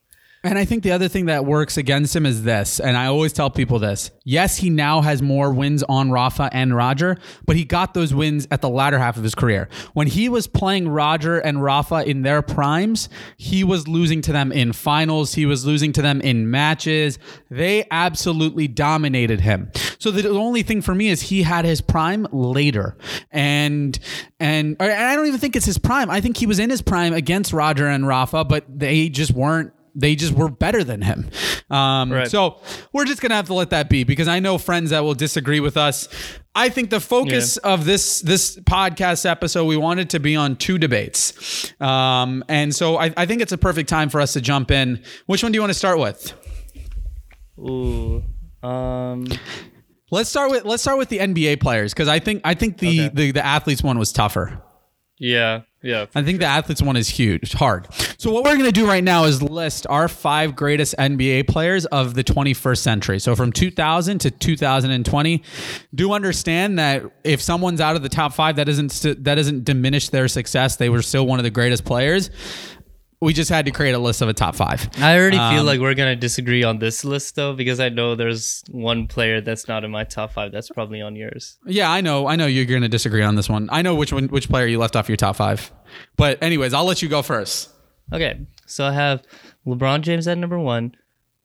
And 0.48 0.56
I 0.58 0.64
think 0.64 0.82
the 0.82 0.92
other 0.92 1.08
thing 1.08 1.26
that 1.26 1.44
works 1.44 1.76
against 1.76 2.16
him 2.16 2.24
is 2.24 2.42
this, 2.42 2.80
and 2.80 2.96
I 2.96 3.04
always 3.04 3.34
tell 3.34 3.50
people 3.50 3.78
this. 3.78 4.10
Yes, 4.24 4.56
he 4.56 4.70
now 4.70 5.02
has 5.02 5.20
more 5.20 5.52
wins 5.52 5.82
on 5.82 6.10
Rafa 6.10 6.48
and 6.54 6.74
Roger, 6.74 7.18
but 7.44 7.54
he 7.54 7.66
got 7.66 7.92
those 7.92 8.14
wins 8.14 8.48
at 8.50 8.62
the 8.62 8.70
latter 8.70 8.98
half 8.98 9.18
of 9.18 9.22
his 9.22 9.34
career. 9.34 9.68
When 9.92 10.06
he 10.06 10.30
was 10.30 10.46
playing 10.46 10.88
Roger 10.88 11.38
and 11.38 11.62
Rafa 11.62 12.08
in 12.08 12.22
their 12.22 12.40
primes, 12.40 13.10
he 13.36 13.62
was 13.62 13.88
losing 13.88 14.22
to 14.22 14.32
them 14.32 14.50
in 14.50 14.72
finals, 14.72 15.34
he 15.34 15.44
was 15.44 15.66
losing 15.66 15.92
to 15.92 16.00
them 16.00 16.22
in 16.22 16.50
matches. 16.50 17.18
They 17.50 17.86
absolutely 17.90 18.68
dominated 18.68 19.42
him. 19.42 19.70
So 19.98 20.10
the 20.10 20.30
only 20.30 20.62
thing 20.62 20.80
for 20.80 20.94
me 20.94 21.08
is 21.08 21.20
he 21.20 21.42
had 21.42 21.66
his 21.66 21.82
prime 21.82 22.26
later. 22.32 22.96
And 23.30 23.98
and 24.40 24.76
and 24.80 24.92
I 24.92 25.14
don't 25.14 25.26
even 25.26 25.40
think 25.40 25.56
it's 25.56 25.66
his 25.66 25.76
prime. 25.76 26.08
I 26.08 26.22
think 26.22 26.38
he 26.38 26.46
was 26.46 26.58
in 26.58 26.70
his 26.70 26.80
prime 26.80 27.12
against 27.12 27.52
Roger 27.52 27.86
and 27.86 28.06
Rafa, 28.06 28.44
but 28.44 28.64
they 28.66 29.10
just 29.10 29.32
weren't 29.32 29.72
they 30.00 30.14
just 30.14 30.32
were 30.32 30.48
better 30.48 30.84
than 30.84 31.02
him. 31.02 31.28
Um, 31.70 32.12
Right. 32.12 32.28
So 32.30 32.60
we're 32.92 33.04
just 33.04 33.20
gonna 33.20 33.34
have 33.34 33.46
to 33.48 33.54
let 33.54 33.70
that 33.70 33.90
be 33.90 34.04
because 34.04 34.28
I 34.28 34.38
know 34.40 34.56
friends 34.58 34.90
that 34.90 35.00
will 35.04 35.14
disagree 35.14 35.60
with 35.60 35.76
us. 35.76 36.08
I 36.54 36.68
think 36.70 36.90
the 36.90 37.00
focus 37.00 37.56
of 37.58 37.84
this 37.84 38.20
this 38.20 38.56
podcast 38.60 39.24
episode 39.28 39.64
we 39.66 39.76
wanted 39.76 40.10
to 40.10 40.20
be 40.20 40.34
on 40.36 40.56
two 40.56 40.78
debates, 40.78 41.72
um, 41.80 42.42
and 42.48 42.74
so 42.74 42.96
I, 42.98 43.12
I 43.16 43.26
think 43.26 43.42
it's 43.42 43.52
a 43.52 43.58
perfect 43.58 43.88
time 43.88 44.08
for 44.08 44.20
us 44.20 44.32
to 44.32 44.40
jump 44.40 44.70
in. 44.70 45.02
Which 45.26 45.42
one 45.42 45.52
do 45.52 45.56
you 45.56 45.62
want 45.62 45.70
to 45.70 45.78
start 45.78 45.98
with? 45.98 46.32
ooh 47.58 48.22
um 48.62 49.26
Let's 50.10 50.30
start 50.30 50.50
with 50.50 50.64
let's 50.64 50.80
start 50.82 50.96
with 50.96 51.10
the 51.10 51.18
NBA 51.18 51.60
players 51.60 51.92
because 51.92 52.08
I 52.08 52.18
think 52.18 52.40
I 52.44 52.54
think 52.54 52.78
the, 52.78 53.00
Okay. 53.06 53.10
the 53.14 53.32
the 53.32 53.44
athletes 53.44 53.82
one 53.82 53.98
was 53.98 54.10
tougher. 54.12 54.62
yeah 55.18 55.60
yeah 55.82 56.06
I 56.14 56.22
think 56.22 56.40
the 56.40 56.46
athletes 56.46 56.82
one 56.82 56.96
is 56.96 57.08
huge, 57.08 57.42
it's 57.44 57.52
hard. 57.52 57.86
So 58.18 58.32
what 58.32 58.44
we're 58.44 58.54
going 58.54 58.64
to 58.64 58.72
do 58.72 58.86
right 58.86 59.04
now 59.04 59.24
is 59.24 59.42
list 59.42 59.86
our 59.88 60.08
five 60.08 60.56
greatest 60.56 60.94
NBA 60.98 61.48
players 61.48 61.86
of 61.86 62.14
the 62.14 62.24
21st 62.24 62.78
century. 62.78 63.18
So 63.18 63.36
from 63.36 63.52
2000 63.52 64.18
to 64.20 64.30
2020. 64.30 65.42
Do 65.94 66.12
understand 66.12 66.78
that 66.78 67.04
if 67.24 67.40
someone's 67.40 67.80
out 67.80 67.96
of 67.96 68.02
the 68.02 68.08
top 68.08 68.32
five, 68.32 68.56
that 68.56 68.64
doesn't 68.64 68.90
st- 68.90 69.24
that 69.24 69.34
doesn't 69.34 69.64
diminish 69.64 70.08
their 70.08 70.28
success. 70.28 70.76
They 70.76 70.88
were 70.88 71.02
still 71.02 71.26
one 71.26 71.38
of 71.38 71.44
the 71.44 71.50
greatest 71.50 71.84
players. 71.84 72.30
We 73.20 73.32
just 73.32 73.50
had 73.50 73.64
to 73.64 73.72
create 73.72 73.92
a 73.94 73.98
list 73.98 74.22
of 74.22 74.28
a 74.28 74.32
top 74.32 74.54
five. 74.54 74.88
I 74.98 75.18
already 75.18 75.36
feel 75.38 75.60
Um, 75.60 75.66
like 75.66 75.80
we're 75.80 75.94
gonna 75.94 76.14
disagree 76.14 76.62
on 76.62 76.78
this 76.78 77.04
list 77.04 77.34
though, 77.34 77.52
because 77.52 77.80
I 77.80 77.88
know 77.88 78.14
there's 78.14 78.62
one 78.70 79.08
player 79.08 79.40
that's 79.40 79.66
not 79.66 79.82
in 79.82 79.90
my 79.90 80.04
top 80.04 80.32
five. 80.32 80.52
That's 80.52 80.68
probably 80.68 81.00
on 81.02 81.16
yours. 81.16 81.58
Yeah, 81.66 81.90
I 81.90 82.00
know. 82.00 82.28
I 82.28 82.36
know 82.36 82.46
you're 82.46 82.64
going 82.64 82.82
to 82.82 82.88
disagree 82.88 83.22
on 83.24 83.34
this 83.34 83.48
one. 83.48 83.68
I 83.72 83.82
know 83.82 83.96
which 83.96 84.12
one, 84.12 84.28
which 84.28 84.48
player 84.48 84.66
you 84.66 84.78
left 84.78 84.94
off 84.94 85.08
your 85.08 85.16
top 85.16 85.34
five. 85.34 85.72
But 86.16 86.40
anyways, 86.42 86.72
I'll 86.72 86.84
let 86.84 87.02
you 87.02 87.08
go 87.08 87.22
first. 87.22 87.70
Okay, 88.12 88.38
so 88.66 88.84
I 88.86 88.92
have 88.92 89.22
LeBron 89.66 90.02
James 90.02 90.28
at 90.28 90.38
number 90.38 90.58
one, 90.58 90.94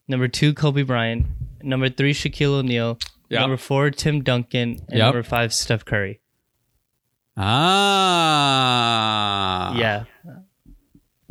number 0.06 0.28
two 0.28 0.54
Kobe 0.54 0.82
Bryant, 0.82 1.26
number 1.62 1.88
three 1.88 2.14
Shaquille 2.14 2.60
O'Neal, 2.60 2.98
Yep. 3.30 3.40
number 3.40 3.56
four 3.56 3.90
Tim 3.90 4.22
Duncan, 4.22 4.78
and 4.88 4.98
Yep. 4.98 5.06
number 5.06 5.22
five 5.24 5.52
Steph 5.52 5.84
Curry. 5.84 6.20
Ah. 8.84 9.74
Yeah, 9.76 10.04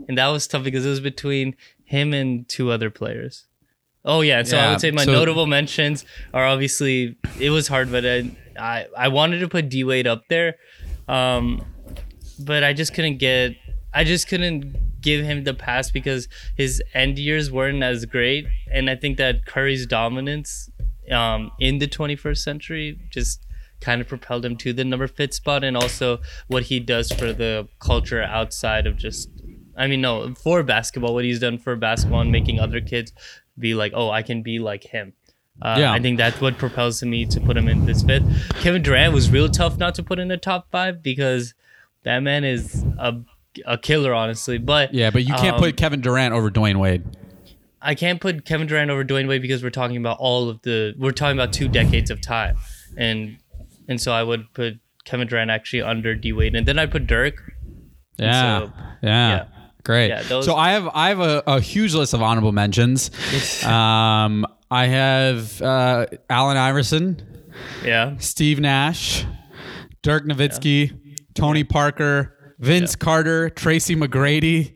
and 0.08 0.18
that 0.18 0.28
was 0.28 0.48
tough 0.48 0.64
because 0.64 0.86
it 0.86 0.90
was 0.90 1.00
between 1.00 1.56
him 1.84 2.14
and 2.14 2.48
two 2.48 2.72
other 2.72 2.90
players. 2.90 3.46
Oh 4.06 4.22
yeah, 4.22 4.44
so 4.44 4.58
I 4.58 4.72
would 4.72 4.82
say 4.82 4.92
my 4.92 5.06
so- 5.06 5.14
notable 5.14 5.46
mentions 5.46 6.06
are 6.34 6.46
obviously 6.46 7.18
it 7.40 7.52
was 7.52 7.68
hard, 7.68 7.92
but 7.92 8.06
I 8.06 8.36
I, 8.60 8.88
I 8.98 9.08
wanted 9.08 9.40
to 9.40 9.48
put 9.48 9.70
D 9.70 9.84
Wade 9.84 10.08
up 10.08 10.28
there, 10.28 10.56
um, 11.08 11.64
but 12.40 12.64
I 12.64 12.74
just 12.74 12.94
couldn't 12.94 13.18
get 13.18 13.56
I 13.94 14.04
just 14.04 14.28
couldn't 14.28 15.02
give 15.02 15.24
him 15.24 15.44
the 15.44 15.54
pass 15.54 15.92
because 15.92 16.28
his 16.58 16.82
end 16.94 17.20
years 17.20 17.52
weren't 17.52 17.84
as 17.84 18.06
great, 18.06 18.46
and 18.72 18.90
I 18.90 18.96
think 18.96 19.18
that 19.18 19.46
Curry's 19.46 19.86
dominance 19.86 20.70
um, 21.12 21.52
in 21.60 21.80
the 21.80 21.88
21st 21.88 22.38
century 22.38 23.00
just 23.10 23.46
kind 23.82 24.00
of 24.00 24.08
propelled 24.08 24.46
him 24.46 24.56
to 24.56 24.72
the 24.74 24.84
number 24.84 25.08
fifth 25.08 25.36
spot, 25.36 25.64
and 25.64 25.78
also 25.78 26.20
what 26.48 26.64
he 26.64 26.80
does 26.80 27.12
for 27.12 27.32
the 27.32 27.68
culture 27.80 28.22
outside 28.22 28.88
of 28.88 28.98
just 28.98 29.30
I 29.76 29.88
mean, 29.88 30.02
no, 30.02 30.34
for 30.36 30.64
basketball, 30.64 31.14
what 31.14 31.26
he's 31.26 31.40
done 31.40 31.58
for 31.58 31.76
basketball 31.76 32.22
and 32.22 32.32
making 32.32 32.60
other 32.60 32.82
kids 32.82 33.12
be 33.58 33.74
like, 33.74 33.94
oh, 33.96 34.10
I 34.10 34.22
can 34.22 34.42
be 34.42 34.60
like 34.60 34.84
him. 34.84 35.14
Uh, 35.62 35.78
Yeah. 35.80 35.92
I 35.92 36.00
think 36.00 36.18
that's 36.18 36.40
what 36.42 36.58
propels 36.58 37.04
me 37.04 37.26
to 37.26 37.40
put 37.40 37.58
him 37.58 37.68
in 37.68 37.86
this 37.86 38.04
fifth. 38.04 38.24
Kevin 38.62 38.82
Durant 38.82 39.14
was 39.14 39.30
real 39.30 39.50
tough 39.50 39.78
not 39.78 39.96
to 39.96 40.04
put 40.04 40.20
in 40.20 40.28
the 40.28 40.38
top 40.38 40.70
five 40.72 41.04
because 41.04 41.54
that 42.04 42.20
man 42.20 42.44
is 42.44 42.84
a, 42.98 43.16
a 43.66 43.78
killer, 43.78 44.14
honestly. 44.14 44.58
But 44.58 44.94
Yeah, 44.94 45.10
but 45.10 45.24
you 45.24 45.34
can't 45.36 45.56
um, 45.56 45.62
put 45.62 45.78
Kevin 45.78 46.02
Durant 46.02 46.34
over 46.34 46.50
Dwyane 46.50 46.80
Wade. 46.80 47.04
I 47.82 47.96
can't 47.96 48.22
put 48.22 48.46
Kevin 48.46 48.66
Durant 48.68 48.90
over 48.90 49.04
Dwyane 49.04 49.28
Wade 49.28 49.42
because 49.42 49.62
we're 49.62 49.70
talking 49.70 49.98
about 49.98 50.18
all 50.20 50.50
of 50.50 50.62
the 50.62 50.96
we're 50.98 51.12
talking 51.12 51.38
about 51.38 51.52
two 51.52 51.68
decades 51.68 52.10
of 52.10 52.22
time, 52.22 52.56
and 52.98 53.38
and 53.90 54.02
so 54.02 54.14
I 54.14 54.24
would 54.24 54.52
put 54.54 54.80
Kevin 55.04 55.28
Durant 55.28 55.52
actually 55.52 55.82
under 55.82 56.16
D 56.16 56.32
Wade, 56.32 56.56
and 56.56 56.66
then 56.66 56.80
I 56.80 56.86
put 56.86 57.08
Dirk. 57.08 57.54
Yeah. 58.18 58.60
so, 58.60 58.74
yeah. 59.02 59.30
yeah. 59.30 59.46
Great. 59.84 60.10
Yeah, 60.10 60.24
those- 60.24 60.46
so 60.46 60.56
I 60.56 60.72
have 60.72 60.88
I 60.94 61.10
have 61.10 61.20
a, 61.20 61.44
a 61.48 61.60
huge 61.60 61.94
list 61.94 62.14
of 62.14 62.22
honorable 62.22 62.52
mentions. 62.52 63.12
um, 63.66 64.46
I 64.72 64.88
have 64.88 65.62
uh, 65.62 66.06
Allen 66.30 66.58
Iverson, 66.58 67.22
Yeah, 67.84 68.18
Steve 68.18 68.60
Nash, 68.60 69.26
Dirk 70.02 70.26
Nowitzki, 70.26 71.18
Tony 71.36 71.64
Parker, 71.64 72.43
Vince 72.64 72.96
Carter, 72.96 73.50
Tracy 73.50 73.96
McGrady, 73.96 74.74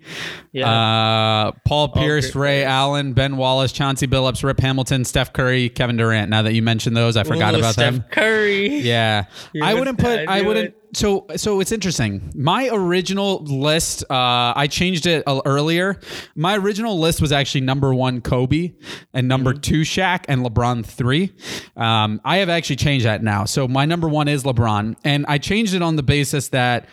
yeah. 0.52 0.70
uh, 0.70 1.52
Paul 1.66 1.90
Pierce, 1.90 2.36
Ray. 2.36 2.64
Allen, 2.64 3.14
Ben 3.14 3.38
Wallace, 3.38 3.72
Chauncey 3.72 4.08
Billups, 4.08 4.44
Rip 4.44 4.60
Hamilton, 4.60 5.06
Steph 5.06 5.34
Curry, 5.34 5.70
Kevin 5.70 5.98
Durant. 5.98 6.30
Now 6.30 6.42
that 6.42 6.54
you 6.54 6.62
mentioned 6.62 6.96
those, 6.98 7.18
I 7.18 7.24
forgot 7.24 7.54
Ooh, 7.56 7.60
about 7.60 7.74
Steph 7.74 7.94
them. 7.94 8.04
Curry. 8.12 8.80
Yeah, 8.80 9.26
You 9.54 9.64
I 9.64 9.74
wouldn't 9.74 10.00
put. 10.00 10.28
I 10.28 10.40
I 10.40 10.42
wouldn't. 10.42 10.70
it. 10.70 10.74
So, 10.94 11.28
so 11.36 11.60
it's 11.60 11.74
interesting. 11.74 12.32
My 12.34 12.70
original 12.72 13.44
list, 13.44 14.04
uh, 14.10 14.54
I 14.56 14.68
changed 14.68 15.06
it 15.06 15.22
earlier. 15.28 16.00
My 16.34 16.56
original 16.56 16.98
list 16.98 17.20
was 17.22 17.34
actually 17.34 17.62
number 17.62 17.94
one 17.94 18.22
Kobe, 18.22 18.74
and 19.14 19.28
number 19.28 19.52
Mm-hmm. 19.52 19.62
two 19.62 19.82
Shaq, 19.82 20.26
and 20.30 20.46
LeBron 20.46 20.86
three. 20.86 21.34
Um, 21.76 22.22
I 22.24 22.38
have 22.38 22.48
actually 22.50 22.78
changed 22.78 23.06
that 23.06 23.22
now. 23.22 23.44
So 23.46 23.68
my 23.68 23.86
number 23.86 24.08
one 24.08 24.28
is 24.30 24.44
LeBron, 24.44 24.96
and 25.04 25.26
I 25.28 25.38
changed 25.40 25.74
it 25.74 25.82
on 25.82 25.98
the 25.98 26.04
basis 26.04 26.50
that. 26.50 26.88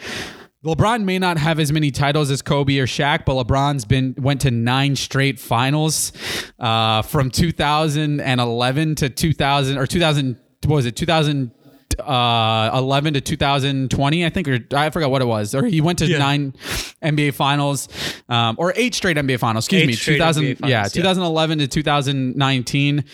LeBron 0.65 1.05
may 1.05 1.19
not 1.19 1.37
have 1.37 1.61
as 1.61 1.71
many 1.73 1.91
titles 1.91 2.31
as 2.31 2.41
Kobe 2.41 2.79
or 2.79 2.87
Shaq, 2.87 3.25
but 3.27 3.35
LeBron's 3.35 3.85
been 3.85 4.15
went 4.19 4.41
to 4.43 4.51
nine 4.51 4.97
straight 4.97 5.39
finals 5.39 6.13
uh, 6.59 7.03
from 7.03 7.31
2011 7.31 8.95
to 8.97 9.11
2000 9.11 9.79
or 9.79 9.87
2000. 9.87 10.37
What 10.67 10.77
was 10.77 10.87
it? 10.87 10.97
2000 10.97 11.51
uh 12.01 12.71
11 12.75 13.15
to 13.15 13.21
2020 13.21 14.27
i 14.27 14.29
think 14.29 14.49
or 14.49 14.59
i 14.75 14.91
forgot 14.91 15.13
what 15.13 15.23
it 15.23 15.27
was 15.27 15.55
or 15.55 15.65
he 15.65 15.81
went 15.81 15.97
to 16.01 16.07
Yeah. 16.07 16.19
nine 16.19 16.53
nba 17.01 17.33
finals 17.33 17.89
um 18.29 18.57
or 18.59 18.73
eight 18.75 18.97
straight 18.97 19.17
nba 19.17 19.39
finals 19.39 19.67
excuse 19.67 19.83
Eight 19.83 19.87
me 19.87 19.95
2000 19.95 20.43
NBA 20.45 20.49
yeah 20.49 20.55
finals, 20.83 20.97
yeah. 20.97 21.03
2011 21.03 21.59
to 21.61 21.69
2019 21.69 23.05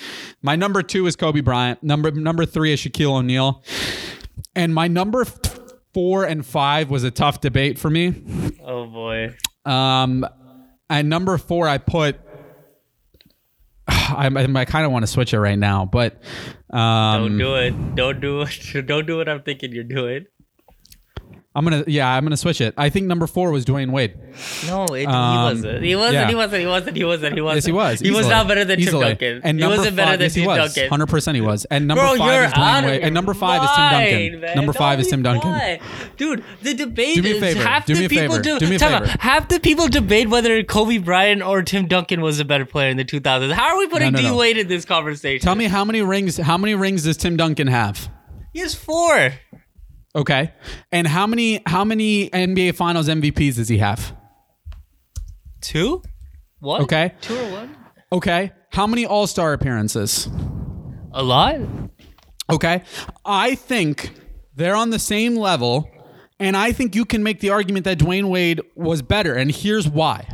my 0.40 0.56
number 0.56 0.82
two 0.82 1.06
is 1.06 1.14
kobe 1.14 1.42
bryant 1.42 1.82
number 1.82 2.10
number 2.10 2.46
three 2.46 2.72
is 2.72 2.80
shaquille 2.80 3.18
o'neal 3.18 3.62
and 4.54 4.74
my 4.74 4.88
number 4.88 5.26
four 5.94 6.24
and 6.24 6.44
five 6.46 6.90
was 6.90 7.04
a 7.04 7.10
tough 7.10 7.40
debate 7.40 7.78
for 7.78 7.90
me 7.90 8.22
Oh 8.64 8.86
boy. 8.86 9.36
um, 9.64 10.24
at 10.88 11.04
number 11.04 11.38
four, 11.38 11.68
I 11.68 11.78
put 11.78 12.18
I, 13.88 14.26
I 14.26 14.64
kind 14.64 14.86
of 14.86 14.92
want 14.92 15.04
to 15.04 15.06
switch 15.06 15.32
it 15.34 15.40
right 15.40 15.58
now, 15.58 15.84
but 15.84 16.20
um, 16.70 17.22
Don't 17.22 17.38
do 17.38 17.54
it. 17.56 17.94
Don't 17.94 18.20
do 18.20 18.42
it. 18.42 18.86
Don't 18.86 19.06
do 19.06 19.16
what 19.16 19.28
I'm 19.28 19.42
thinking 19.42 19.72
you're 19.72 19.84
doing. 19.84 20.26
I'm 21.52 21.64
gonna 21.64 21.82
yeah, 21.88 22.08
I'm 22.08 22.24
gonna 22.24 22.36
switch 22.36 22.60
it. 22.60 22.74
I 22.76 22.90
think 22.90 23.06
number 23.06 23.26
four 23.26 23.50
was 23.50 23.64
Dwyane 23.64 23.90
Wade. 23.90 24.16
No, 24.68 24.84
it, 24.86 25.04
Um, 25.06 25.32
he 25.32 25.42
wasn't. 25.42 25.82
He 25.84 25.96
wasn't. 25.96 26.14
yeah. 26.14 26.28
He 26.28 26.34
wasn't. 26.36 26.60
He 26.60 26.66
wasn't. 26.66 26.96
He 26.96 27.04
wasn't. 27.04 27.34
He 27.34 27.40
wasn't. 27.40 27.56
Yes, 27.56 27.64
he 27.66 27.72
was. 27.72 28.00
He 28.00 28.10
was 28.12 28.28
not 28.28 28.46
better 28.46 28.64
than 28.64 28.78
Easily. 28.78 29.00
Tim 29.00 29.08
Duncan. 29.10 29.40
And 29.42 29.58
he 29.58 29.66
wasn't 29.66 29.86
five, 29.88 29.96
better 29.96 30.12
than 30.12 30.20
yes, 30.20 30.34
he 30.34 30.40
Tim 30.42 30.46
was. 30.46 30.74
Duncan. 30.74 30.88
Hundred 30.90 31.06
percent, 31.08 31.34
he 31.34 31.40
was. 31.40 31.64
And 31.64 31.88
number 31.88 32.02
Bro, 32.02 32.16
five 32.18 32.32
you're 32.34 32.44
is 32.44 32.52
Dwyane 32.52 32.84
Wade. 32.84 33.00
And 33.02 33.14
number 33.14 33.34
five 33.34 33.64
is 33.64 33.70
Tim 33.70 33.90
Duncan. 33.90 34.40
man. 34.40 34.56
Number 34.56 34.72
five 34.72 34.98
Don't 34.98 35.06
is 35.06 35.10
Tim 35.10 35.22
Duncan. 35.24 35.80
Dude, 36.16 36.44
the 36.62 36.74
debate 36.74 37.16
Do 37.16 37.22
me 37.22 37.32
a 37.32 37.34
is 37.34 37.40
favor. 37.40 37.62
half 37.64 37.84
Do 37.84 37.94
the 37.96 38.06
people 38.08 38.38
do. 38.38 38.58
Do 38.60 38.68
me 38.68 38.76
a 38.76 38.78
favor. 38.78 39.06
Half 39.18 39.48
the 39.48 39.58
people 39.58 39.88
debate 39.88 40.28
whether 40.28 40.62
Kobe 40.62 40.98
Bryant 40.98 41.42
or 41.42 41.62
Tim 41.64 41.88
Duncan 41.88 42.20
was 42.20 42.38
a 42.38 42.44
better 42.44 42.64
player 42.64 42.90
in 42.90 42.96
the 42.96 43.04
2000s. 43.04 43.50
How 43.52 43.74
are 43.74 43.78
we 43.78 43.88
putting 43.88 44.12
no, 44.12 44.18
D 44.20 44.24
no. 44.26 44.36
Wade 44.36 44.56
in 44.56 44.68
this 44.68 44.84
conversation? 44.84 45.42
Tell 45.44 45.56
me 45.56 45.64
how 45.64 45.84
many 45.84 46.00
rings? 46.00 46.36
How 46.36 46.56
many 46.56 46.76
rings 46.76 47.02
does 47.02 47.16
Tim 47.16 47.36
Duncan 47.36 47.66
have? 47.66 48.08
he 48.52 48.60
has 48.60 48.74
four. 48.74 49.32
Okay, 50.14 50.52
and 50.90 51.06
how 51.06 51.26
many 51.26 51.62
how 51.66 51.84
many 51.84 52.28
NBA 52.30 52.74
Finals 52.74 53.08
MVPs 53.08 53.56
does 53.56 53.68
he 53.68 53.78
have? 53.78 54.16
Two. 55.60 56.02
One. 56.58 56.82
Okay. 56.82 57.14
Two 57.20 57.36
or 57.36 57.50
one. 57.52 57.76
Okay, 58.12 58.52
how 58.70 58.86
many 58.86 59.06
All 59.06 59.26
Star 59.26 59.52
appearances? 59.52 60.28
A 61.12 61.22
lot. 61.22 61.60
Okay. 62.50 62.82
I 63.24 63.54
think 63.54 64.12
they're 64.54 64.74
on 64.76 64.90
the 64.90 64.98
same 64.98 65.36
level. 65.36 65.88
And 66.38 66.56
I 66.56 66.72
think 66.72 66.94
you 66.94 67.04
can 67.04 67.22
make 67.22 67.40
the 67.40 67.50
argument 67.50 67.84
that 67.84 67.98
Dwyane 67.98 68.30
Wade 68.30 68.62
was 68.74 69.02
better. 69.02 69.34
And 69.34 69.50
here's 69.54 69.86
why. 69.86 70.26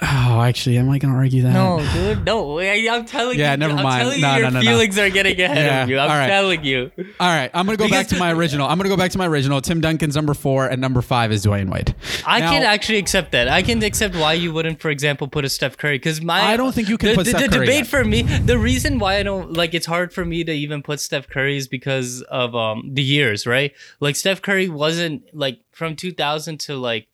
Oh, 0.00 0.40
actually, 0.42 0.78
am 0.78 0.88
I 0.90 0.98
going 0.98 1.12
to 1.12 1.18
argue 1.18 1.42
that? 1.42 1.52
No, 1.52 1.84
dude, 1.92 2.24
no. 2.24 2.58
I, 2.58 2.64
am 2.64 3.04
telling 3.04 3.38
Yeah, 3.38 3.52
you. 3.52 3.56
never 3.58 3.74
I'm 3.74 3.82
mind. 3.82 4.02
telling 4.02 4.20
No, 4.20 4.34
you, 4.34 4.40
your 4.40 4.50
no, 4.50 4.58
no, 4.58 4.60
no. 4.60 4.70
feelings 4.70 4.98
are 4.98 5.10
getting 5.10 5.40
ahead 5.40 5.56
Yeah, 5.66 5.82
of 5.84 5.88
you. 5.90 5.98
I'm 5.98 6.08
right. 6.08 6.26
telling 6.26 6.64
you. 6.64 6.90
All 7.20 7.28
right. 7.28 7.50
I'm 7.54 7.66
going 7.66 7.76
to 7.78 7.84
go 7.84 7.90
back 7.90 8.06
to 8.08 8.16
my 8.18 8.32
original. 8.32 8.66
I'm 8.68 8.78
going 8.78 8.88
to 8.90 8.94
go 8.94 8.96
back 8.96 9.10
to 9.12 9.18
my 9.18 9.26
original. 9.26 9.60
Tim 9.60 9.80
Duncan's 9.80 10.16
number 10.16 10.34
four, 10.34 10.66
and 10.66 10.80
number 10.80 11.02
five 11.02 11.30
is 11.30 11.44
Dwyane 11.44 11.70
Wade. 11.70 11.94
I 12.26 12.40
Now- 12.40 12.50
can 12.50 12.62
actually 12.62 12.98
accept 12.98 13.32
that. 13.32 13.48
I 13.48 13.62
can 13.62 13.82
accept 13.82 14.14
why 14.16 14.32
you 14.32 14.52
wouldn't, 14.52 14.80
for 14.80 14.90
example, 14.90 15.28
put 15.28 15.44
a 15.44 15.48
Steph 15.48 15.76
Curry 15.76 15.98
because 15.98 16.20
my 16.22 16.40
I 16.40 16.56
don't 16.56 16.74
think 16.74 16.88
you 16.88 16.98
can 16.98 17.10
the, 17.10 17.14
put 17.16 17.24
the, 17.24 17.30
Steph 17.30 17.42
the 17.50 17.56
Curry 17.56 17.66
debate 17.66 17.78
yet. 17.80 17.86
for 17.86 18.04
me. 18.04 18.22
The 18.22 18.58
reason 18.58 18.98
why 18.98 19.16
I 19.16 19.22
don't 19.22 19.52
like 19.52 19.74
it's 19.74 19.86
hard 19.86 20.12
for 20.12 20.24
me 20.24 20.42
to 20.44 20.52
even 20.52 20.82
put 20.82 21.00
Steph 21.00 21.28
Curry 21.28 21.56
is 21.56 21.68
because 21.68 22.22
of 22.22 22.56
um 22.56 22.90
the 22.92 23.02
years, 23.02 23.46
right? 23.46 23.72
Like 24.00 24.16
Steph 24.16 24.42
Curry 24.42 24.68
wasn't 24.68 25.22
like 25.34 25.60
from 25.72 25.96
2000 25.96 26.58
to 26.60 26.76
like 26.76 27.06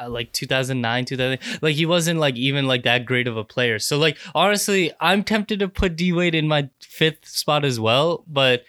uh, 0.00 0.08
like 0.08 0.32
2009 0.32 1.04
2000 1.04 1.38
like 1.62 1.74
he 1.76 1.86
wasn't 1.86 2.18
like 2.18 2.36
even 2.36 2.66
like 2.66 2.82
that 2.84 3.04
great 3.06 3.26
of 3.28 3.36
a 3.36 3.44
player 3.44 3.78
so 3.78 3.98
like 3.98 4.16
honestly 4.34 4.92
i'm 5.00 5.22
tempted 5.22 5.58
to 5.58 5.68
put 5.68 5.96
d-wade 5.96 6.34
in 6.34 6.46
my 6.48 6.68
fifth 6.80 7.26
spot 7.28 7.64
as 7.64 7.78
well 7.80 8.24
but 8.26 8.64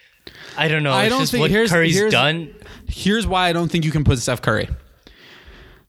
i 0.56 0.68
don't 0.68 0.82
know 0.82 0.92
I 0.92 1.04
it's 1.04 1.10
don't 1.12 1.20
just 1.20 1.32
think- 1.32 1.40
what 1.42 1.50
here's- 1.50 1.70
curry's 1.70 1.94
here's- 1.96 2.12
done 2.12 2.54
Here's 2.88 3.26
why 3.26 3.48
I 3.48 3.52
don't 3.54 3.70
think 3.70 3.86
you 3.86 3.90
can 3.90 4.04
put 4.04 4.18
Steph 4.18 4.42
Curry. 4.42 4.68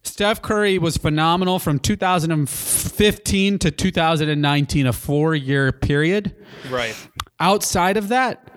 Steph 0.04 0.42
Curry 0.42 0.78
was 0.78 0.96
phenomenal 0.96 1.60
from 1.60 1.80
2015 1.80 3.60
to 3.60 3.72
2019, 3.72 4.88
a 4.88 4.94
four 4.94 5.36
year 5.36 5.72
period. 5.74 6.34
right 6.70 6.96
outside 7.42 7.98
of 7.98 8.08
that, 8.10 8.48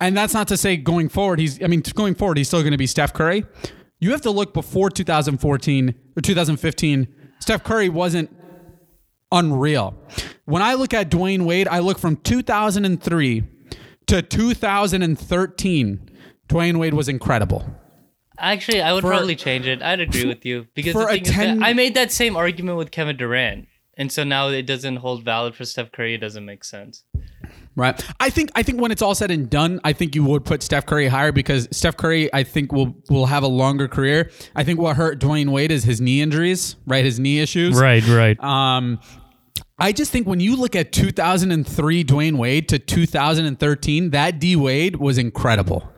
and 0.00 0.16
that's 0.16 0.34
not 0.34 0.46
to 0.48 0.56
say 0.56 0.76
going 0.76 1.08
forward, 1.08 1.40
he's, 1.40 1.60
I 1.62 1.66
mean, 1.66 1.82
going 1.94 2.14
forward, 2.14 2.36
he's 2.38 2.46
still 2.46 2.60
going 2.60 2.70
to 2.72 2.78
be 2.78 2.86
Steph 2.86 3.12
Curry. 3.12 3.44
You 4.00 4.12
have 4.12 4.20
to 4.22 4.30
look 4.30 4.54
before 4.54 4.90
2014 4.90 5.94
or 6.16 6.20
2015. 6.22 7.08
Steph 7.40 7.64
Curry 7.64 7.88
wasn't 7.88 8.34
unreal. 9.32 9.94
When 10.44 10.62
I 10.62 10.74
look 10.74 10.94
at 10.94 11.10
Dwyane 11.10 11.44
Wade, 11.44 11.68
I 11.68 11.80
look 11.80 11.98
from 11.98 12.16
2003 12.16 13.42
to 14.06 14.22
2013. 14.22 16.10
Dwyane 16.48 16.76
Wade 16.78 16.94
was 16.94 17.08
incredible. 17.08 17.64
Actually, 18.38 18.80
I 18.80 18.92
would 18.92 19.02
For- 19.02 19.10
probably 19.10 19.36
change 19.36 19.66
it. 19.66 19.82
I'd 19.82 20.00
agree 20.00 20.24
with 20.32 20.44
you 20.46 20.66
because 20.74 20.92
for 20.92 21.06
the 21.06 21.08
a 21.08 21.12
thing 21.14 21.22
is 21.24 21.28
that 21.30 21.34
10 21.34 21.62
I 21.62 21.72
made 21.72 21.94
that 21.94 22.12
same 22.12 22.36
argument 22.36 22.78
with 22.78 22.90
Kevin 22.92 23.16
Durant, 23.16 23.66
and 23.96 24.12
so 24.12 24.22
now 24.22 24.48
it 24.48 24.62
doesn't 24.62 24.96
hold 24.96 25.24
valid 25.24 25.54
for 25.56 25.64
Steph 25.64 25.90
Curry. 25.92 26.14
It 26.14 26.18
doesn't 26.18 26.44
make 26.44 26.62
sense. 26.64 27.04
Right. 27.78 28.04
I 28.18 28.28
think 28.28 28.50
I 28.56 28.62
think 28.64 28.80
when 28.80 28.90
it's 28.90 29.02
all 29.02 29.14
said 29.14 29.30
and 29.30 29.48
done, 29.48 29.80
I 29.84 29.92
think 29.92 30.14
you 30.16 30.24
would 30.24 30.44
put 30.44 30.62
Steph 30.64 30.84
Curry 30.84 31.06
higher 31.06 31.30
because 31.30 31.68
Steph 31.70 31.96
Curry, 31.96 32.28
I 32.34 32.42
think 32.42 32.72
will 32.72 32.96
will 33.08 33.26
have 33.26 33.44
a 33.44 33.48
longer 33.48 33.86
career. 33.86 34.30
I 34.56 34.64
think 34.64 34.80
what 34.80 34.96
hurt 34.96 35.20
Dwyane 35.20 35.50
Wade 35.50 35.70
is 35.70 35.84
his 35.84 36.00
knee 36.00 36.20
injuries, 36.20 36.74
right? 36.86 37.04
His 37.04 37.20
knee 37.20 37.38
issues. 37.38 37.74
right. 37.80 38.04
Right. 38.06 38.42
Um, 38.42 38.98
I 39.78 39.92
just 39.92 40.10
think 40.10 40.26
when 40.26 40.40
you 40.40 40.56
look 40.56 40.74
at 40.74 40.90
2003 40.90 42.02
Dwyane 42.02 42.36
Wade 42.36 42.68
to 42.70 42.80
2013, 42.80 44.10
that 44.10 44.40
D 44.40 44.56
Wade 44.56 44.96
was 44.96 45.16
incredible. 45.18 45.88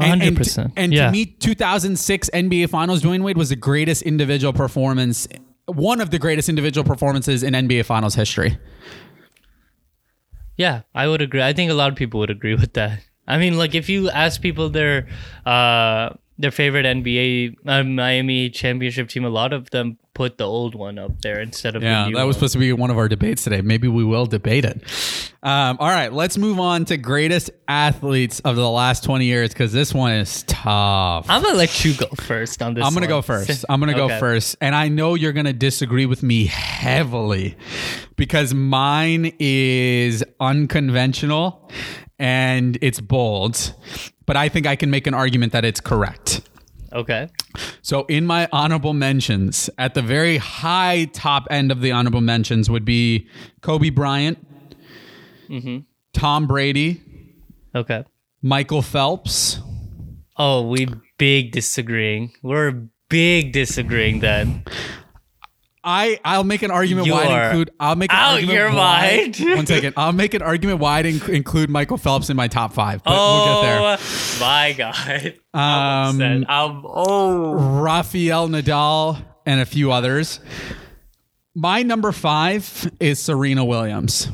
And- 0.00 0.22
and 0.22 0.36
to- 0.36 0.44
100%. 0.44 0.72
And, 0.76 0.92
Yeah. 0.94 1.06
to 1.06 1.10
me, 1.12 1.24
2006 1.26 2.30
NBA 2.32 2.68
Finals, 2.68 3.02
Dwyane 3.02 3.22
Wade 3.24 3.36
was 3.36 3.48
the 3.48 3.56
greatest 3.56 4.02
individual 4.02 4.52
performance, 4.52 5.26
one 5.66 6.00
of 6.00 6.10
the 6.10 6.20
greatest 6.20 6.48
individual 6.48 6.84
performances 6.84 7.42
in 7.42 7.52
NBA 7.56 7.82
Finals 7.84 8.14
history. 8.14 8.58
Yeah, 10.58 10.82
I 10.94 11.08
would 11.08 11.22
agree. 11.22 11.40
I 11.42 11.54
think 11.54 11.70
a 11.70 11.74
lot 11.74 11.88
of 11.88 11.96
people 11.96 12.20
would 12.20 12.28
agree 12.30 12.54
with 12.54 12.74
that. 12.74 13.00
I 13.26 13.38
mean, 13.38 13.56
like 13.56 13.74
if 13.74 13.88
you 13.88 14.10
ask 14.10 14.42
people 14.42 14.68
their 14.68 15.08
uh 15.46 16.10
their 16.38 16.50
favorite 16.50 16.86
NBA 16.86 17.56
uh, 17.66 17.82
Miami 17.84 18.48
championship 18.50 19.08
team, 19.08 19.24
a 19.24 19.28
lot 19.30 19.52
of 19.52 19.70
them 19.70 19.98
put 20.14 20.36
the 20.38 20.44
old 20.44 20.74
one 20.74 20.98
up 20.98 21.20
there 21.22 21.40
instead 21.40 21.76
of 21.76 21.82
Yeah, 21.82 22.04
the 22.04 22.10
new 22.10 22.16
that 22.16 22.24
was 22.24 22.34
one. 22.34 22.40
supposed 22.40 22.52
to 22.54 22.58
be 22.58 22.72
one 22.72 22.90
of 22.90 22.98
our 22.98 23.08
debates 23.08 23.44
today. 23.44 23.60
Maybe 23.60 23.86
we 23.88 24.04
will 24.04 24.26
debate 24.26 24.64
it. 24.64 24.82
Um, 25.44 25.76
all 25.78 25.88
right, 25.88 26.12
let's 26.12 26.36
move 26.36 26.58
on 26.58 26.84
to 26.86 26.96
greatest 26.96 27.50
athletes 27.68 28.40
of 28.40 28.56
the 28.56 28.68
last 28.68 29.04
20 29.04 29.24
years 29.26 29.50
because 29.52 29.72
this 29.72 29.94
one 29.94 30.12
is 30.12 30.42
tough. 30.44 31.26
I'm 31.28 31.42
gonna 31.42 31.56
let 31.56 31.84
you 31.84 31.94
go 31.94 32.06
first 32.20 32.60
on 32.62 32.74
this. 32.74 32.84
I'm 32.84 32.92
gonna 32.94 33.06
one. 33.06 33.10
go 33.10 33.22
first. 33.22 33.64
I'm 33.68 33.78
gonna 33.78 33.94
go 33.94 34.08
first, 34.18 34.56
and 34.60 34.74
I 34.74 34.88
know 34.88 35.14
you're 35.14 35.32
gonna 35.32 35.52
disagree 35.52 36.06
with 36.06 36.24
me 36.24 36.46
heavily 36.46 37.56
because 38.16 38.52
mine 38.54 39.32
is 39.38 40.24
unconventional 40.40 41.70
and 42.18 42.76
it's 42.82 43.00
bold, 43.00 43.72
but 44.28 44.36
I 44.36 44.50
think 44.50 44.66
I 44.66 44.76
can 44.76 44.90
make 44.90 45.06
an 45.06 45.14
argument 45.14 45.52
that 45.52 45.64
it's 45.64 45.80
correct. 45.80 46.42
Okay. 46.92 47.28
So, 47.80 48.04
in 48.04 48.26
my 48.26 48.46
honorable 48.52 48.92
mentions, 48.92 49.70
at 49.78 49.94
the 49.94 50.02
very 50.02 50.36
high 50.36 51.06
top 51.14 51.48
end 51.50 51.72
of 51.72 51.80
the 51.80 51.92
honorable 51.92 52.20
mentions 52.20 52.68
would 52.68 52.84
be 52.84 53.26
Kobe 53.62 53.88
Bryant, 53.88 54.38
mm-hmm. 55.48 55.78
Tom 56.12 56.46
Brady, 56.46 57.00
Okay. 57.74 58.04
Michael 58.42 58.82
Phelps. 58.82 59.60
Oh, 60.36 60.68
we 60.68 60.88
big 61.16 61.52
disagreeing. 61.52 62.32
We're 62.42 62.88
big 63.08 63.52
disagreeing 63.52 64.20
then. 64.20 64.62
I 65.88 66.20
I'll 66.22 66.44
make 66.44 66.60
an 66.60 66.70
argument 66.70 67.06
You 67.06 67.14
why 67.14 67.24
I'd 67.24 67.46
include. 67.46 67.70
I'll 67.80 67.96
make 67.96 68.12
an 68.12 68.18
out 68.18 68.32
argument 68.34 68.58
your 68.58 68.68
why, 68.68 69.20
mind. 69.22 69.38
one 69.56 69.64
second. 69.64 69.94
I'll 69.96 70.12
make 70.12 70.34
an 70.34 70.42
argument 70.42 70.80
why 70.80 70.98
I'd 70.98 71.06
inc- 71.06 71.30
include 71.30 71.70
Michael 71.70 71.96
Phelps 71.96 72.28
in 72.28 72.36
my 72.36 72.46
top 72.46 72.74
five. 72.74 73.02
But 73.02 73.14
oh 73.16 73.32
we'll 73.32 73.62
get 73.62 73.98
there. 73.98 74.40
my 74.40 74.74
god. 74.76 75.34
Um, 75.54 76.20
I'm. 76.20 76.44
I'm, 76.46 76.82
oh. 76.84 77.80
Rafael 77.80 78.48
Nadal 78.48 79.24
and 79.46 79.62
a 79.62 79.66
few 79.66 79.90
others. 79.90 80.40
My 81.54 81.82
number 81.82 82.12
five 82.12 82.92
is 83.00 83.18
Serena 83.18 83.64
Williams. 83.64 84.28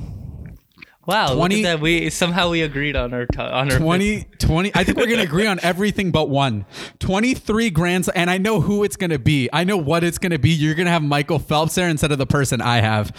Wow. 1.07 1.35
20 1.35 1.57
look 1.57 1.65
at 1.65 1.77
that. 1.77 1.83
We 1.83 2.11
somehow 2.11 2.51
we 2.51 2.63
agreed 2.63 2.97
on 2.97 3.13
our 3.13 3.27
t- 3.27 3.39
on 3.39 3.71
our 3.71 3.79
20, 3.79 4.27
20 4.39 4.73
I 4.75 4.85
think 4.85 4.97
we're 4.99 5.07
going 5.07 5.19
to 5.19 5.25
agree 5.25 5.47
on 5.47 5.61
everything 5.63 6.11
but 6.11 6.29
one. 6.29 6.67
23 7.01 7.71
grand 7.71 8.09
and 8.15 8.31
I 8.31 8.39
know 8.39 8.61
who 8.61 8.85
it's 8.85 8.97
going 8.97 9.11
to 9.11 9.19
be. 9.19 9.49
I 9.53 9.65
know 9.65 9.77
what 9.77 10.05
it's 10.05 10.19
going 10.19 10.33
to 10.33 10.39
be. 10.39 10.51
You're 10.51 10.75
going 10.75 10.87
to 10.87 10.93
have 10.93 11.03
Michael 11.03 11.39
Phelps 11.39 11.75
there 11.75 11.89
instead 11.89 12.13
of 12.13 12.19
the 12.19 12.27
person 12.27 12.61
I 12.61 12.81
have. 12.81 13.13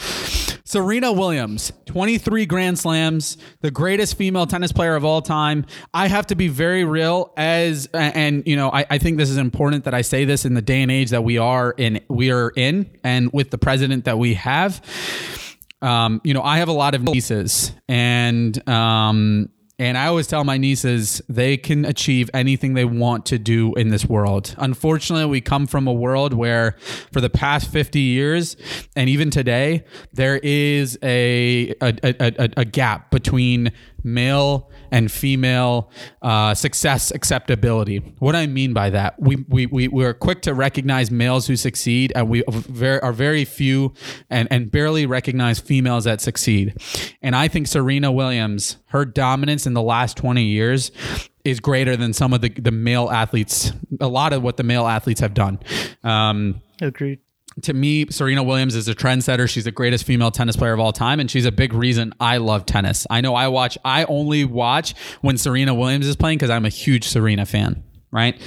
Serena 0.68 1.12
Williams, 1.12 1.72
23 1.86 2.48
grand 2.48 2.80
slams, 2.80 3.38
the 3.62 3.70
greatest 3.70 4.18
female 4.18 4.48
tennis 4.48 4.72
player 4.72 4.96
of 4.96 5.06
all 5.06 5.22
time. 5.22 5.66
I 5.94 6.08
have 6.08 6.26
to 6.28 6.36
be 6.36 6.48
very 6.48 6.84
real 6.84 7.32
as 7.38 7.88
and 7.94 8.44
you 8.48 8.56
know, 8.56 8.72
I, 8.72 8.86
I 8.90 8.98
think 8.98 9.18
this 9.18 9.30
is 9.30 9.38
important 9.38 9.84
that 9.84 9.94
I 9.94 10.02
say 10.02 10.26
this 10.26 10.44
in 10.44 10.56
the 10.56 10.62
day 10.64 10.82
and 10.82 10.92
age 10.92 11.12
that 11.12 11.24
we 11.24 11.38
are 11.38 11.72
in 11.72 12.02
we 12.08 12.32
are 12.32 12.52
in 12.56 12.90
and 13.04 13.32
with 13.32 13.52
the 13.52 13.60
president 13.60 14.06
that 14.06 14.18
we 14.18 14.34
have 14.34 14.82
um, 15.82 16.22
you 16.24 16.34
know, 16.34 16.42
I 16.42 16.58
have 16.58 16.68
a 16.70 16.74
lot 16.74 16.96
of 16.96 17.04
nieces, 17.04 17.72
and 17.88 18.68
um, 18.68 19.50
And 19.78 19.98
I 19.98 20.08
always 20.08 20.28
tell 20.28 20.46
my 20.46 20.58
nieces 20.58 21.22
they 21.28 21.58
can 21.58 21.84
achieve 21.84 22.30
anything 22.34 22.76
they 22.76 22.86
want 22.86 23.26
to 23.26 23.38
do 23.38 23.74
in 23.76 23.90
this 23.90 24.06
world. 24.06 24.56
Unfortunately, 24.58 25.26
we 25.26 25.42
come 25.42 25.68
from 25.68 25.86
a 25.86 25.92
world 25.92 26.34
where 26.34 26.78
for 27.12 27.20
the 27.20 27.30
past 27.30 27.70
50 27.70 28.00
years 28.00 28.56
and 28.96 29.10
even 29.10 29.30
today, 29.30 29.84
there 30.14 30.38
is 30.42 30.98
a, 31.04 31.74
a, 31.82 31.94
a, 32.04 32.16
a, 32.40 32.50
a 32.56 32.66
gap 32.66 33.12
between 33.12 33.74
male 34.02 34.72
and 34.96 35.12
female 35.12 35.92
uh, 36.22 36.54
success 36.54 37.12
acceptability. 37.12 37.98
What 38.20 38.34
I 38.34 38.48
mean 38.48 38.72
by 38.72 38.92
that, 38.92 39.22
we, 39.22 39.44
we, 39.50 39.66
we, 39.66 39.90
we 39.90 40.06
are 40.06 40.14
quick 40.14 40.42
to 40.44 40.54
recognize 40.54 41.12
males 41.12 41.48
who 41.48 41.58
succeed, 41.58 42.14
and 42.16 42.30
we 42.30 42.46
are 42.46 43.12
very 43.12 43.44
few 43.44 43.94
and, 44.30 44.48
and 44.50 44.72
barely 44.72 45.06
recognize 45.06 45.60
females 45.60 46.06
that 46.06 46.22
succeed. 46.22 46.78
And 47.22 47.36
I 47.36 47.50
think 47.50 47.68
Serena 47.68 48.10
Williams, 48.10 48.78
her 48.86 49.04
dominance 49.04 49.68
in 49.68 49.74
the 49.74 49.82
last 49.82 50.16
20 50.16 50.46
years, 50.46 50.94
is 51.44 51.60
greater 51.60 51.98
than 51.98 52.14
some 52.14 52.32
of 52.32 52.40
the, 52.40 52.50
the 52.50 52.72
male 52.72 53.12
athletes, 53.12 53.74
a 54.00 54.08
lot 54.08 54.32
of 54.32 54.44
what 54.44 54.56
the 54.56 54.64
male 54.64 54.88
athletes 54.88 55.20
have 55.20 55.34
done. 55.34 55.60
Um, 56.06 56.62
Agreed. 56.82 57.20
To 57.64 57.74
me, 57.74 58.06
Serena 58.10 58.44
Williams 58.44 58.76
is 58.76 58.88
a 58.88 58.96
trendsetter. 58.96 59.50
She's 59.50 59.64
the 59.64 59.72
greatest 59.72 60.04
female 60.04 60.32
tennis 60.32 60.56
player 60.56 60.74
of 60.74 60.80
all 60.80 60.92
time, 60.92 61.20
and 61.20 61.32
she's 61.32 61.46
a 61.46 61.52
big 61.52 61.74
reason 61.74 62.14
I 62.20 62.38
love 62.38 62.66
tennis. 62.66 63.08
I 63.10 63.22
know 63.22 63.34
I 63.34 63.48
watch, 63.48 63.78
I 63.86 64.04
only 64.06 64.44
watch 64.44 64.94
when 65.22 65.38
Serena 65.38 65.74
Williams 65.74 66.08
is 66.08 66.16
playing 66.16 66.38
because 66.38 66.50
I'm 66.50 66.66
a 66.66 66.70
huge 66.70 67.08
Serena 67.08 67.46
fan, 67.46 67.84
right? 68.12 68.40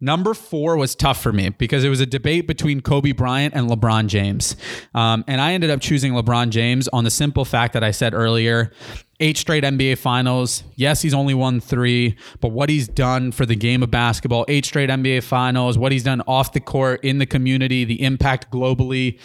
Number 0.00 0.34
four 0.34 0.76
was 0.76 0.94
tough 0.94 1.22
for 1.22 1.32
me 1.32 1.50
because 1.50 1.84
it 1.84 1.90
was 1.90 2.00
a 2.00 2.06
debate 2.06 2.46
between 2.46 2.80
Kobe 2.80 3.12
Bryant 3.12 3.54
and 3.54 3.68
LeBron 3.68 4.06
James. 4.06 4.56
Um, 4.94 5.24
and 5.28 5.40
I 5.40 5.52
ended 5.52 5.70
up 5.70 5.80
choosing 5.80 6.14
LeBron 6.14 6.48
James 6.50 6.88
on 6.88 7.04
the 7.04 7.10
simple 7.10 7.44
fact 7.44 7.74
that 7.74 7.84
I 7.84 7.90
said 7.90 8.14
earlier 8.14 8.72
eight 9.20 9.36
straight 9.36 9.62
NBA 9.62 9.98
finals. 9.98 10.64
Yes, 10.74 11.02
he's 11.02 11.14
only 11.14 11.34
won 11.34 11.60
three, 11.60 12.16
but 12.40 12.48
what 12.48 12.68
he's 12.68 12.88
done 12.88 13.32
for 13.32 13.46
the 13.46 13.54
game 13.54 13.82
of 13.82 13.90
basketball, 13.90 14.44
eight 14.48 14.64
straight 14.64 14.90
NBA 14.90 15.22
finals, 15.22 15.78
what 15.78 15.92
he's 15.92 16.02
done 16.02 16.22
off 16.26 16.52
the 16.52 16.60
court, 16.60 17.04
in 17.04 17.18
the 17.18 17.26
community, 17.26 17.84
the 17.84 18.02
impact 18.02 18.50
globally. 18.50 19.18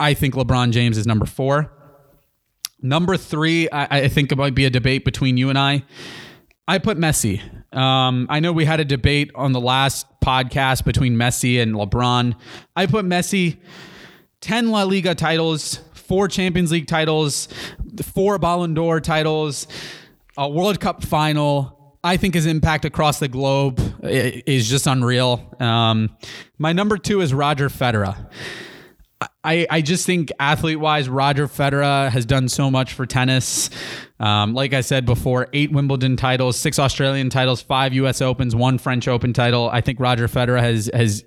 I 0.00 0.14
think 0.14 0.34
LeBron 0.34 0.72
James 0.72 0.98
is 0.98 1.06
number 1.06 1.26
four. 1.26 1.72
Number 2.82 3.16
three, 3.16 3.68
I, 3.70 4.00
I 4.00 4.08
think 4.08 4.32
it 4.32 4.36
might 4.36 4.54
be 4.54 4.64
a 4.64 4.70
debate 4.70 5.04
between 5.04 5.36
you 5.36 5.48
and 5.48 5.58
I. 5.58 5.84
I 6.66 6.78
put 6.78 6.98
Messi. 6.98 7.40
Um, 7.74 8.26
I 8.30 8.40
know 8.40 8.52
we 8.52 8.64
had 8.64 8.80
a 8.80 8.84
debate 8.84 9.30
on 9.34 9.52
the 9.52 9.60
last 9.60 10.06
podcast 10.24 10.84
between 10.84 11.14
Messi 11.14 11.60
and 11.60 11.74
LeBron. 11.74 12.34
I 12.74 12.86
put 12.86 13.04
Messi 13.04 13.58
10 14.40 14.70
La 14.70 14.82
Liga 14.82 15.14
titles, 15.14 15.80
four 16.14 16.28
Champions 16.28 16.70
League 16.70 16.86
titles, 16.86 17.48
four 18.00 18.38
Ballon 18.38 18.72
d'Or 18.72 19.00
titles, 19.00 19.66
a 20.36 20.48
World 20.48 20.78
Cup 20.78 21.02
final. 21.02 21.96
I 22.04 22.18
think 22.18 22.34
his 22.34 22.46
impact 22.46 22.84
across 22.84 23.18
the 23.18 23.26
globe 23.26 23.80
is 24.04 24.70
just 24.70 24.86
unreal. 24.86 25.56
Um, 25.58 26.16
my 26.56 26.72
number 26.72 26.98
two 26.98 27.20
is 27.20 27.34
Roger 27.34 27.68
Federer. 27.68 28.30
I, 29.42 29.66
I 29.70 29.80
just 29.80 30.06
think 30.06 30.32
athlete 30.40 30.80
wise, 30.80 31.08
Roger 31.08 31.46
Federer 31.46 32.10
has 32.10 32.26
done 32.26 32.48
so 32.48 32.70
much 32.70 32.92
for 32.94 33.06
tennis. 33.06 33.70
Um, 34.18 34.54
like 34.54 34.72
I 34.72 34.80
said 34.80 35.06
before, 35.06 35.48
eight 35.52 35.70
Wimbledon 35.70 36.16
titles, 36.16 36.56
six 36.56 36.78
Australian 36.78 37.30
titles, 37.30 37.60
five 37.60 37.92
U.S. 37.94 38.20
Opens, 38.22 38.56
one 38.56 38.78
French 38.78 39.06
Open 39.06 39.32
title. 39.32 39.68
I 39.70 39.80
think 39.80 40.00
Roger 40.00 40.28
Federer 40.28 40.60
has 40.60 40.90
has. 40.92 41.24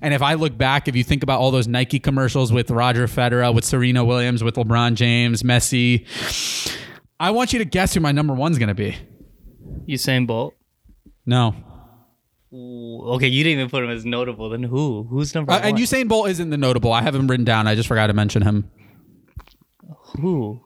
And 0.00 0.14
if 0.14 0.22
I 0.22 0.34
look 0.34 0.56
back, 0.56 0.88
if 0.88 0.96
you 0.96 1.04
think 1.04 1.22
about 1.22 1.40
all 1.40 1.50
those 1.50 1.68
Nike 1.68 1.98
commercials 1.98 2.52
with 2.52 2.70
Roger 2.70 3.06
Federer, 3.06 3.52
with 3.54 3.64
Serena 3.64 4.04
Williams, 4.04 4.42
with 4.44 4.54
LeBron 4.54 4.94
James, 4.94 5.42
Messi, 5.42 6.06
I 7.18 7.30
want 7.30 7.52
you 7.52 7.58
to 7.58 7.64
guess 7.64 7.94
who 7.94 8.00
my 8.00 8.12
number 8.12 8.34
one's 8.34 8.58
going 8.58 8.68
to 8.68 8.74
be. 8.74 8.96
Usain 9.88 10.26
Bolt. 10.26 10.54
No, 11.24 11.54
Okay, 12.56 13.28
you 13.28 13.44
didn't 13.44 13.58
even 13.58 13.70
put 13.70 13.84
him 13.84 13.90
as 13.90 14.04
notable. 14.04 14.48
Then 14.48 14.62
who? 14.62 15.04
Who's 15.04 15.34
number 15.34 15.52
uh, 15.52 15.58
one? 15.58 15.68
and 15.68 15.78
Usain 15.78 16.08
Bolt 16.08 16.28
isn't 16.30 16.50
the 16.50 16.56
notable. 16.56 16.92
I 16.92 17.02
have 17.02 17.14
him 17.14 17.28
written 17.28 17.44
down. 17.44 17.66
I 17.66 17.74
just 17.74 17.88
forgot 17.88 18.06
to 18.06 18.12
mention 18.12 18.42
him. 18.42 18.70
who? 20.20 20.60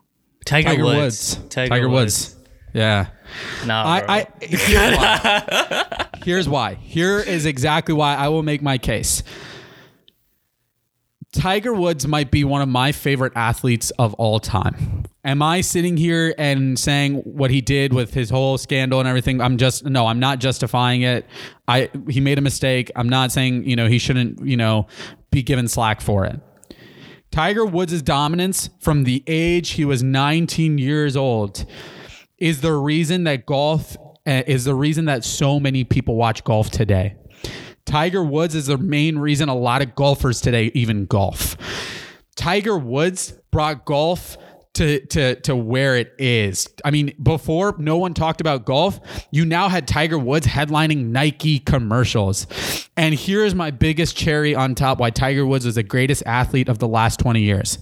Tiger, 0.45 0.71
Tiger 0.71 0.85
Woods. 0.85 1.37
Woods. 1.39 1.55
Tiger, 1.55 1.89
Woods. 1.89 2.37
Yeah. 2.73 3.09
Nah. 3.67 3.85
I, 3.85 4.03
I 4.09 4.27
here's 4.41 4.97
why. 4.97 6.09
here's 6.25 6.49
why. 6.49 6.75
Here 6.75 7.19
is 7.19 7.47
exactly 7.47 7.95
why 7.95 8.15
I 8.15 8.29
will 8.29 8.43
make 8.43 8.63
my 8.63 8.79
case. 8.79 9.23
Tiger 11.33 11.73
Woods 11.73 12.09
might 12.09 12.31
be 12.31 12.43
one 12.43 12.61
of 12.61 12.69
my 12.69 12.91
favorite 12.91 13.33
athletes 13.37 13.91
of 13.99 14.15
all 14.15 14.41
time. 14.41 15.05
Am 15.25 15.43
I 15.43 15.61
sitting 15.61 15.97
here 15.97 16.35
and 16.39 16.79
saying 16.79 17.17
what 17.19 17.51
he 17.51 17.61
did 17.61 17.93
with 17.93 18.15
his 18.15 18.31
whole 18.31 18.59
scandal 18.59 18.99
and 18.99 19.09
everything? 19.09 19.41
I'm 19.41 19.57
just 19.57 19.85
no, 19.85 20.07
I'm 20.07 20.19
not 20.19 20.41
justifying 20.41 21.03
it. 21.03 21.27
I 21.69 21.89
he 22.09 22.21
made 22.21 22.39
a 22.39 22.41
mistake. 22.41 22.91
I'm 22.97 23.09
not 23.09 23.31
saying, 23.31 23.69
you 23.69 23.77
know, 23.77 23.87
he 23.87 23.99
shouldn't, 23.99 24.45
you 24.45 24.57
know, 24.57 24.89
be 25.31 25.43
given 25.43 25.69
slack 25.69 26.01
for 26.01 26.25
it. 26.25 26.41
Tiger 27.31 27.65
Woods' 27.65 28.03
dominance 28.03 28.71
from 28.81 29.05
the 29.05 29.23
age 29.29 29.71
he 29.71 29.85
was 29.85 30.03
19 30.03 30.79
years 30.79 31.17
old 31.17 31.65
is 32.39 32.61
the 32.61 32.73
reason 32.73 33.23
that 33.25 33.47
golf 33.47 33.97
uh, 34.27 34.43
is 34.49 34.65
the 34.65 34.75
reason 34.75 35.05
that 35.05 35.25
so 35.25 35.61
many 35.61 35.85
people 35.85 36.17
watch 36.17 36.43
golf 36.43 36.71
today. 36.71 37.15
Tiger 37.85 38.23
Woods 38.23 38.55
is 38.55 38.67
the 38.67 38.79
main 38.79 39.19
reason 39.19 39.49
a 39.49 39.55
lot 39.55 39.83
of 39.83 39.95
golfers 39.95 40.41
today 40.41 40.71
even 40.75 41.07
golf. 41.07 41.57
Tiger 42.37 42.79
Woods 42.79 43.33
brought 43.51 43.85
golf 43.85 44.37
to 44.75 45.05
to 45.07 45.35
to 45.41 45.57
where 45.57 45.97
it 45.97 46.15
is. 46.19 46.69
I 46.85 46.91
mean, 46.91 47.13
before 47.23 47.75
no 47.79 47.97
one 47.99 48.15
talked 48.15 48.41
about 48.41 48.65
golf, 48.65 49.01
you 49.31 49.45
now 49.45 49.69
had 49.69 49.89
Tiger 49.89 50.19
Woods 50.19 50.47
headlining 50.47 51.07
Nike 51.07 51.59
commercials. 51.59 52.47
And 52.97 53.15
here's 53.15 53.55
my 53.55 53.71
biggest 53.71 54.17
cherry 54.17 54.55
on 54.55 54.75
top 54.75 54.99
why 54.99 55.11
Tiger 55.11 55.45
Woods 55.45 55.67
is 55.67 55.75
the 55.75 55.83
greatest 55.83 56.23
athlete 56.27 56.69
of 56.69 56.79
the 56.79 56.89
last 56.89 57.19
20 57.19 57.41
years. 57.41 57.79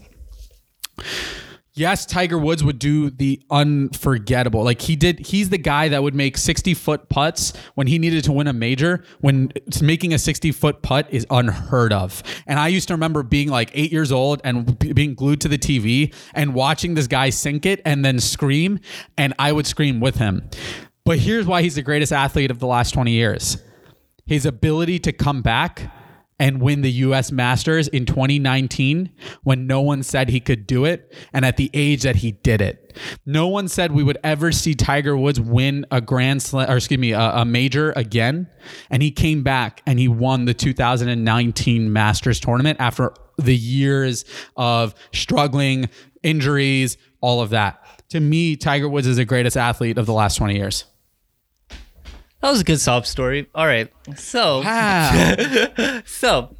Yes, 1.79 2.05
Tiger 2.07 2.39
Woods 2.39 2.65
would 2.65 2.81
do 2.81 3.09
the 3.09 3.41
unforgettable. 3.51 4.65
Like 4.65 4.83
he 4.83 4.97
did, 4.97 5.21
he's 5.21 5.51
the 5.51 5.59
guy 5.59 5.87
that 5.89 6.03
would 6.03 6.15
make 6.15 6.37
60 6.37 6.75
foot 6.75 7.09
putts 7.09 7.53
when 7.77 7.87
he 7.87 8.01
needed 8.01 8.25
to 8.25 8.33
win 8.33 8.49
a 8.49 8.53
major, 8.53 9.05
when 9.21 9.53
making 9.81 10.13
a 10.13 10.19
60 10.19 10.51
foot 10.51 10.83
putt 10.83 11.07
is 11.11 11.25
unheard 11.31 11.93
of. 11.93 12.25
And 12.49 12.59
I 12.59 12.67
used 12.67 12.89
to 12.89 12.95
remember 12.95 13.23
being 13.23 13.49
like 13.49 13.71
eight 13.75 13.93
years 13.93 14.11
old 14.11 14.41
and 14.43 14.77
being 14.93 15.15
glued 15.15 15.41
to 15.43 15.49
the 15.49 15.57
TV 15.57 16.13
and 16.35 16.53
watching 16.53 16.95
this 16.95 17.07
guy 17.07 17.31
sink 17.31 17.65
it 17.65 17.81
and 17.85 18.05
then 18.05 18.19
scream, 18.19 18.81
and 19.17 19.33
I 19.39 19.53
would 19.53 19.69
scream 19.69 20.01
with 20.01 20.17
him. 20.17 20.51
But 21.05 21.21
here's 21.21 21.47
why 21.47 21.63
he's 21.63 21.77
the 21.77 21.83
greatest 21.83 22.13
athlete 22.13 22.51
of 22.51 22.59
the 22.59 22.67
last 22.67 22.91
20 22.93 23.13
years 23.13 23.63
his 24.27 24.45
ability 24.45 24.99
to 24.99 25.13
come 25.13 25.43
back 25.43 25.91
and 26.39 26.61
win 26.61 26.83
the 26.83 26.91
US 26.91 27.33
Masters 27.33 27.89
in 27.89 28.07
2019 28.07 29.11
when 29.43 29.67
no 29.67 29.81
one 29.81 30.03
said 30.03 30.29
he 30.29 30.41
could 30.41 30.67
do 30.67 30.85
it 30.85 31.13
and 31.33 31.45
at 31.45 31.57
the 31.57 31.71
age 31.75 32.03
that 32.03 32.17
he 32.17 32.33
did 32.33 32.61
it. 32.61 32.97
No 33.27 33.49
one 33.49 33.69
said 33.69 33.93
we 33.93 34.03
would 34.03 34.19
ever 34.23 34.53
see 34.53 34.75
Tiger 34.75 35.17
Woods 35.17 35.41
win 35.41 35.85
a 35.91 36.01
grand 36.01 36.43
slam 36.43 36.71
or 36.71 36.77
excuse 36.77 36.99
me, 36.99 37.13
a, 37.13 37.21
a 37.21 37.45
major 37.45 37.93
again. 37.97 38.49
And 38.91 39.03
he 39.03 39.11
came 39.11 39.43
back 39.43 39.83
and 39.87 39.99
he 39.99 40.09
won 40.09 40.45
the 40.45 40.55
2019 40.55 41.93
Masters 41.93 42.41
tournament 42.41 42.79
after 42.81 43.13
the 43.37 43.57
years 43.57 44.25
of 44.57 44.95
struggling, 45.13 45.89
injuries, 46.23 46.97
all 47.21 47.41
of 47.41 47.51
that. 47.51 47.83
To 48.11 48.21
me, 48.21 48.57
Tiger 48.57 48.89
Woods 48.89 49.07
is 49.07 49.17
the 49.17 49.25
greatest 49.25 49.57
athlete 49.57 49.99
of 49.99 50.07
the 50.07 50.13
last 50.13 50.37
20 50.37 50.57
years. 50.57 50.85
That 52.41 52.51
was 52.51 52.61
a 52.61 52.65
good 52.65 52.81
sob 52.81 53.07
story. 53.07 53.49
All 53.55 53.67
right, 53.67 53.93
so 54.17 54.63
so 56.07 56.57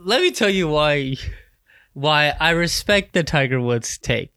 let 0.00 0.20
me 0.22 0.30
tell 0.30 0.50
you 0.50 0.68
why 0.68 1.16
why 1.92 2.34
I 2.38 2.50
respect 2.50 3.12
the 3.12 3.22
Tiger 3.22 3.60
Woods 3.60 3.98
take. 3.98 4.32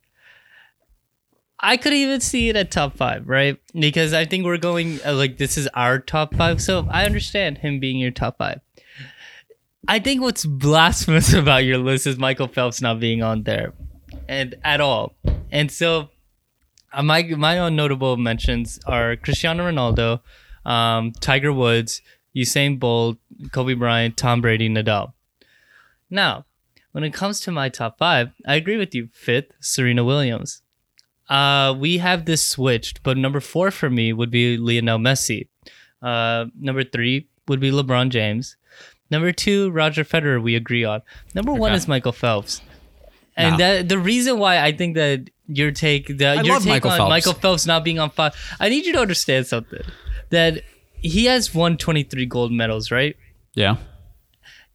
I 1.59 1.75
could 1.75 1.93
even 1.93 2.21
see 2.21 2.47
it 2.49 2.55
at 2.55 2.71
top 2.71 2.95
five, 2.95 3.27
right? 3.27 3.59
Because 3.77 4.13
I 4.13 4.25
think 4.25 4.45
we're 4.45 4.57
going 4.57 4.99
uh, 5.05 5.13
like 5.13 5.37
this 5.37 5.57
is 5.57 5.67
our 5.73 5.99
top 5.99 6.33
five, 6.35 6.61
so 6.61 6.87
I 6.89 7.05
understand 7.05 7.59
him 7.59 7.79
being 7.79 7.97
your 7.97 8.11
top 8.11 8.37
five. 8.37 8.61
I 9.87 9.99
think 9.99 10.21
what's 10.21 10.45
blasphemous 10.45 11.33
about 11.41 11.65
your 11.65 11.77
list 11.77 12.07
is 12.07 12.17
Michael 12.17 12.47
Phelps 12.47 12.81
not 12.81 12.99
being 12.99 13.21
on 13.21 13.43
there, 13.43 13.73
and 14.27 14.55
at 14.63 14.79
all. 14.79 15.15
And 15.51 15.69
so, 15.69 16.09
uh, 16.93 17.03
my 17.03 17.23
my 17.23 17.59
own 17.59 17.75
notable 17.75 18.15
mentions 18.15 18.79
are 18.85 19.17
Cristiano 19.17 19.69
Ronaldo, 19.69 20.21
um, 20.65 21.11
Tiger 21.19 21.51
Woods, 21.53 22.01
Usain 22.35 22.79
Bolt, 22.79 23.17
Kobe 23.51 23.73
Bryant, 23.73 24.17
Tom 24.17 24.41
Brady, 24.41 24.69
Nadal. 24.69 25.13
Now, 26.09 26.45
when 26.91 27.03
it 27.03 27.13
comes 27.13 27.39
to 27.41 27.51
my 27.51 27.69
top 27.69 27.97
five, 27.97 28.31
I 28.47 28.55
agree 28.55 28.77
with 28.77 28.95
you. 28.95 29.09
Fifth, 29.13 29.51
Serena 29.59 30.03
Williams. 30.03 30.61
Uh, 31.29 31.75
we 31.77 31.99
have 31.99 32.25
this 32.25 32.43
switched, 32.43 33.03
but 33.03 33.15
number 33.17 33.39
four 33.39 33.69
for 33.69 33.89
me 33.89 34.11
would 34.11 34.31
be 34.31 34.57
Lionel 34.57 34.97
Messi. 34.97 35.47
Uh, 36.01 36.45
number 36.59 36.83
three 36.83 37.27
would 37.47 37.59
be 37.59 37.71
LeBron 37.71 38.09
James. 38.09 38.57
Number 39.11 39.31
two, 39.31 39.69
Roger 39.71 40.03
Federer. 40.03 40.41
We 40.41 40.55
agree 40.55 40.83
on. 40.83 41.01
Number 41.35 41.53
one 41.53 41.73
is 41.73 41.87
Michael 41.87 42.11
Phelps. 42.11 42.61
And 43.35 43.53
Nah. 43.53 43.57
that 43.57 43.89
the 43.89 43.97
reason 43.99 44.37
why 44.39 44.61
I 44.61 44.71
think 44.71 44.95
that 44.95 45.29
your 45.47 45.71
take, 45.71 46.07
the, 46.07 46.41
your 46.43 46.59
take 46.59 46.67
Michael 46.67 46.91
on 46.91 46.97
Phelps. 46.97 47.09
Michael 47.09 47.33
Phelps 47.33 47.65
not 47.65 47.83
being 47.83 47.99
on 47.99 48.09
five. 48.11 48.33
I 48.59 48.69
need 48.69 48.85
you 48.85 48.93
to 48.93 48.99
understand 48.99 49.47
something. 49.47 49.81
That 50.29 50.63
he 50.93 51.25
has 51.25 51.53
won 51.55 51.77
23 51.77 52.25
gold 52.25 52.51
medals, 52.51 52.91
right? 52.91 53.15
Yeah. 53.55 53.77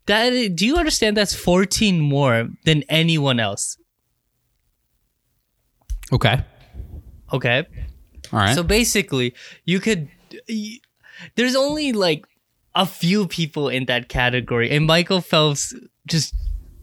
That 0.06 0.54
do 0.56 0.66
you 0.66 0.76
understand? 0.76 1.16
That's 1.16 1.34
14 1.34 2.00
more 2.00 2.48
than 2.64 2.82
anyone 2.88 3.40
else. 3.40 3.78
Okay. 6.12 6.42
Okay. 7.32 7.64
All 8.32 8.38
right. 8.40 8.54
So 8.54 8.62
basically, 8.62 9.34
you 9.64 9.80
could. 9.80 10.08
y- 10.48 10.78
There's 11.36 11.56
only 11.56 11.92
like 11.92 12.24
a 12.74 12.84
few 12.86 13.26
people 13.28 13.68
in 13.68 13.86
that 13.86 14.08
category, 14.08 14.70
and 14.70 14.86
Michael 14.86 15.20
Phelps 15.20 15.74
just 16.06 16.34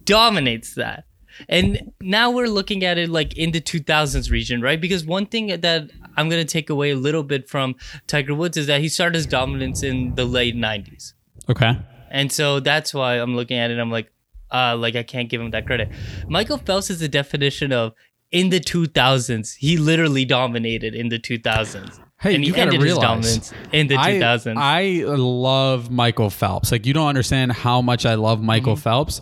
dominates 0.05 0.75
that. 0.75 1.03
And 1.49 1.91
now 2.01 2.31
we're 2.31 2.47
looking 2.47 2.83
at 2.83 2.97
it 2.97 3.09
like 3.09 3.37
in 3.37 3.51
the 3.51 3.61
2000s 3.61 4.29
region, 4.31 4.61
right? 4.61 4.79
Because 4.79 5.05
one 5.05 5.25
thing 5.25 5.47
that 5.47 5.89
I'm 6.17 6.29
gonna 6.29 6.45
take 6.45 6.69
away 6.69 6.91
a 6.91 6.95
little 6.95 7.23
bit 7.23 7.49
from 7.49 7.75
Tiger 8.07 8.33
Woods 8.35 8.57
is 8.57 8.67
that 8.67 8.81
he 8.81 8.89
started 8.89 9.15
his 9.15 9.25
dominance 9.25 9.83
in 9.83 10.15
the 10.15 10.25
late 10.25 10.55
90s, 10.55 11.13
okay. 11.49 11.77
and 12.09 12.31
so 12.31 12.59
that's 12.59 12.93
why 12.93 13.15
I'm 13.15 13.35
looking 13.35 13.57
at 13.57 13.71
it. 13.71 13.79
I'm 13.79 13.91
like, 13.91 14.11
uh, 14.51 14.75
like 14.77 14.95
I 14.95 15.03
can't 15.03 15.29
give 15.29 15.39
him 15.41 15.51
that 15.51 15.65
credit. 15.65 15.89
Michael 16.27 16.57
Phelps 16.57 16.89
is 16.89 16.99
the 16.99 17.07
definition 17.07 17.71
of 17.71 17.93
in 18.31 18.49
the 18.49 18.59
2000s. 18.59 19.55
He 19.57 19.77
literally 19.77 20.25
dominated 20.25 20.93
in 20.95 21.09
the 21.09 21.19
2000s. 21.19 21.99
Hey, 22.19 22.35
and 22.35 22.43
he 22.43 22.49
you 22.49 22.53
gotta 22.55 22.73
ended 22.73 22.81
his 22.81 22.83
realize, 22.83 23.01
dominance 23.01 23.53
in 23.71 23.87
the 23.87 23.97
I, 23.97 24.13
2000s. 24.13 24.57
I 24.57 25.03
love 25.15 25.89
Michael 25.89 26.29
Phelps. 26.29 26.71
Like 26.71 26.85
you 26.85 26.93
don't 26.93 27.07
understand 27.07 27.51
how 27.51 27.81
much 27.81 28.05
I 28.05 28.13
love 28.15 28.41
Michael 28.43 28.73
Mm-hmm. 28.75 28.81
Phelps. 28.81 29.21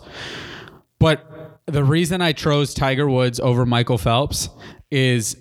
But 0.98 1.24
the 1.70 1.84
reason 1.84 2.20
I 2.20 2.32
chose 2.32 2.74
Tiger 2.74 3.08
Woods 3.08 3.40
over 3.40 3.64
Michael 3.64 3.98
Phelps 3.98 4.48
is 4.90 5.36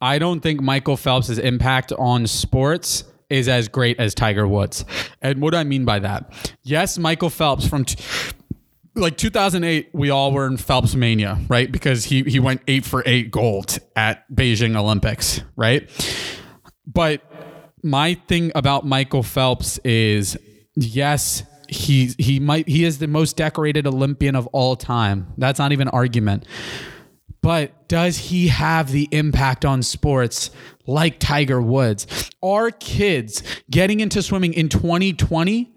I 0.00 0.18
don't 0.18 0.40
think 0.40 0.60
Michael 0.60 0.96
Phelps' 0.96 1.38
impact 1.38 1.92
on 1.92 2.26
sports 2.26 3.04
is 3.30 3.48
as 3.48 3.68
great 3.68 3.98
as 3.98 4.14
Tiger 4.14 4.46
Woods. 4.46 4.84
And 5.22 5.40
what 5.40 5.52
do 5.52 5.56
I 5.56 5.64
mean 5.64 5.84
by 5.84 5.98
that? 6.00 6.54
Yes, 6.62 6.98
Michael 6.98 7.30
Phelps 7.30 7.66
from 7.66 7.84
t- 7.84 8.02
like 8.94 9.16
2008, 9.16 9.90
we 9.92 10.10
all 10.10 10.32
were 10.32 10.46
in 10.46 10.56
Phelps 10.56 10.94
mania, 10.94 11.38
right? 11.48 11.70
Because 11.70 12.04
he 12.04 12.22
he 12.22 12.38
went 12.38 12.62
eight 12.68 12.84
for 12.84 13.02
eight 13.06 13.30
gold 13.30 13.78
at 13.96 14.30
Beijing 14.32 14.76
Olympics, 14.76 15.40
right? 15.56 15.88
But 16.86 17.22
my 17.82 18.14
thing 18.14 18.52
about 18.54 18.86
Michael 18.86 19.22
Phelps 19.22 19.78
is 19.78 20.36
yes, 20.74 21.42
he 21.68 22.14
he 22.18 22.40
might 22.40 22.68
he 22.68 22.84
is 22.84 22.98
the 22.98 23.08
most 23.08 23.36
decorated 23.36 23.86
Olympian 23.86 24.36
of 24.36 24.46
all 24.48 24.76
time. 24.76 25.32
That's 25.38 25.58
not 25.58 25.72
even 25.72 25.88
argument. 25.88 26.46
But 27.40 27.88
does 27.88 28.16
he 28.16 28.48
have 28.48 28.90
the 28.90 29.06
impact 29.12 29.66
on 29.66 29.82
sports 29.82 30.50
like 30.86 31.18
Tiger 31.18 31.60
Woods? 31.60 32.30
Are 32.42 32.70
kids 32.70 33.42
getting 33.70 34.00
into 34.00 34.22
swimming 34.22 34.54
in 34.54 34.70
2020 34.70 35.70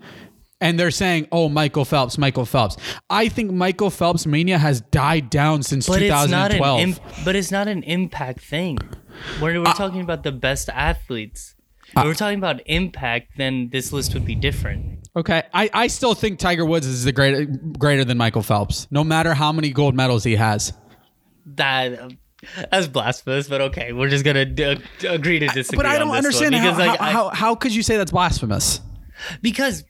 and 0.62 0.80
they're 0.80 0.92
saying, 0.92 1.28
"Oh, 1.32 1.50
Michael 1.50 1.86
Phelps, 1.86 2.18
Michael 2.18 2.46
Phelps." 2.46 2.78
I 3.10 3.28
think 3.28 3.52
Michael 3.52 3.90
Phelps 3.90 4.26
mania 4.26 4.58
has 4.58 4.82
died 4.82 5.30
down 5.30 5.62
since 5.62 5.88
but 5.88 6.02
it's 6.02 6.32
not 6.32 6.52
an 6.52 6.58
2012. 6.58 6.80
imp- 6.82 7.00
but 7.26 7.36
it's 7.36 7.52
not 7.52 7.68
an 7.68 7.84
impact 7.84 8.42
thing. 8.42 8.78
We're, 9.42 9.58
Uh, 9.58 9.64
we're 9.64 9.74
talking 9.74 10.02
about 10.02 10.24
the 10.24 10.32
best 10.32 10.70
athletes. 10.70 11.54
If 11.96 12.04
we're 12.04 12.14
talking 12.16 12.38
about 12.38 12.62
impact, 12.66 13.38
then 13.38 13.70
this 13.72 13.94
list 13.94 14.14
would 14.14 14.26
be 14.26 14.36
different. 14.36 14.97
Okay, 15.18 15.44
I, 15.54 15.70
I 15.74 15.88
still 15.88 16.14
think 16.14 16.38
Tiger 16.40 16.64
Woods 16.66 16.86
is 16.86 17.04
the 17.04 17.12
great, 17.12 17.78
greater 17.80 18.06
than 18.06 18.18
Michael 18.20 18.44
Phelps, 18.44 18.88
no 18.92 19.04
matter 19.04 19.34
how 19.34 19.52
many 19.52 19.72
gold 19.72 19.96
medals 19.96 20.24
he 20.24 20.36
has. 20.36 20.74
That 21.56 22.00
um, 22.00 22.18
that's 22.70 22.86
blasphemous, 22.88 23.48
but 23.50 23.62
okay, 23.62 23.94
we're 23.94 24.10
just 24.10 24.24
gonna 24.24 24.46
d- 24.46 24.78
agree 25.08 25.40
to 25.40 25.48
disagree. 25.48 25.78
But 25.78 25.88
I 25.88 25.98
don't 25.98 26.12
understand 26.12 26.54
how, 26.54 26.62
because 26.64 26.78
like 26.78 27.00
how, 27.00 27.06
I- 27.08 27.12
how, 27.12 27.30
how 27.30 27.56
could 27.56 27.74
you 27.74 27.82
say 27.84 27.98
that's 27.98 28.12
blasphemous? 28.12 28.80
because 29.42 29.84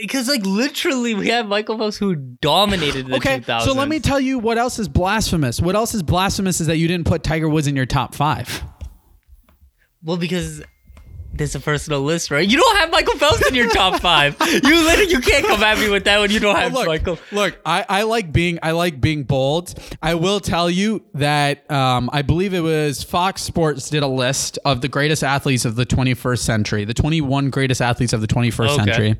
because 0.00 0.26
like 0.28 0.44
literally 0.44 1.14
we 1.14 1.28
have 1.28 1.46
Michael 1.46 1.78
Phelps 1.78 1.96
who 1.96 2.16
dominated 2.16 3.06
the 3.06 3.16
Okay, 3.16 3.38
2000s. 3.40 3.62
so 3.62 3.72
let 3.74 3.88
me 3.88 4.00
tell 4.00 4.18
you 4.18 4.38
what 4.40 4.58
else 4.58 4.78
is 4.80 4.88
blasphemous. 4.88 5.60
What 5.60 5.76
else 5.76 5.94
is 5.94 6.02
blasphemous 6.02 6.60
is 6.60 6.66
that 6.66 6.78
you 6.78 6.88
didn't 6.88 7.06
put 7.06 7.22
Tiger 7.22 7.48
Woods 7.48 7.68
in 7.68 7.76
your 7.76 7.86
top 7.86 8.14
five. 8.14 8.64
well 10.02 10.16
because 10.16 10.62
there's 11.38 11.54
a 11.54 11.60
personal 11.60 12.02
list, 12.02 12.30
right? 12.30 12.46
You 12.48 12.58
don't 12.58 12.76
have 12.76 12.90
Michael 12.90 13.16
Phelps 13.16 13.46
in 13.48 13.54
your 13.54 13.70
top 13.70 14.00
five. 14.00 14.36
You 14.40 14.84
literally 14.84 15.10
you 15.10 15.20
can't 15.20 15.46
come 15.46 15.62
at 15.62 15.78
me 15.78 15.88
with 15.88 16.04
that 16.04 16.18
when 16.20 16.30
you 16.30 16.40
don't 16.40 16.56
have 16.56 16.72
look, 16.72 16.86
Michael. 16.86 17.18
look, 17.32 17.58
I, 17.64 17.84
I 17.88 18.02
like 18.02 18.32
being 18.32 18.58
I 18.62 18.72
like 18.72 19.00
being 19.00 19.24
bold. 19.24 19.74
I 20.02 20.14
will 20.14 20.40
tell 20.40 20.68
you 20.68 21.02
that 21.14 21.70
um, 21.70 22.10
I 22.12 22.22
believe 22.22 22.54
it 22.54 22.60
was 22.60 23.02
Fox 23.02 23.42
Sports 23.42 23.88
did 23.90 24.02
a 24.02 24.06
list 24.08 24.58
of 24.64 24.80
the 24.80 24.88
greatest 24.88 25.24
athletes 25.24 25.64
of 25.64 25.76
the 25.76 25.86
21st 25.86 26.38
century, 26.40 26.84
the 26.84 26.94
21 26.94 27.50
greatest 27.50 27.80
athletes 27.80 28.12
of 28.12 28.20
the 28.20 28.26
21st 28.26 28.68
Okay. 28.68 28.74
century, 28.84 29.16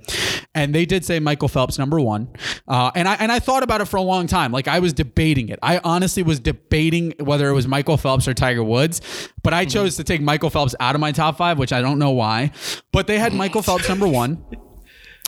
and 0.54 0.74
they 0.74 0.84
did 0.84 1.04
say 1.04 1.20
Michael 1.20 1.48
Phelps 1.48 1.78
number 1.78 2.00
one. 2.00 2.28
Uh, 2.66 2.90
and 2.94 3.08
I 3.08 3.14
and 3.14 3.30
I 3.32 3.38
thought 3.38 3.62
about 3.62 3.80
it 3.80 3.86
for 3.86 3.96
a 3.96 4.02
long 4.02 4.26
time. 4.26 4.52
Like 4.52 4.68
I 4.68 4.80
was 4.80 4.92
debating 4.92 5.48
it. 5.48 5.58
I 5.62 5.80
honestly 5.84 6.22
was 6.22 6.40
debating 6.40 7.14
whether 7.20 7.48
it 7.48 7.52
was 7.54 7.66
Michael 7.68 7.96
Phelps 7.96 8.26
or 8.28 8.34
Tiger 8.34 8.64
Woods, 8.64 9.00
but 9.42 9.54
I 9.54 9.64
chose 9.64 9.96
to 9.96 10.04
take 10.04 10.20
Michael 10.20 10.50
Phelps 10.50 10.74
out 10.80 10.94
of 10.94 11.00
my 11.00 11.12
top 11.12 11.36
five, 11.38 11.58
which 11.58 11.72
I 11.72 11.80
don't 11.80 11.98
know 11.98 12.07
why. 12.10 12.52
But 12.92 13.06
they 13.06 13.18
had 13.18 13.32
Michael 13.32 13.62
Phelps 13.62 13.88
number 13.88 14.06
one. 14.06 14.44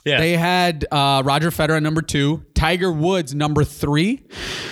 Yeah. 0.05 0.19
They 0.19 0.37
had 0.37 0.87
uh, 0.91 1.23
Roger 1.25 1.51
Federer 1.51 1.83
number 1.83 2.01
two, 2.01 2.45
Tiger 2.55 2.91
Woods 2.91 3.35
number 3.35 3.65
three, 3.65 4.27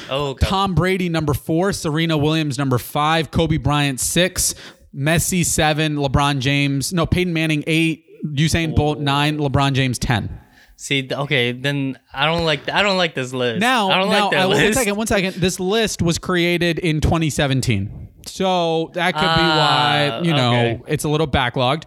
oh, 0.09 0.29
okay. 0.29 0.47
Tom 0.47 0.75
Brady 0.75 1.11
number 1.11 1.35
four, 1.35 1.73
Serena 1.73 2.17
Williams 2.17 2.57
number 2.57 2.79
five, 2.79 3.31
Kobe 3.31 3.59
Bryant 3.59 4.01
six, 4.01 4.55
Messi 4.95 5.45
seven, 5.45 5.97
LeBron 5.97 6.39
James 6.39 6.95
no 6.95 7.05
Peyton 7.05 7.35
Manning 7.35 7.63
eight, 7.67 8.07
Usain 8.25 8.75
Bolt 8.75 9.01
nine, 9.01 9.37
LeBron 9.39 9.75
James 9.75 9.99
ten. 9.99 10.41
See, 10.81 11.09
okay, 11.11 11.51
then 11.51 11.99
I 12.15 12.27
don't 12.27 12.45
like 12.45 12.71
I 12.71 12.83
don't 12.83 12.97
like 12.97 13.15
this 13.15 13.33
list. 13.33 13.61
Now, 13.61 13.91
I 13.91 13.99
don't 13.99 14.11
now 14.11 14.23
like 14.27 14.31
that 14.31 14.45
uh, 14.45 14.49
list. 14.49 14.79
second, 14.79 14.97
one 14.97 15.09
second. 15.09 15.35
This 15.35 15.59
list 15.59 16.01
was 16.01 16.19
created 16.19 16.79
in 16.79 17.01
2017, 17.01 17.98
so 18.27 18.91
that 18.95 19.15
could 19.15 19.21
be 19.21 19.27
Ah, 19.27 20.19
why 20.19 20.21
you 20.25 20.33
know 20.35 20.51
okay. 20.55 20.81
it's 20.89 21.05
a 21.05 21.09
little 21.09 21.29
backlogged. 21.29 21.85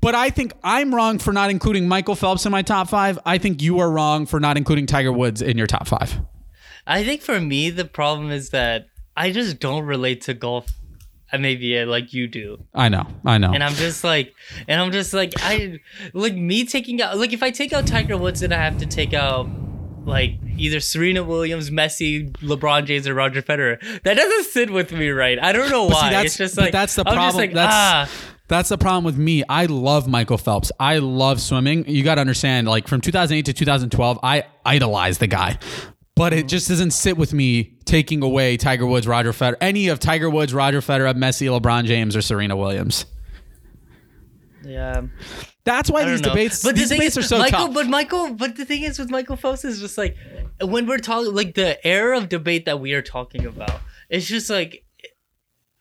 But 0.00 0.14
I 0.14 0.30
think 0.30 0.52
I'm 0.62 0.94
wrong 0.94 1.18
for 1.18 1.32
not 1.32 1.50
including 1.50 1.88
Michael 1.88 2.14
Phelps 2.14 2.46
in 2.46 2.52
my 2.52 2.62
top 2.62 2.88
five. 2.88 3.18
I 3.26 3.38
think 3.38 3.60
you 3.62 3.80
are 3.80 3.90
wrong 3.90 4.26
for 4.26 4.38
not 4.38 4.56
including 4.56 4.86
Tiger 4.86 5.10
Woods 5.12 5.42
in 5.42 5.56
your 5.58 5.66
top 5.66 5.88
five. 5.88 6.20
I 6.86 7.02
think 7.02 7.22
for 7.22 7.40
me 7.40 7.70
the 7.70 7.84
problem 7.84 8.30
is 8.30 8.50
that 8.50 8.86
I 9.16 9.32
just 9.32 9.58
don't 9.58 9.84
relate 9.84 10.20
to 10.22 10.34
golf. 10.34 10.66
uh, 11.32 11.38
Maybe 11.38 11.76
uh, 11.78 11.86
like 11.86 12.12
you 12.12 12.28
do, 12.28 12.62
I 12.74 12.88
know, 12.88 13.06
I 13.24 13.38
know. 13.38 13.52
and 13.52 13.64
I'm 13.64 13.72
just 13.74 14.04
like, 14.04 14.32
and 14.68 14.80
I'm 14.80 14.92
just 14.92 15.12
like, 15.12 15.32
I 15.38 15.80
like 16.12 16.34
me 16.36 16.64
taking 16.66 17.02
out 17.02 17.18
like 17.18 17.32
if 17.32 17.42
I 17.42 17.50
take 17.50 17.72
out 17.72 17.86
Tiger 17.88 18.16
Woods, 18.16 18.40
then 18.40 18.52
I 18.52 18.58
have 18.58 18.78
to 18.78 18.86
take 18.86 19.12
out 19.14 19.48
like 20.04 20.38
either 20.58 20.80
Serena 20.80 21.22
Williams, 21.22 21.70
Messi, 21.70 22.30
LeBron 22.38 22.84
James, 22.86 23.06
or 23.08 23.14
Roger 23.14 23.42
Federer. 23.42 23.80
That 24.02 24.14
doesn't 24.16 24.44
sit 24.44 24.70
with 24.70 24.92
me 24.92 25.10
right. 25.10 25.38
I 25.42 25.52
don't 25.52 25.70
know 25.70 25.88
But 25.88 25.94
why. 25.94 26.02
see, 26.08 26.10
that's, 26.14 26.26
it's 26.26 26.36
just 26.36 26.56
like 26.58 26.72
that's 26.72 26.94
the 26.94 27.06
I'm 27.06 27.14
problem. 27.14 27.36
like, 27.36 27.52
that's 27.52 27.74
ah. 27.74 28.10
that's 28.48 28.68
the 28.68 28.78
problem 28.78 29.04
with 29.04 29.18
me. 29.18 29.44
I 29.48 29.66
love 29.66 30.06
Michael 30.08 30.38
Phelps. 30.38 30.72
I 30.80 30.98
love 30.98 31.40
swimming. 31.40 31.88
You 31.88 32.02
got 32.02 32.16
to 32.16 32.20
understand, 32.20 32.68
like 32.68 32.88
from 32.88 33.00
2008 33.00 33.46
to 33.46 33.52
2012, 33.52 34.18
I 34.22 34.44
idolized 34.64 35.20
the 35.20 35.26
guy. 35.26 35.58
But 36.14 36.32
it 36.32 36.48
just 36.48 36.68
doesn't 36.68 36.92
sit 36.92 37.18
with 37.18 37.34
me 37.34 37.74
taking 37.84 38.22
away 38.22 38.56
Tiger 38.56 38.86
Woods, 38.86 39.06
Roger 39.06 39.32
Federer, 39.32 39.56
any 39.60 39.88
of 39.88 40.00
Tiger 40.00 40.30
Woods, 40.30 40.54
Roger 40.54 40.80
Federer, 40.80 41.12
Messi, 41.14 41.46
LeBron 41.46 41.84
James, 41.84 42.16
or 42.16 42.22
Serena 42.22 42.56
Williams. 42.56 43.04
Yeah. 44.64 45.02
That's 45.66 45.90
why 45.90 46.04
these 46.04 46.22
know. 46.22 46.28
debates, 46.28 46.62
but 46.62 46.76
these 46.76 46.90
the 46.90 46.94
debates 46.94 47.16
is, 47.16 47.24
are 47.24 47.28
so 47.28 47.38
Michael, 47.38 47.66
tough. 47.66 47.74
But 47.74 47.88
Michael, 47.88 48.34
but 48.34 48.56
the 48.56 48.64
thing 48.64 48.84
is 48.84 49.00
with 49.00 49.10
Michael 49.10 49.34
Phelps 49.34 49.64
is 49.64 49.80
just 49.80 49.98
like 49.98 50.16
when 50.62 50.86
we're 50.86 50.98
talking, 50.98 51.34
like 51.34 51.56
the 51.56 51.84
era 51.84 52.16
of 52.16 52.28
debate 52.28 52.66
that 52.66 52.78
we 52.78 52.94
are 52.94 53.02
talking 53.02 53.44
about, 53.44 53.80
it's 54.08 54.26
just 54.26 54.48
like 54.48 54.84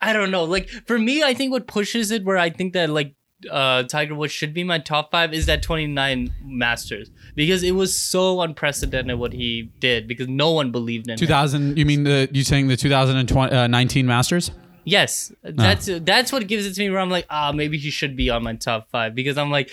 I 0.01 0.11
don't 0.11 0.31
know. 0.31 0.43
Like 0.43 0.69
for 0.87 0.97
me, 0.97 1.21
I 1.21 1.35
think 1.35 1.51
what 1.51 1.67
pushes 1.67 2.09
it, 2.09 2.25
where 2.25 2.39
I 2.39 2.49
think 2.49 2.73
that 2.73 2.89
like 2.89 3.13
uh 3.51 3.83
Tiger 3.83 4.15
Woods 4.15 4.33
should 4.33 4.55
be 4.55 4.63
my 4.63 4.79
top 4.79 5.11
five, 5.11 5.35
is 5.35 5.45
that 5.45 5.61
29 5.61 6.33
Masters 6.43 7.11
because 7.35 7.61
it 7.61 7.73
was 7.73 7.95
so 7.95 8.41
unprecedented 8.41 9.19
what 9.19 9.33
he 9.33 9.71
did 9.77 10.07
because 10.07 10.27
no 10.27 10.49
one 10.49 10.71
believed 10.71 11.05
in 11.07 11.13
him. 11.13 11.19
2000, 11.19 11.77
you 11.77 11.85
mean 11.85 12.05
the 12.05 12.27
you 12.31 12.43
saying 12.43 12.69
the 12.69 12.75
2019 12.75 14.07
Masters? 14.07 14.49
Yes, 14.85 15.33
that's 15.41 15.89
that's 16.01 16.31
what 16.31 16.45
gives 16.47 16.65
it 16.65 16.73
to 16.75 16.81
me. 16.81 16.89
Where 16.91 16.99
I'm 16.99 17.09
like, 17.09 17.25
ah, 17.29 17.51
maybe 17.51 17.77
he 17.77 17.89
should 17.89 18.15
be 18.15 18.29
on 18.29 18.43
my 18.43 18.53
top 18.53 18.89
five 18.91 19.15
because 19.15 19.37
I'm 19.37 19.49
like, 19.49 19.71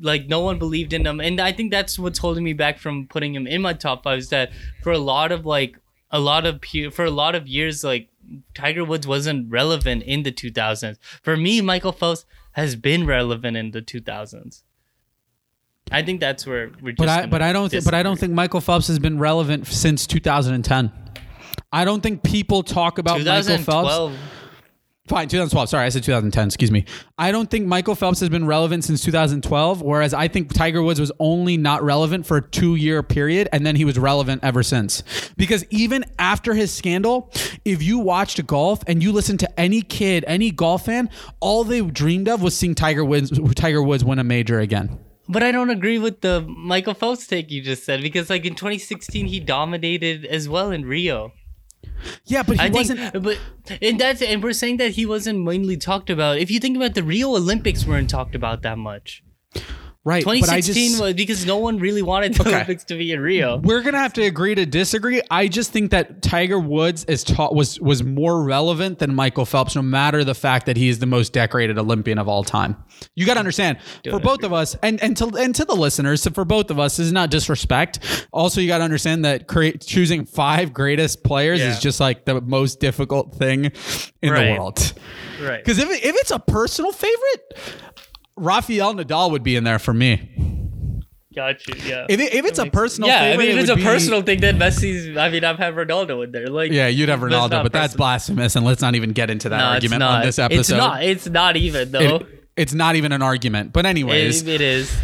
like 0.00 0.28
no 0.28 0.40
one 0.40 0.58
believed 0.58 0.92
in 0.92 1.06
him, 1.06 1.18
and 1.18 1.40
I 1.40 1.50
think 1.50 1.70
that's 1.70 1.98
what's 1.98 2.18
holding 2.18 2.44
me 2.44 2.52
back 2.52 2.78
from 2.78 3.06
putting 3.06 3.34
him 3.34 3.46
in 3.46 3.62
my 3.62 3.72
top 3.72 4.04
five. 4.04 4.18
Is 4.18 4.28
that 4.28 4.52
for 4.82 4.92
a 4.92 4.98
lot 4.98 5.32
of 5.32 5.46
like 5.46 5.76
a 6.10 6.20
lot 6.20 6.44
of 6.44 6.62
for 6.92 7.04
a 7.04 7.10
lot 7.10 7.34
of 7.34 7.48
years, 7.48 7.82
like 7.82 8.08
Tiger 8.54 8.84
Woods 8.84 9.06
wasn't 9.06 9.50
relevant 9.50 10.02
in 10.02 10.22
the 10.22 10.32
2000s. 10.32 10.98
For 11.22 11.36
me, 11.36 11.60
Michael 11.60 11.92
Phelps 11.92 12.26
has 12.52 12.76
been 12.76 13.06
relevant 13.06 13.56
in 13.56 13.70
the 13.70 13.80
2000s. 13.80 14.62
I 15.90 16.02
think 16.02 16.20
that's 16.20 16.46
where 16.46 16.70
we're. 16.80 16.92
Just 16.92 16.98
But 16.98 17.08
I 17.08 17.26
but 17.26 17.42
I 17.42 17.52
don't 17.52 17.68
th- 17.68 17.84
but 17.84 17.94
I 17.94 18.02
don't 18.02 18.18
think 18.18 18.32
Michael 18.32 18.60
Phelps 18.60 18.86
has 18.88 18.98
been 18.98 19.18
relevant 19.18 19.66
since 19.66 20.06
2010. 20.06 20.92
I 21.72 21.84
don't 21.84 22.00
think 22.00 22.22
people 22.22 22.62
talk 22.62 22.98
about 22.98 23.24
Michael 23.24 23.58
Phelps. 23.58 24.16
2012. 25.10 25.20
Fine, 25.20 25.28
2012. 25.28 25.68
Sorry, 25.68 25.86
I 25.86 25.88
said 25.88 26.04
2010. 26.04 26.46
Excuse 26.46 26.70
me. 26.70 26.84
I 27.18 27.32
don't 27.32 27.50
think 27.50 27.66
Michael 27.66 27.94
Phelps 27.94 28.20
has 28.20 28.28
been 28.28 28.46
relevant 28.46 28.84
since 28.84 29.02
2012, 29.02 29.82
whereas 29.82 30.14
I 30.14 30.28
think 30.28 30.52
Tiger 30.52 30.82
Woods 30.82 31.00
was 31.00 31.10
only 31.18 31.56
not 31.56 31.82
relevant 31.82 32.26
for 32.26 32.36
a 32.36 32.42
two 32.42 32.76
year 32.76 33.02
period, 33.02 33.48
and 33.52 33.66
then 33.66 33.76
he 33.76 33.84
was 33.84 33.98
relevant 33.98 34.44
ever 34.44 34.62
since. 34.62 35.02
Because 35.36 35.64
even 35.70 36.04
after 36.18 36.54
his 36.54 36.72
scandal, 36.72 37.32
if 37.64 37.82
you 37.82 37.98
watched 37.98 38.44
golf 38.46 38.82
and 38.86 39.02
you 39.02 39.12
listened 39.12 39.40
to 39.40 39.60
any 39.60 39.82
kid, 39.82 40.24
any 40.26 40.50
golf 40.50 40.86
fan, 40.86 41.10
all 41.40 41.64
they 41.64 41.80
dreamed 41.80 42.28
of 42.28 42.42
was 42.42 42.56
seeing 42.56 42.74
Tiger 42.74 43.04
Woods, 43.04 43.38
Tiger 43.54 43.82
Woods 43.82 44.04
win 44.04 44.18
a 44.18 44.24
major 44.24 44.60
again. 44.60 44.98
But 45.28 45.42
I 45.44 45.52
don't 45.52 45.70
agree 45.70 45.98
with 45.98 46.22
the 46.22 46.40
Michael 46.40 46.94
Phelps 46.94 47.26
take 47.26 47.50
you 47.52 47.62
just 47.62 47.84
said 47.84 48.02
because 48.02 48.30
like 48.30 48.44
in 48.44 48.56
2016 48.56 49.26
he 49.26 49.38
dominated 49.38 50.24
as 50.24 50.48
well 50.48 50.72
in 50.72 50.84
Rio. 50.84 51.32
Yeah, 52.24 52.42
but 52.42 52.56
he 52.56 52.62
I 52.62 52.68
wasn't. 52.68 53.00
think, 53.00 53.24
but 53.24 53.38
and 53.82 53.98
that's 54.00 54.22
and 54.22 54.42
we're 54.42 54.52
saying 54.52 54.78
that 54.78 54.92
he 54.92 55.06
wasn't 55.06 55.40
mainly 55.40 55.76
talked 55.76 56.10
about. 56.10 56.38
If 56.38 56.50
you 56.50 56.60
think 56.60 56.76
about 56.76 56.94
the 56.94 57.02
Rio 57.02 57.28
Olympics, 57.36 57.86
weren't 57.86 58.10
talked 58.10 58.34
about 58.34 58.62
that 58.62 58.78
much. 58.78 59.22
Right, 60.04 60.24
but 60.24 60.30
I 60.30 60.34
2016 60.60 60.90
just. 60.90 61.00
was 61.02 61.14
because 61.14 61.44
no 61.46 61.58
one 61.58 61.78
really 61.78 62.02
wanted 62.02 62.34
the 62.34 62.42
Okay. 62.42 62.54
Olympics 62.54 62.84
to 62.84 62.96
be 62.96 63.12
in 63.12 63.20
Rio. 63.20 63.58
We're 63.58 63.82
gonna 63.82 63.98
have 63.98 64.12
to 64.14 64.22
agree 64.22 64.54
to 64.54 64.66
disagree. 64.66 65.20
I 65.30 65.48
just 65.48 65.72
think 65.72 65.90
that 65.90 66.22
Tiger 66.22 66.58
Woods 66.58 67.04
is 67.04 67.24
taught 67.24 67.54
was 67.54 67.80
was 67.80 68.02
more 68.02 68.42
relevant 68.42 68.98
than 68.98 69.14
Michael 69.14 69.44
Phelps, 69.44 69.76
no 69.76 69.82
matter 69.82 70.24
the 70.24 70.34
fact 70.34 70.66
that 70.66 70.76
he 70.76 70.88
is 70.88 70.98
the 70.98 71.06
most 71.06 71.32
decorated 71.32 71.78
Olympian 71.78 72.18
of 72.18 72.28
all 72.28 72.44
time. 72.44 72.76
You 73.14 73.24
got 73.26 73.34
to 73.34 73.40
understand 73.40 73.78
for 74.08 74.20
both 74.20 74.42
of 74.42 74.52
us, 74.52 74.76
and 74.82 75.02
and 75.02 75.16
to 75.18 75.26
and 75.38 75.54
to 75.54 75.64
the 75.64 75.74
listeners, 75.76 76.22
so 76.22 76.30
for 76.30 76.44
both 76.44 76.70
of 76.70 76.78
us, 76.78 76.96
this 76.96 77.06
is 77.06 77.12
not 77.12 77.30
disrespect. 77.30 78.26
Also, 78.32 78.60
you 78.60 78.68
got 78.68 78.78
to 78.78 78.84
understand 78.84 79.24
that 79.24 79.46
create, 79.48 79.80
choosing 79.80 80.24
five 80.24 80.72
greatest 80.72 81.24
players 81.24 81.60
Yeah. 81.60 81.70
is 81.70 81.80
just 81.80 82.00
like 82.00 82.24
the 82.24 82.40
most 82.40 82.80
difficult 82.80 83.34
thing 83.34 83.66
in 84.22 84.34
the 84.34 84.56
world. 84.58 84.92
Right. 85.42 85.64
Because 85.64 85.78
if 85.78 85.88
it- 85.90 86.04
if 86.04 86.14
it's 86.16 86.30
a 86.30 86.38
personal 86.38 86.92
favorite, 86.92 87.58
Rafael 88.40 88.94
Nadal 88.94 89.30
would 89.30 89.42
be 89.42 89.56
in 89.56 89.64
there 89.64 89.78
for 89.78 89.94
me. 89.94 90.30
Got 91.34 91.64
you. 91.68 91.74
Yeah. 91.86 92.06
If, 92.08 92.18
it, 92.18 92.34
if 92.34 92.44
it's 92.44 92.58
a 92.58 92.66
personal, 92.66 93.08
yeah, 93.08 93.22
I 93.22 93.36
mean, 93.36 93.50
if 93.50 93.56
it 93.56 93.60
it's 93.60 93.68
a 93.68 93.74
would 93.74 93.78
be- 93.78 93.84
personal 93.84 94.22
thing, 94.22 94.40
then 94.40 94.58
Messi's. 94.58 95.16
I 95.16 95.28
mean, 95.30 95.44
I've 95.44 95.58
had 95.58 95.74
Ronaldo 95.74 96.24
in 96.24 96.32
there. 96.32 96.48
Like, 96.48 96.72
Yeah, 96.72 96.88
you'd 96.88 97.08
have 97.08 97.20
Ronaldo, 97.20 97.50
not 97.50 97.62
but 97.62 97.72
that's 97.72 97.92
personal. 97.92 97.98
blasphemous, 98.06 98.56
and 98.56 98.64
let's 98.66 98.82
not 98.82 98.96
even 98.96 99.12
get 99.12 99.30
into 99.30 99.48
that 99.50 99.58
No, 99.58 99.64
argument 99.66 100.02
on 100.02 100.22
this 100.22 100.40
episode. 100.40 100.58
It's 100.60 100.70
not. 100.70 101.04
It's 101.04 101.28
not 101.28 101.56
even 101.56 101.92
though. 101.92 102.16
It- 102.16 102.26
it's 102.56 102.74
not 102.74 102.96
even 102.96 103.12
an 103.12 103.22
argument. 103.22 103.72
But 103.72 103.86
anyways, 103.86 104.42
It, 104.42 104.48
it 104.48 104.60
is. 104.60 104.94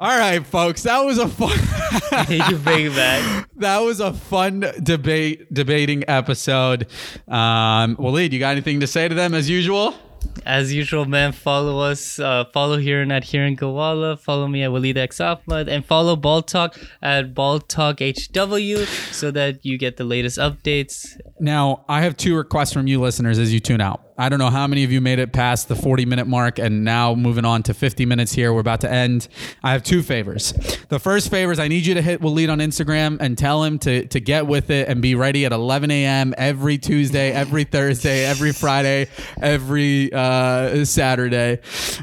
all 0.00 0.08
right, 0.18 0.44
folks, 0.44 0.82
that 0.84 1.00
was 1.04 1.18
a 1.18 1.28
fun. 1.28 1.50
you 2.30 2.56
bring 2.56 2.88
back. 2.94 3.46
that 3.56 3.78
was 3.80 4.00
a 4.00 4.12
fun 4.14 4.64
debate 4.82 5.52
debating 5.52 6.04
episode. 6.08 6.86
Um, 7.28 7.96
Waleed, 7.96 8.32
you 8.32 8.38
got 8.38 8.52
anything 8.52 8.80
to 8.80 8.86
say 8.86 9.06
to 9.08 9.14
them 9.14 9.34
as 9.34 9.48
usual? 9.48 9.94
As 10.44 10.72
usual, 10.72 11.04
man, 11.04 11.32
follow 11.32 11.80
us. 11.80 12.18
Uh, 12.18 12.44
follow 12.52 12.78
here 12.78 13.02
and 13.02 13.12
at 13.12 13.24
Hiren 13.24 13.58
Gawala. 13.58 14.18
Follow 14.18 14.46
me 14.46 14.62
at 14.62 14.70
Walid 14.70 14.96
X 14.96 15.20
Ahmad. 15.20 15.68
And 15.68 15.84
follow 15.84 16.16
Ball 16.16 16.42
Talk 16.42 16.78
at 17.02 17.34
Ball 17.34 17.58
Talk 17.60 17.98
HW 18.00 18.84
so 19.12 19.30
that 19.32 19.64
you 19.64 19.76
get 19.76 19.96
the 19.96 20.04
latest 20.04 20.38
updates. 20.38 21.06
Now, 21.40 21.84
I 21.88 22.02
have 22.02 22.16
two 22.16 22.36
requests 22.36 22.72
from 22.72 22.86
you 22.86 23.00
listeners 23.00 23.38
as 23.38 23.52
you 23.52 23.60
tune 23.60 23.80
out. 23.80 24.05
I 24.18 24.28
don't 24.28 24.38
know 24.38 24.50
how 24.50 24.66
many 24.66 24.82
of 24.84 24.90
you 24.90 25.00
made 25.00 25.18
it 25.18 25.32
past 25.32 25.68
the 25.68 25.76
40 25.76 26.06
minute 26.06 26.26
mark 26.26 26.58
and 26.58 26.84
now 26.84 27.14
moving 27.14 27.44
on 27.44 27.62
to 27.64 27.74
50 27.74 28.06
minutes 28.06 28.32
here. 28.32 28.52
We're 28.52 28.60
about 28.60 28.80
to 28.80 28.90
end. 28.90 29.28
I 29.62 29.72
have 29.72 29.82
two 29.82 30.02
favors. 30.02 30.52
The 30.88 30.98
first 30.98 31.30
favor 31.30 31.52
is 31.52 31.58
I 31.58 31.68
need 31.68 31.84
you 31.84 31.94
to 31.94 32.02
hit 32.02 32.20
Waleed 32.20 32.50
on 32.50 32.58
Instagram 32.58 33.18
and 33.20 33.36
tell 33.36 33.62
him 33.62 33.78
to, 33.80 34.06
to 34.06 34.20
get 34.20 34.46
with 34.46 34.70
it 34.70 34.88
and 34.88 35.02
be 35.02 35.14
ready 35.14 35.44
at 35.44 35.52
11 35.52 35.90
a.m. 35.90 36.34
every 36.38 36.78
Tuesday, 36.78 37.30
every 37.32 37.64
Thursday, 37.64 38.24
every 38.24 38.52
Friday, 38.52 39.08
every 39.40 40.12
uh, 40.12 40.84
Saturday. 40.84 41.58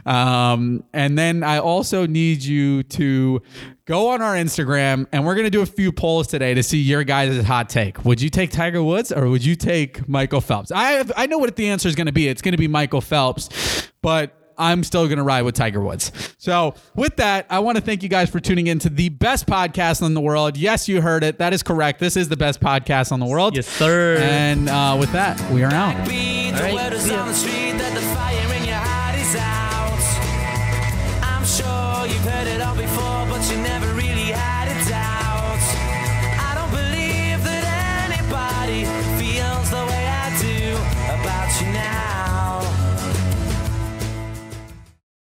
Um, 0.06 0.84
and 0.94 1.18
then 1.18 1.44
I 1.44 1.60
also 1.60 2.06
need 2.06 2.44
you 2.44 2.84
to 2.84 3.42
go 3.86 4.10
on 4.10 4.22
our 4.22 4.36
Instagram 4.36 5.08
and 5.12 5.26
we're 5.26 5.36
going 5.36 5.46
to 5.46 5.52
do 5.52 5.62
a 5.62 5.66
few 5.66 5.92
polls 5.92 6.28
today 6.28 6.54
to 6.54 6.64
see 6.64 6.78
your 6.78 7.04
guys' 7.04 7.44
hot 7.44 7.70
take. 7.70 8.04
Would 8.06 8.22
you 8.22 8.30
take 8.30 8.52
Tiger 8.52 8.84
Woods 8.84 9.12
or 9.12 9.28
would 9.30 9.44
you 9.44 9.56
take 9.56 10.08
Michael 10.08 10.42
Phelps? 10.42 10.72
I 10.72 10.92
have, 10.92 11.12
I 11.16 11.26
know 11.26 11.38
what 11.38 11.56
the 11.56 11.68
answer 11.70 11.90
is 11.90 11.96
going 11.96 12.08
to 12.08 12.14
be. 12.14 12.28
It's 12.28 12.42
going 12.42 12.54
to 12.54 12.58
be 12.58 12.68
Michael 12.68 13.02
Phelps, 13.02 13.90
but 14.02 14.38
I'm 14.58 14.84
still 14.84 15.08
going 15.08 15.18
to 15.18 15.24
ride 15.24 15.42
with 15.42 15.56
Tiger 15.56 15.82
Woods. 15.82 16.12
So, 16.38 16.76
with 16.96 17.16
that, 17.16 17.48
I 17.50 17.60
want 17.60 17.78
to 17.78 17.82
thank 17.82 18.04
you 18.04 18.10
guys 18.10 18.30
for 18.30 18.40
tuning 18.40 18.68
in 18.68 18.78
to 18.80 18.90
the 18.90 19.10
best 19.10 19.48
podcast 19.48 20.06
in 20.06 20.14
the 20.14 20.22
world. 20.22 20.58
Yes, 20.58 20.88
you 20.88 21.02
heard 21.02 21.24
it. 21.24 21.40
That 21.40 21.54
is 21.54 21.64
correct. 21.64 22.00
This 22.00 22.16
is 22.16 22.30
the 22.30 22.38
best 22.38 22.60
podcast 22.60 23.12
on 23.12 23.20
the 23.20 23.26
world. 23.26 23.56
Yes, 23.56 23.68
sir. 23.68 24.18
And 24.18 24.70
uh, 24.70 24.96
with 25.00 25.12
that, 25.14 25.42
we 25.52 25.64
are 25.64 25.74
out. 25.74 26.08